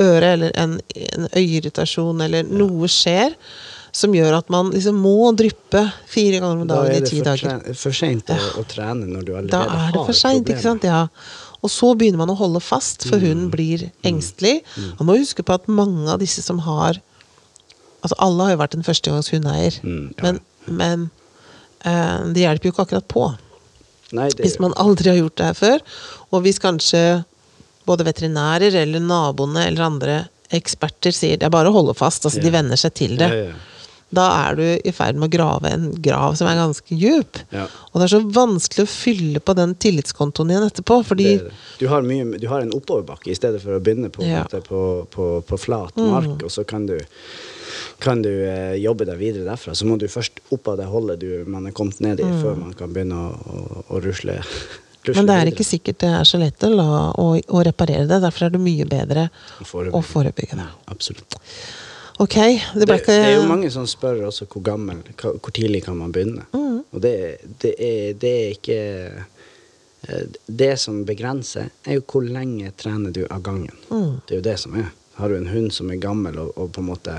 øret, 0.00 0.32
eller 0.32 0.52
en, 0.56 0.80
en 0.94 1.28
øyeirritasjon, 1.36 2.20
eller 2.22 2.42
noe 2.48 2.88
skjer. 2.88 3.34
Som 3.96 4.12
gjør 4.12 4.34
at 4.42 4.50
man 4.52 4.68
liksom 4.74 4.98
må 5.00 5.30
dryppe 5.38 5.80
fire 6.10 6.40
ganger 6.42 6.62
om 6.64 6.68
dagen 6.68 6.90
da 6.92 6.98
i 6.98 7.08
ti 7.08 7.20
dager. 7.24 7.48
Da 7.48 7.54
er 7.56 7.62
det 7.70 7.76
for 7.80 7.96
sent 7.96 8.28
å, 8.34 8.36
å 8.60 8.64
trene 8.68 9.06
når 9.08 9.24
du 9.24 9.30
allerede 9.32 9.54
Da 9.54 9.62
er 9.86 9.94
det 9.94 10.02
for 10.10 10.18
seint, 10.18 10.50
ikke 10.52 10.64
sant? 10.66 10.84
Ja. 10.84 11.06
Og 11.64 11.72
så 11.72 11.94
begynner 11.96 12.20
man 12.20 12.32
å 12.34 12.36
holde 12.38 12.60
fast, 12.60 13.06
for 13.08 13.16
Mm. 13.16 13.24
hunden 13.24 13.50
blir 13.54 13.86
engstelig. 14.04 14.58
Man 14.98 15.08
må 15.08 15.16
huske 15.18 15.42
på 15.42 15.54
at 15.56 15.66
mange 15.72 16.08
av 16.12 16.20
disse 16.20 16.42
som 16.44 16.58
har 16.66 17.00
Altså 18.06 18.14
alle 18.22 18.44
har 18.44 18.50
jo 18.52 18.58
vært 18.60 18.74
en 18.76 18.84
førstegangs 18.86 19.30
hundeeier, 19.32 19.78
Mm, 19.82 20.12
ja. 20.14 20.22
men, 20.22 20.36
men 20.68 21.10
eh, 21.82 22.32
det 22.36 22.42
hjelper 22.44 22.68
jo 22.68 22.72
ikke 22.74 22.84
akkurat 22.84 23.08
på. 23.10 23.24
Nei, 24.14 24.28
det, 24.30 24.44
Hvis 24.44 24.60
man 24.62 24.74
aldri 24.78 25.08
har 25.10 25.16
gjort 25.18 25.34
det 25.40 25.46
her 25.48 25.56
før, 25.58 25.80
og 26.30 26.44
hvis 26.44 26.60
kanskje 26.62 27.24
både 27.88 28.04
veterinærer 28.06 28.76
eller 28.84 29.00
naboene 29.02 29.64
eller 29.66 29.82
andre 29.88 30.18
eksperter 30.54 31.10
sier 31.16 31.40
det 31.40 31.48
er 31.48 31.50
bare 31.56 31.72
å 31.72 31.74
holde 31.74 31.96
fast, 31.98 32.22
altså 32.28 32.38
de 32.44 32.46
Ja. 32.52 32.52
venner 32.60 32.76
seg 32.78 32.94
til 32.94 33.16
det. 33.18 33.30
Ja. 33.32 33.52
Da 34.14 34.26
er 34.46 34.58
du 34.58 34.62
i 34.62 34.92
ferd 34.94 35.18
med 35.18 35.26
å 35.26 35.32
grave 35.32 35.72
en 35.74 35.88
grav 36.02 36.36
som 36.38 36.46
er 36.46 36.58
ganske 36.60 36.94
djup. 36.94 37.40
Ja. 37.50 37.64
Og 37.90 37.98
det 37.98 38.06
er 38.06 38.12
så 38.12 38.20
vanskelig 38.22 38.84
å 38.86 38.90
fylle 38.90 39.42
på 39.42 39.56
den 39.58 39.74
tillitskontoen 39.82 40.52
igjen 40.52 40.68
etterpå, 40.68 41.00
fordi 41.08 41.26
det 41.32 41.48
det. 41.48 41.56
Du, 41.80 41.88
har 41.90 42.06
mye, 42.06 42.38
du 42.38 42.46
har 42.52 42.62
en 42.62 42.72
oppoverbakke 42.76 43.32
i 43.32 43.36
stedet 43.38 43.60
for 43.64 43.74
å 43.74 43.82
begynne 43.82 44.12
på, 44.14 44.22
Ja. 44.26 44.46
Mm. 44.46 44.62
på, 44.68 44.80
på, 45.10 45.28
på, 45.48 45.58
flat 45.58 45.98
mark, 45.98 46.38
og 46.46 46.50
så 46.54 46.62
kan 46.64 46.86
du, 46.86 46.96
kan 47.98 48.22
du 48.22 48.30
eh, 48.30 48.78
jobbe 48.78 49.08
deg 49.10 49.18
videre 49.18 49.48
derfra. 49.50 49.74
Så 49.74 49.90
må 49.90 49.98
du 49.98 50.06
først 50.08 50.38
opp 50.54 50.70
av 50.70 50.78
det 50.78 50.86
hullet 50.92 51.26
man 51.50 51.66
er 51.66 51.74
kommet 51.74 51.98
ned 52.04 52.22
i, 52.22 52.32
før 52.42 52.58
man 52.62 52.74
kan 52.78 52.94
begynne 52.94 53.18
å, 53.18 53.30
å, 53.34 53.86
å 53.96 54.02
rusle, 54.06 54.38
Mm. 55.06 55.14
Men 55.14 55.28
det 55.28 55.34
er 55.38 55.48
ikke 55.52 55.62
sikkert 55.66 56.00
det 56.02 56.08
er 56.10 56.26
så 56.26 56.38
lett 56.40 56.64
å, 56.66 56.70
la, 56.74 56.86
å, 57.14 57.26
å 57.38 57.60
reparere 57.62 58.08
det. 58.10 58.16
Derfor 58.24 58.48
er 58.48 58.54
det 58.56 58.58
mye 58.58 58.86
bedre 58.90 59.28
forebygge. 59.62 59.94
å 59.94 60.00
forebygge 60.02 60.58
det. 60.58 60.66
Absolutt. 60.90 61.36
Ok, 62.18 62.34
det 62.74 62.86
Det, 62.86 62.98
det 63.06 63.14
er 63.14 63.34
jo 63.36 63.46
mange 63.48 63.70
som 63.70 63.86
spør 63.86 64.22
også 64.30 64.46
hvor 64.48 64.62
gammel, 64.64 65.02
hvor 65.20 65.52
tidlig 65.52 65.82
kan 65.84 65.96
man 65.98 66.12
begynne. 66.14 66.46
Mm. 66.54 66.78
Og 66.92 67.00
det, 67.04 67.14
det, 67.60 67.74
er, 67.78 68.12
det 68.16 68.30
er 68.32 68.54
ikke 68.54 68.78
eh, 70.08 70.22
Det 70.46 70.70
som 70.80 71.02
begrenser, 71.04 71.68
er 71.84 71.98
jo 71.98 72.04
hvor 72.08 72.24
lenge 72.24 72.70
trener 72.78 73.10
du 73.12 73.26
av 73.30 73.42
gangen. 73.42 73.74
Mm. 73.90 74.20
Det 74.26 74.34
er 74.36 74.40
jo 74.40 74.46
det 74.48 74.56
som 74.62 74.78
er. 74.80 74.88
Har 75.16 75.28
du 75.32 75.36
en 75.36 75.48
hund 75.48 75.72
som 75.72 75.90
er 75.92 76.00
gammel 76.00 76.38
og, 76.38 76.54
og 76.60 76.72
på 76.76 76.80
en 76.82 76.88
måte 76.90 77.18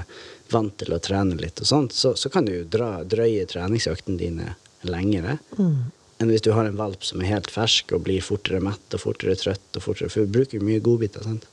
vant 0.53 0.73
til 0.79 0.93
å 0.95 0.99
trene 1.03 1.35
litt, 1.35 1.59
og 1.61 1.67
sånt, 1.67 1.93
så, 1.97 2.13
så 2.15 2.29
kan 2.31 2.45
du 2.47 2.53
jo 2.53 2.63
dra, 2.71 3.03
drøye 3.03 3.45
treningsøktene 3.49 4.17
dine 4.21 4.55
lengre 4.87 5.37
Mm. 5.57 5.91
enn 6.21 6.29
hvis 6.31 6.41
du 6.45 6.51
har 6.53 6.65
en 6.65 6.77
valp 6.77 7.03
som 7.05 7.21
er 7.21 7.27
helt 7.33 7.49
fersk 7.51 7.91
og 7.93 8.05
blir 8.05 8.21
fortere 8.25 8.61
mett 8.63 8.93
og 8.95 9.01
fortere 9.01 9.35
trøtt. 9.37 9.67
og 9.75 9.83
fortere, 9.83 10.09
For 10.09 10.25
du 10.25 10.31
bruker 10.37 10.63
mye 10.63 10.79
godbiter. 10.81 11.23
sant? 11.25 11.45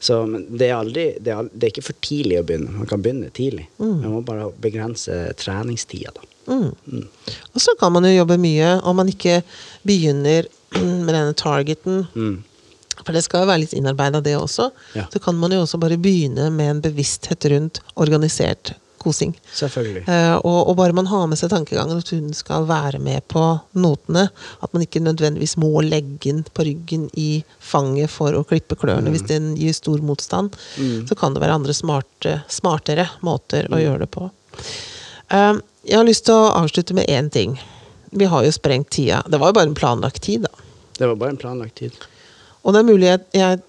Så 0.00 0.22
det 0.48 0.70
er, 0.70 0.78
aldri, 0.78 1.06
det, 1.20 1.32
er, 1.34 1.48
det 1.52 1.66
er 1.66 1.72
ikke 1.74 1.84
for 1.90 2.02
tidlig 2.04 2.38
å 2.40 2.44
begynne. 2.48 2.72
Man 2.72 2.88
kan 2.88 3.02
begynne 3.04 3.28
tidlig. 3.36 3.66
Man 3.78 4.14
må 4.14 4.22
bare 4.24 4.48
begrense 4.64 5.18
treningstida, 5.40 6.14
da. 6.16 6.28
Mm. 6.50 7.04
Og 7.52 7.62
så 7.62 7.76
kan 7.78 7.92
man 7.94 8.06
jo 8.08 8.14
jobbe 8.14 8.38
mye 8.40 8.72
om 8.88 8.96
man 8.98 9.10
ikke 9.12 9.42
begynner 9.86 10.48
med 11.04 11.12
denne 11.12 11.36
targeten. 11.36 12.06
Mm. 12.14 12.38
For 13.00 13.16
det 13.16 13.22
skal 13.24 13.44
jo 13.44 13.50
være 13.50 13.62
litt 13.64 13.76
innarbeida, 13.76 14.22
det 14.24 14.36
også. 14.38 14.70
Ja. 14.96 15.06
Så 15.12 15.20
kan 15.22 15.36
man 15.40 15.52
jo 15.54 15.62
også 15.64 15.80
bare 15.80 16.00
begynne 16.00 16.48
med 16.52 16.74
en 16.74 16.82
bevissthet 16.84 17.46
rundt 17.52 17.80
organisert 18.00 18.74
kosing. 19.00 19.32
Selvfølgelig. 19.56 20.04
Eh, 20.08 20.34
og, 20.36 20.58
og 20.70 20.76
bare 20.78 20.96
man 20.96 21.08
har 21.10 21.26
med 21.30 21.40
seg 21.40 21.52
tankegangen 21.52 22.00
at 22.00 22.12
hun 22.12 22.30
skal 22.36 22.66
være 22.68 23.00
med 23.02 23.24
på 23.32 23.44
notene, 23.80 24.26
at 24.60 24.76
man 24.76 24.84
ikke 24.84 25.02
nødvendigvis 25.04 25.56
må 25.60 25.72
legge 25.86 26.18
den 26.26 26.44
på 26.44 26.66
ryggen 26.68 27.08
i 27.18 27.42
fanget 27.58 28.12
for 28.12 28.36
å 28.36 28.44
klippe 28.48 28.78
klørne 28.80 29.12
hvis 29.14 29.26
den 29.30 29.54
gir 29.58 29.74
stor 29.76 30.02
motstand, 30.04 30.56
så 31.08 31.16
kan 31.18 31.34
det 31.34 31.42
være 31.42 31.56
andre 31.60 31.74
smarte, 31.76 32.40
smartere 32.52 33.08
måter 33.26 33.68
å 33.72 33.80
gjøre 33.80 34.04
det 34.04 34.10
på. 34.14 34.28
Eh, 35.32 35.52
jeg 35.88 35.96
har 35.96 36.06
lyst 36.06 36.26
til 36.28 36.36
å 36.36 36.52
avslutte 36.60 36.96
med 36.96 37.08
én 37.08 37.30
ting. 37.32 37.56
Vi 38.10 38.26
har 38.28 38.44
jo 38.44 38.52
sprengt 38.52 38.90
tida. 38.90 39.22
Det 39.26 39.38
var 39.40 39.52
jo 39.52 39.58
bare 39.60 39.70
en 39.70 39.78
planlagt 39.78 40.22
tid, 40.26 40.44
da. 40.44 40.66
Det 40.98 41.08
var 41.08 41.16
bare 41.16 41.36
en 41.36 41.40
planlagt 41.40 41.78
tid. 41.80 41.96
Og 42.62 42.74
det 42.74 42.82
er 42.82 42.90
mulig 42.90 43.08
at 43.14 43.28
jeg 43.32 43.62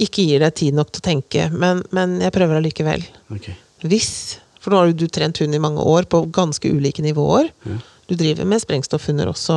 ikke 0.00 0.24
gir 0.28 0.44
deg 0.44 0.54
tid 0.56 0.76
nok 0.76 0.92
til 0.92 1.02
å 1.02 1.08
tenke, 1.08 1.48
men, 1.50 1.82
men 1.96 2.20
jeg 2.22 2.32
prøver 2.34 2.60
allikevel. 2.60 3.02
Okay. 3.34 3.56
Hvis 3.82 4.38
For 4.60 4.70
nå 4.74 4.76
har 4.82 4.92
du 4.92 5.06
trent 5.08 5.38
hund 5.40 5.54
i 5.56 5.60
mange 5.62 5.80
år 5.80 6.04
på 6.12 6.24
ganske 6.36 6.68
ulike 6.68 7.02
nivåer. 7.04 7.48
Du 8.10 8.16
driver 8.18 8.44
med 8.44 8.60
sprengstoffhunder 8.60 9.28
også 9.30 9.54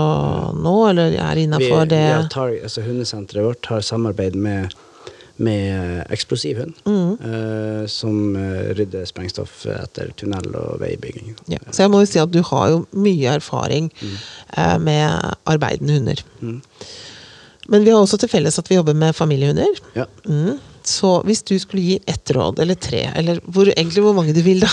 nå, 0.55 0.73
eller 0.91 1.15
er 1.17 1.39
innafor 1.41 1.87
det 1.89 2.01
vi 2.21 2.29
tar, 2.31 2.51
altså 2.63 2.83
Hundesenteret 2.85 3.43
vårt 3.47 3.65
har 3.71 3.81
samarbeid 3.81 4.35
med, 4.37 4.71
med 5.41 6.03
Eksplosiv 6.13 6.59
hund, 6.61 6.73
Mm. 6.85 7.15
uh, 7.25 7.87
som 7.89 8.35
eh, 8.37 8.69
rydder 8.77 9.07
sprengstoff 9.09 9.65
etter 9.65 10.11
tunnel 10.15 10.53
og 10.55 10.79
veibygging. 10.85 11.33
ja. 11.49 11.57
Så 11.71 11.81
jeg 11.83 11.91
må 11.91 12.03
jo 12.03 12.11
si 12.11 12.19
at 12.21 12.31
du 12.31 12.41
har 12.45 12.69
jo 12.69 12.85
mye 12.93 13.33
erfaring 13.39 13.89
eh, 14.55 14.77
med 14.77 15.33
arbeidende 15.49 15.93
hunder. 15.97 16.23
Mm. 16.41 16.61
Men 17.73 17.83
vi 17.85 17.89
har 17.91 17.97
også 18.05 18.17
til 18.21 18.29
felles 18.29 18.59
at 18.59 18.69
vi 18.69 18.75
jobber 18.75 18.93
med 18.93 19.15
familiehunder. 19.17 19.81
Ja. 19.95 20.05
Mm. 20.29 20.59
Så 20.87 21.09
hvis 21.27 21.43
du 21.47 21.53
skulle 21.61 21.83
gi 21.85 21.97
ett 22.09 22.31
råd, 22.35 22.59
eller 22.59 22.75
tre, 22.75 23.05
eller 23.15 23.39
hvor, 23.45 23.69
egentlig 23.71 24.03
hvor 24.03 24.15
mange 24.17 24.33
du 24.35 24.41
vil, 24.45 24.63
da 24.63 24.69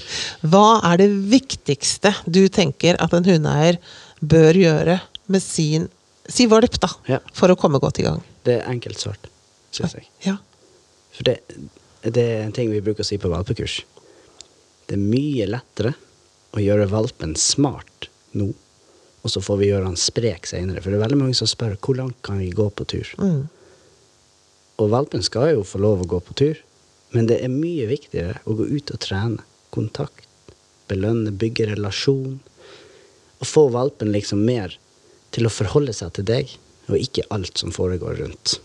Hva 0.52 0.80
er 0.90 0.98
det 1.04 1.10
viktigste 1.30 2.10
du 2.26 2.40
tenker 2.52 2.98
at 3.02 3.12
en 3.14 3.26
hundeeier 3.26 3.78
bør 4.20 4.58
gjøre 4.58 5.00
med 5.30 5.42
sin 5.44 5.88
Si 6.30 6.44
valp, 6.46 6.76
da, 6.78 6.86
Ja. 7.10 7.16
for 7.34 7.50
å 7.50 7.56
komme 7.58 7.80
godt 7.82 7.98
i 7.98 8.04
gang? 8.06 8.20
Det 8.46 8.60
er 8.60 8.68
enkelt 8.70 9.00
svart, 9.00 9.24
syns 9.74 9.96
jeg. 9.98 10.04
Ja. 10.22 10.36
For 11.12 11.26
det, 11.26 11.40
det 12.06 12.22
er 12.22 12.44
en 12.44 12.54
ting 12.54 12.70
vi 12.70 12.78
bruker 12.80 13.02
å 13.02 13.08
si 13.08 13.18
på 13.18 13.30
valpekurs. 13.32 13.80
Det 14.86 14.94
er 14.94 15.02
mye 15.02 15.48
lettere 15.50 15.94
å 16.54 16.62
gjøre 16.62 16.86
valpen 16.92 17.34
smart 17.38 18.06
nå, 18.38 18.46
og 19.22 19.34
så 19.34 19.42
får 19.42 19.58
vi 19.64 19.72
gjøre 19.72 19.90
han 19.90 19.98
sprek 19.98 20.46
seinere. 20.46 20.78
For 20.82 20.94
det 20.94 21.00
er 21.00 21.04
veldig 21.08 21.18
mange 21.24 21.36
som 21.38 21.50
spør 21.50 21.74
hvor 21.82 21.98
langt 21.98 22.22
kan 22.22 22.38
vi 22.38 22.52
gå 22.54 22.68
på 22.70 22.86
tur. 22.94 23.10
Mm. 23.18 23.42
Og 24.80 24.92
valpen 24.92 25.22
skal 25.24 25.52
jo 25.56 25.66
få 25.66 25.80
lov 25.82 26.02
å 26.02 26.08
gå 26.14 26.20
på 26.24 26.36
tur, 26.38 26.60
men 27.12 27.28
det 27.28 27.42
er 27.44 27.52
mye 27.52 27.88
viktigere 27.90 28.40
å 28.48 28.56
gå 28.56 28.68
ut 28.72 28.92
og 28.94 29.00
trene. 29.04 29.44
Kontakt, 29.72 30.26
belønne, 30.88 31.32
bygge 31.32 31.70
relasjon. 31.72 32.38
Og 33.40 33.48
få 33.48 33.66
valpen 33.72 34.12
liksom 34.14 34.44
mer 34.46 34.76
til 35.32 35.48
å 35.48 35.52
forholde 35.52 35.94
seg 35.96 36.12
til 36.16 36.28
deg, 36.28 36.52
og 36.90 36.98
ikke 36.98 37.28
alt 37.32 37.60
som 37.60 37.72
foregår 37.74 38.18
rundt. 38.20 38.58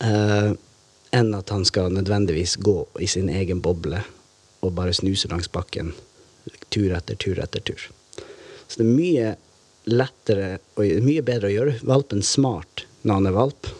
Uh, 0.00 0.56
enn 1.14 1.34
at 1.36 1.50
han 1.52 1.66
skal 1.68 1.92
nødvendigvis 1.92 2.56
gå 2.62 2.78
i 3.02 3.08
sin 3.10 3.28
egen 3.28 3.60
boble 3.62 4.00
og 4.64 4.74
bare 4.76 4.94
snuse 4.96 5.28
langs 5.30 5.50
bakken 5.52 5.92
tur 6.70 6.92
etter 6.96 7.18
tur 7.20 7.40
etter 7.42 7.62
tur. 7.64 7.82
Så 8.68 8.80
det 8.80 8.86
er 8.86 8.94
mye 8.94 9.30
lettere 9.90 10.50
og 10.78 11.04
mye 11.04 11.24
bedre 11.26 11.50
å 11.50 11.54
gjøre 11.54 11.78
valpen 11.88 12.22
smart 12.24 12.84
når 13.02 13.18
han 13.18 13.28
er 13.30 13.36
valp, 13.36 13.70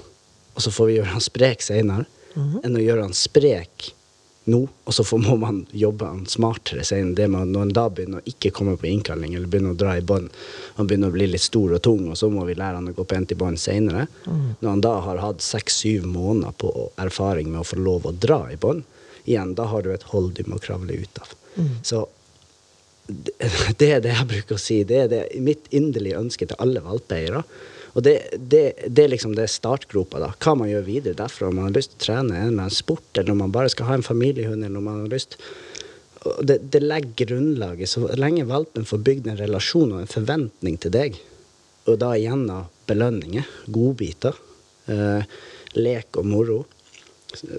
og 0.54 0.64
så 0.64 0.72
får 0.74 0.90
vi 0.90 0.98
gjøre 0.98 1.14
han 1.14 1.24
sprek 1.24 1.64
seinere, 1.64 2.06
enn 2.36 2.76
å 2.76 2.82
gjøre 2.82 3.08
han 3.08 3.16
sprek 3.16 3.90
nå, 4.50 4.60
og 4.84 4.94
så 4.94 5.04
får, 5.04 5.18
må 5.22 5.36
man 5.38 5.58
jobbe 5.76 6.06
han 6.06 6.22
smartere. 6.26 6.82
Det 7.14 7.26
med 7.30 7.52
når 7.52 7.66
han 7.66 7.72
da 7.76 7.84
begynner 7.92 8.22
å 8.22 8.30
ikke 8.30 8.52
komme 8.56 8.76
på 8.80 8.88
innkalling, 8.88 9.34
eller 9.36 9.50
begynner 9.50 9.74
å 9.74 9.78
dra 9.78 9.96
i 9.98 10.04
bånd, 10.06 10.30
han 10.78 10.88
begynner 10.88 11.12
å 11.12 11.14
bli 11.14 11.26
litt 11.30 11.44
stor 11.44 11.74
og 11.76 11.82
tung, 11.84 12.08
og 12.10 12.18
så 12.18 12.30
må 12.32 12.46
vi 12.48 12.56
lære 12.58 12.80
han 12.80 12.88
å 12.90 12.94
gå 12.96 13.04
pent 13.10 13.34
i 13.34 13.38
bånd 13.38 13.60
seinere. 13.60 14.06
Når 14.26 14.70
han 14.70 14.84
da 14.86 14.94
har 15.06 15.22
hatt 15.22 15.44
seks-syv 15.44 16.08
måneder 16.08 16.56
på 16.58 16.72
erfaring 17.02 17.52
med 17.52 17.62
å 17.62 17.68
få 17.68 17.78
lov 17.78 18.08
å 18.08 18.14
dra 18.16 18.42
i 18.50 18.58
bånd, 18.60 18.86
igjen, 19.26 19.54
da 19.54 19.68
har 19.70 19.84
du 19.84 19.92
et 19.92 20.08
hold 20.10 20.32
du 20.38 20.42
må 20.48 20.58
kravle 20.62 20.96
ut 21.02 21.22
av. 21.22 21.36
Så 21.84 22.06
det 23.80 23.90
er 23.90 24.02
det 24.04 24.14
jeg 24.14 24.30
bruker 24.30 24.56
å 24.56 24.62
si. 24.62 24.80
Det 24.88 25.04
er 25.04 25.12
det, 25.12 25.20
mitt 25.42 25.68
inderlige 25.74 26.20
ønske 26.20 26.48
til 26.48 26.60
alle 26.62 26.82
valpeeiere. 26.84 27.44
Og 27.98 28.04
det, 28.06 28.14
det, 28.36 28.62
det 28.86 29.04
er 29.04 29.10
liksom 29.10 29.34
det 29.34 29.48
startgropa, 29.50 30.20
da. 30.22 30.30
Hva 30.38 30.54
man 30.58 30.70
gjør 30.70 30.86
videre 30.86 31.18
derfra. 31.18 31.48
Om 31.50 31.58
man 31.58 31.68
har 31.70 31.78
lyst 31.78 31.96
til 31.96 32.00
å 32.00 32.04
trene 32.06 32.36
en 32.36 32.52
eller 32.52 32.66
annen 32.66 32.76
sport, 32.76 33.08
eller 33.16 33.34
om 33.34 33.42
man 33.44 33.54
bare 33.54 33.72
skal 33.72 33.90
ha 33.90 33.98
en 33.98 34.06
familiehund, 34.06 34.62
eller 34.62 34.78
om 34.78 34.86
man 34.86 35.02
har 35.04 35.14
lyst 35.16 35.38
det, 36.42 36.58
det 36.72 36.80
legger 36.80 37.26
grunnlaget. 37.26 37.88
Så 37.88 38.04
lenge 38.18 38.44
valpen 38.48 38.86
får 38.86 39.02
bygd 39.06 39.30
en 39.30 39.40
relasjon 39.40 39.94
og 39.94 40.02
en 40.02 40.10
forventning 40.10 40.76
til 40.82 40.94
deg, 40.94 41.18
og 41.88 41.98
da 42.02 42.12
gjennom 42.18 42.68
belønninger, 42.90 43.48
godbiter, 43.72 44.36
eh, 44.90 45.26
lek 45.78 46.18
og 46.20 46.28
moro, 46.28 46.60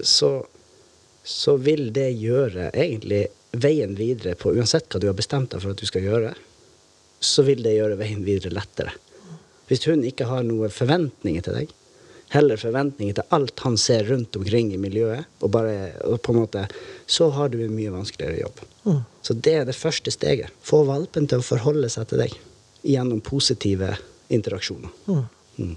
så, 0.04 0.32
så 1.24 1.56
vil 1.60 1.88
det 1.96 2.10
gjøre 2.20 2.70
egentlig 2.70 3.26
veien 3.52 3.94
videre 3.94 4.34
på 4.38 4.54
Uansett 4.56 4.88
hva 4.90 5.00
du 5.00 5.08
har 5.10 5.18
bestemt 5.18 5.52
deg 5.52 5.62
for 5.62 5.74
at 5.74 5.80
du 5.80 5.88
skal 5.88 6.06
gjøre, 6.06 6.32
så 7.22 7.44
vil 7.46 7.62
det 7.62 7.76
gjøre 7.76 7.98
veien 8.00 8.24
videre 8.26 8.54
lettere. 8.56 8.94
Hvis 9.68 9.86
hun 9.88 10.02
ikke 10.04 10.26
har 10.28 10.42
noen 10.46 10.72
forventninger 10.72 11.44
til 11.46 11.58
deg, 11.60 11.74
heller 12.32 12.60
forventninger 12.60 13.18
til 13.18 13.34
alt 13.36 13.60
han 13.64 13.76
ser 13.80 14.06
rundt 14.08 14.36
omkring 14.40 14.72
i 14.72 14.80
miljøet, 14.80 15.28
og 15.44 15.52
bare, 15.52 15.92
og 16.08 16.18
på 16.24 16.32
en 16.32 16.40
måte, 16.42 16.64
så 17.06 17.28
har 17.36 17.52
du 17.52 17.60
en 17.60 17.74
mye 17.76 17.92
vanskeligere 17.92 18.40
jobb. 18.40 18.62
Så 19.22 19.36
det 19.36 19.54
er 19.60 19.68
det 19.68 19.76
første 19.78 20.10
steget. 20.10 20.50
Få 20.64 20.82
valpen 20.88 21.28
til 21.30 21.42
å 21.42 21.46
forholde 21.46 21.92
seg 21.92 22.08
til 22.10 22.24
deg 22.24 22.34
gjennom 22.82 23.20
positive 23.22 23.94
interaksjoner. 24.32 24.90
Mm. 25.60 25.76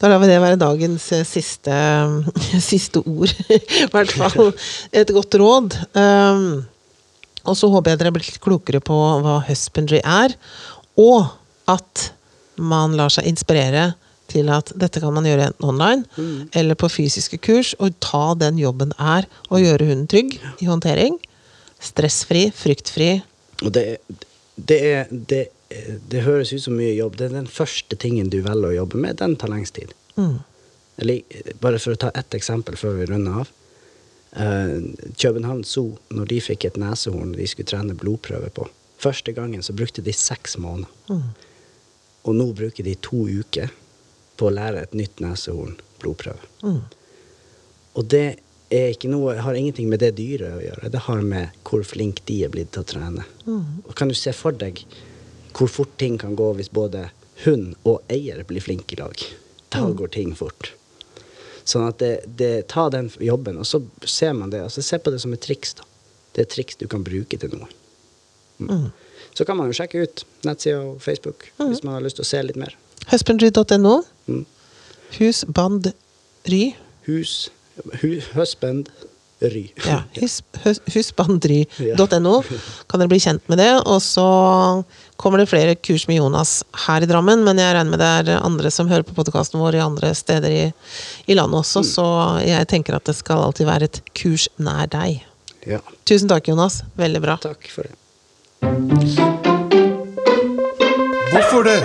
Da 0.00 0.10
lar 0.10 0.20
vi 0.20 0.28
det 0.28 0.38
være 0.42 0.60
dagens 0.60 1.06
eh, 1.16 1.24
siste, 1.24 1.74
siste 2.70 3.00
ord. 3.00 3.32
I 3.56 3.88
hvert 3.92 4.12
fall 4.12 4.52
et 4.92 5.12
godt 5.16 5.36
råd. 5.40 5.76
Um, 5.96 6.66
og 7.46 7.56
så 7.58 7.70
håper 7.72 7.92
jeg 7.92 8.02
dere 8.02 8.12
er 8.12 8.16
blitt 8.18 8.40
klokere 8.44 8.82
på 8.84 8.96
hva 9.24 9.38
husbandry 9.48 10.02
er, 10.02 10.34
og 11.00 11.32
at 11.70 12.10
man 12.56 12.94
lar 12.96 13.12
seg 13.12 13.28
inspirere 13.28 13.92
til 14.30 14.50
at 14.50 14.72
dette 14.78 15.00
kan 15.02 15.14
man 15.14 15.26
gjøre 15.28 15.50
enten 15.50 15.68
online 15.68 16.48
eller 16.56 16.78
på 16.78 16.90
fysiske 16.90 17.38
kurs, 17.44 17.74
og 17.78 17.98
ta 18.02 18.34
den 18.38 18.58
jobben 18.60 18.92
det 18.94 18.98
er 18.98 19.28
å 19.50 19.60
gjøre 19.62 19.90
hunden 19.90 20.08
trygg 20.10 20.38
i 20.62 20.68
håndtering. 20.68 21.18
Stressfri, 21.82 22.48
fryktfri. 22.56 23.10
Og 23.62 23.72
det, 23.76 23.84
det, 24.56 24.80
er, 24.80 25.12
det, 25.12 25.42
det 26.10 26.24
høres 26.26 26.52
ut 26.54 26.64
som 26.64 26.76
mye 26.78 26.94
jobb. 26.96 27.18
Det 27.20 27.28
er 27.28 27.36
den 27.36 27.50
første 27.50 27.98
tingen 28.00 28.32
du 28.32 28.40
velger 28.40 28.72
å 28.72 28.78
jobbe 28.80 29.02
med. 29.04 29.18
Den 29.20 29.36
tar 29.38 29.52
lengst 29.52 29.76
tid. 29.78 29.92
Mm. 30.16 30.38
Eller, 31.04 31.40
bare 31.60 31.80
for 31.82 31.94
å 31.94 32.00
ta 32.00 32.10
ett 32.16 32.34
eksempel 32.36 32.78
før 32.80 32.98
vi 33.00 33.08
runder 33.12 33.42
av. 33.42 33.52
Eh, 34.32 34.78
København 35.16 35.64
Zoo, 35.64 35.98
når 36.10 36.32
de 36.32 36.40
fikk 36.40 36.66
et 36.68 36.80
nesehorn 36.80 37.36
de 37.36 37.46
skulle 37.46 37.68
trene 37.70 37.96
blodprøve 37.96 38.50
på 38.50 38.68
Første 38.96 39.32
gangen 39.36 39.60
så 39.62 39.74
brukte 39.76 40.00
de 40.00 40.12
seks 40.16 40.56
måneder. 40.56 40.88
Og 42.24 42.34
nå 42.34 42.46
bruker 42.56 42.84
de 42.84 42.94
to 43.04 43.26
uker 43.28 43.68
på 44.40 44.48
å 44.48 44.54
lære 44.56 44.86
et 44.86 44.94
nytt 44.96 45.20
nesehorn 45.20 45.76
blodprøve. 46.00 46.48
Mm. 46.64 46.80
Og 47.96 48.08
det 48.12 48.38
er 48.72 48.94
ikke 48.94 49.10
noe, 49.12 49.36
har 49.38 49.54
ingenting 49.54 49.90
med 49.92 50.02
det 50.02 50.14
dyret 50.18 50.58
å 50.58 50.64
gjøre. 50.64 50.90
Det 50.92 51.04
har 51.06 51.22
med 51.22 51.60
hvor 51.68 51.84
flink 51.86 52.24
de 52.28 52.40
er 52.44 52.52
blitt 52.52 52.72
til 52.74 52.82
å 52.82 52.88
trene. 52.88 53.26
Og 53.84 53.92
kan 53.98 54.10
du 54.10 54.16
se 54.16 54.32
for 54.36 54.56
deg 54.56 54.82
hvor 55.56 55.70
fort 55.72 55.94
ting 56.00 56.18
kan 56.20 56.34
gå 56.36 56.50
hvis 56.58 56.72
både 56.72 57.06
hund 57.44 57.76
og 57.88 58.02
eier 58.12 58.42
blir 58.48 58.64
flinke 58.64 58.96
i 58.96 59.00
lag? 59.00 59.22
Da 59.72 59.86
går 59.92 60.12
ting 60.16 60.34
fort. 60.36 60.72
Sånn 61.66 61.88
at 61.88 61.98
det, 61.98 62.12
det, 62.38 62.68
ta 62.70 62.86
den 62.94 63.08
jobben, 63.18 63.58
og 63.58 63.66
så 63.66 63.80
ser 64.06 64.36
man 64.38 64.52
det. 64.52 64.62
altså 64.62 64.84
Se 64.86 65.00
på 65.02 65.10
det 65.10 65.18
som 65.22 65.34
et 65.34 65.42
triks. 65.42 65.74
da. 65.74 65.86
Det 66.32 66.42
er 66.42 66.46
et 66.46 66.54
triks 66.54 66.78
du 66.78 66.86
kan 66.90 67.04
bruke 67.04 67.38
til 67.42 67.54
noe. 67.56 67.66
Mm. 68.62 68.90
Så 69.36 69.44
kan 69.44 69.58
man 69.58 69.68
jo 69.68 69.76
sjekke 69.76 70.04
ut 70.06 70.22
nettsida 70.46 70.78
og 70.80 71.00
Facebook 71.04 71.50
hvis 71.58 71.82
man 71.84 71.98
har 71.98 72.04
lyst 72.04 72.16
til 72.20 72.24
å 72.24 72.28
se 72.28 72.42
litt 72.44 72.56
mer. 72.60 72.76
Husbandry.no. 73.10 73.98
Mm. 74.30 74.46
Husbandry. 75.18 76.62
Hus, 77.06 77.34
hu, 78.00 78.08
husband, 78.32 78.88
ry. 79.40 79.66
Ja, 79.86 80.02
hus, 80.20 80.42
hus, 80.64 80.80
husbandry.no. 80.94 82.34
Kan 82.88 83.00
dere 83.02 83.10
bli 83.10 83.20
kjent 83.22 83.44
med 83.52 83.60
det. 83.60 83.70
Og 83.84 84.00
så 84.04 84.26
kommer 85.20 85.40
det 85.40 85.48
flere 85.50 85.74
kurs 85.76 86.06
med 86.08 86.18
Jonas 86.20 86.58
her 86.86 87.04
i 87.04 87.08
Drammen, 87.10 87.44
men 87.46 87.60
jeg 87.60 87.74
regner 87.76 87.92
med 87.92 88.02
det 88.02 88.10
er 88.34 88.42
andre 88.44 88.72
som 88.72 88.88
hører 88.90 89.06
på 89.06 89.16
podkasten 89.16 89.60
vår 89.62 89.78
i 89.78 89.84
andre 89.84 90.12
steder 90.16 90.52
i, 90.52 90.64
i 91.26 91.36
landet 91.38 91.62
også, 91.62 91.84
så 91.88 92.06
jeg 92.44 92.68
tenker 92.68 92.98
at 92.98 93.08
det 93.08 93.16
skal 93.16 93.46
alltid 93.46 93.68
være 93.68 93.88
et 93.88 94.02
kurs 94.16 94.48
nær 94.60 94.90
deg. 94.92 95.22
Ja. 95.66 95.80
Tusen 96.06 96.28
takk, 96.30 96.48
Jonas. 96.52 96.82
Veldig 97.00 97.22
bra. 97.24 97.38
Takk 97.42 97.70
for 97.72 97.88
det. 97.88 97.96
Hvorfor 101.32 101.64
det? 101.66 101.80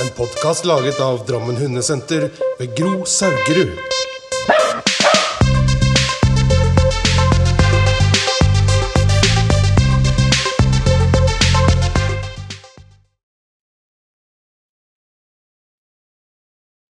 En 0.00 0.10
podkast 0.16 0.64
laget 0.68 1.00
av 1.00 1.24
Drammen 1.26 1.56
Hundesenter 1.56 2.28
ved 2.60 2.76
Gro 2.78 3.04
Saugerud. 3.08 3.95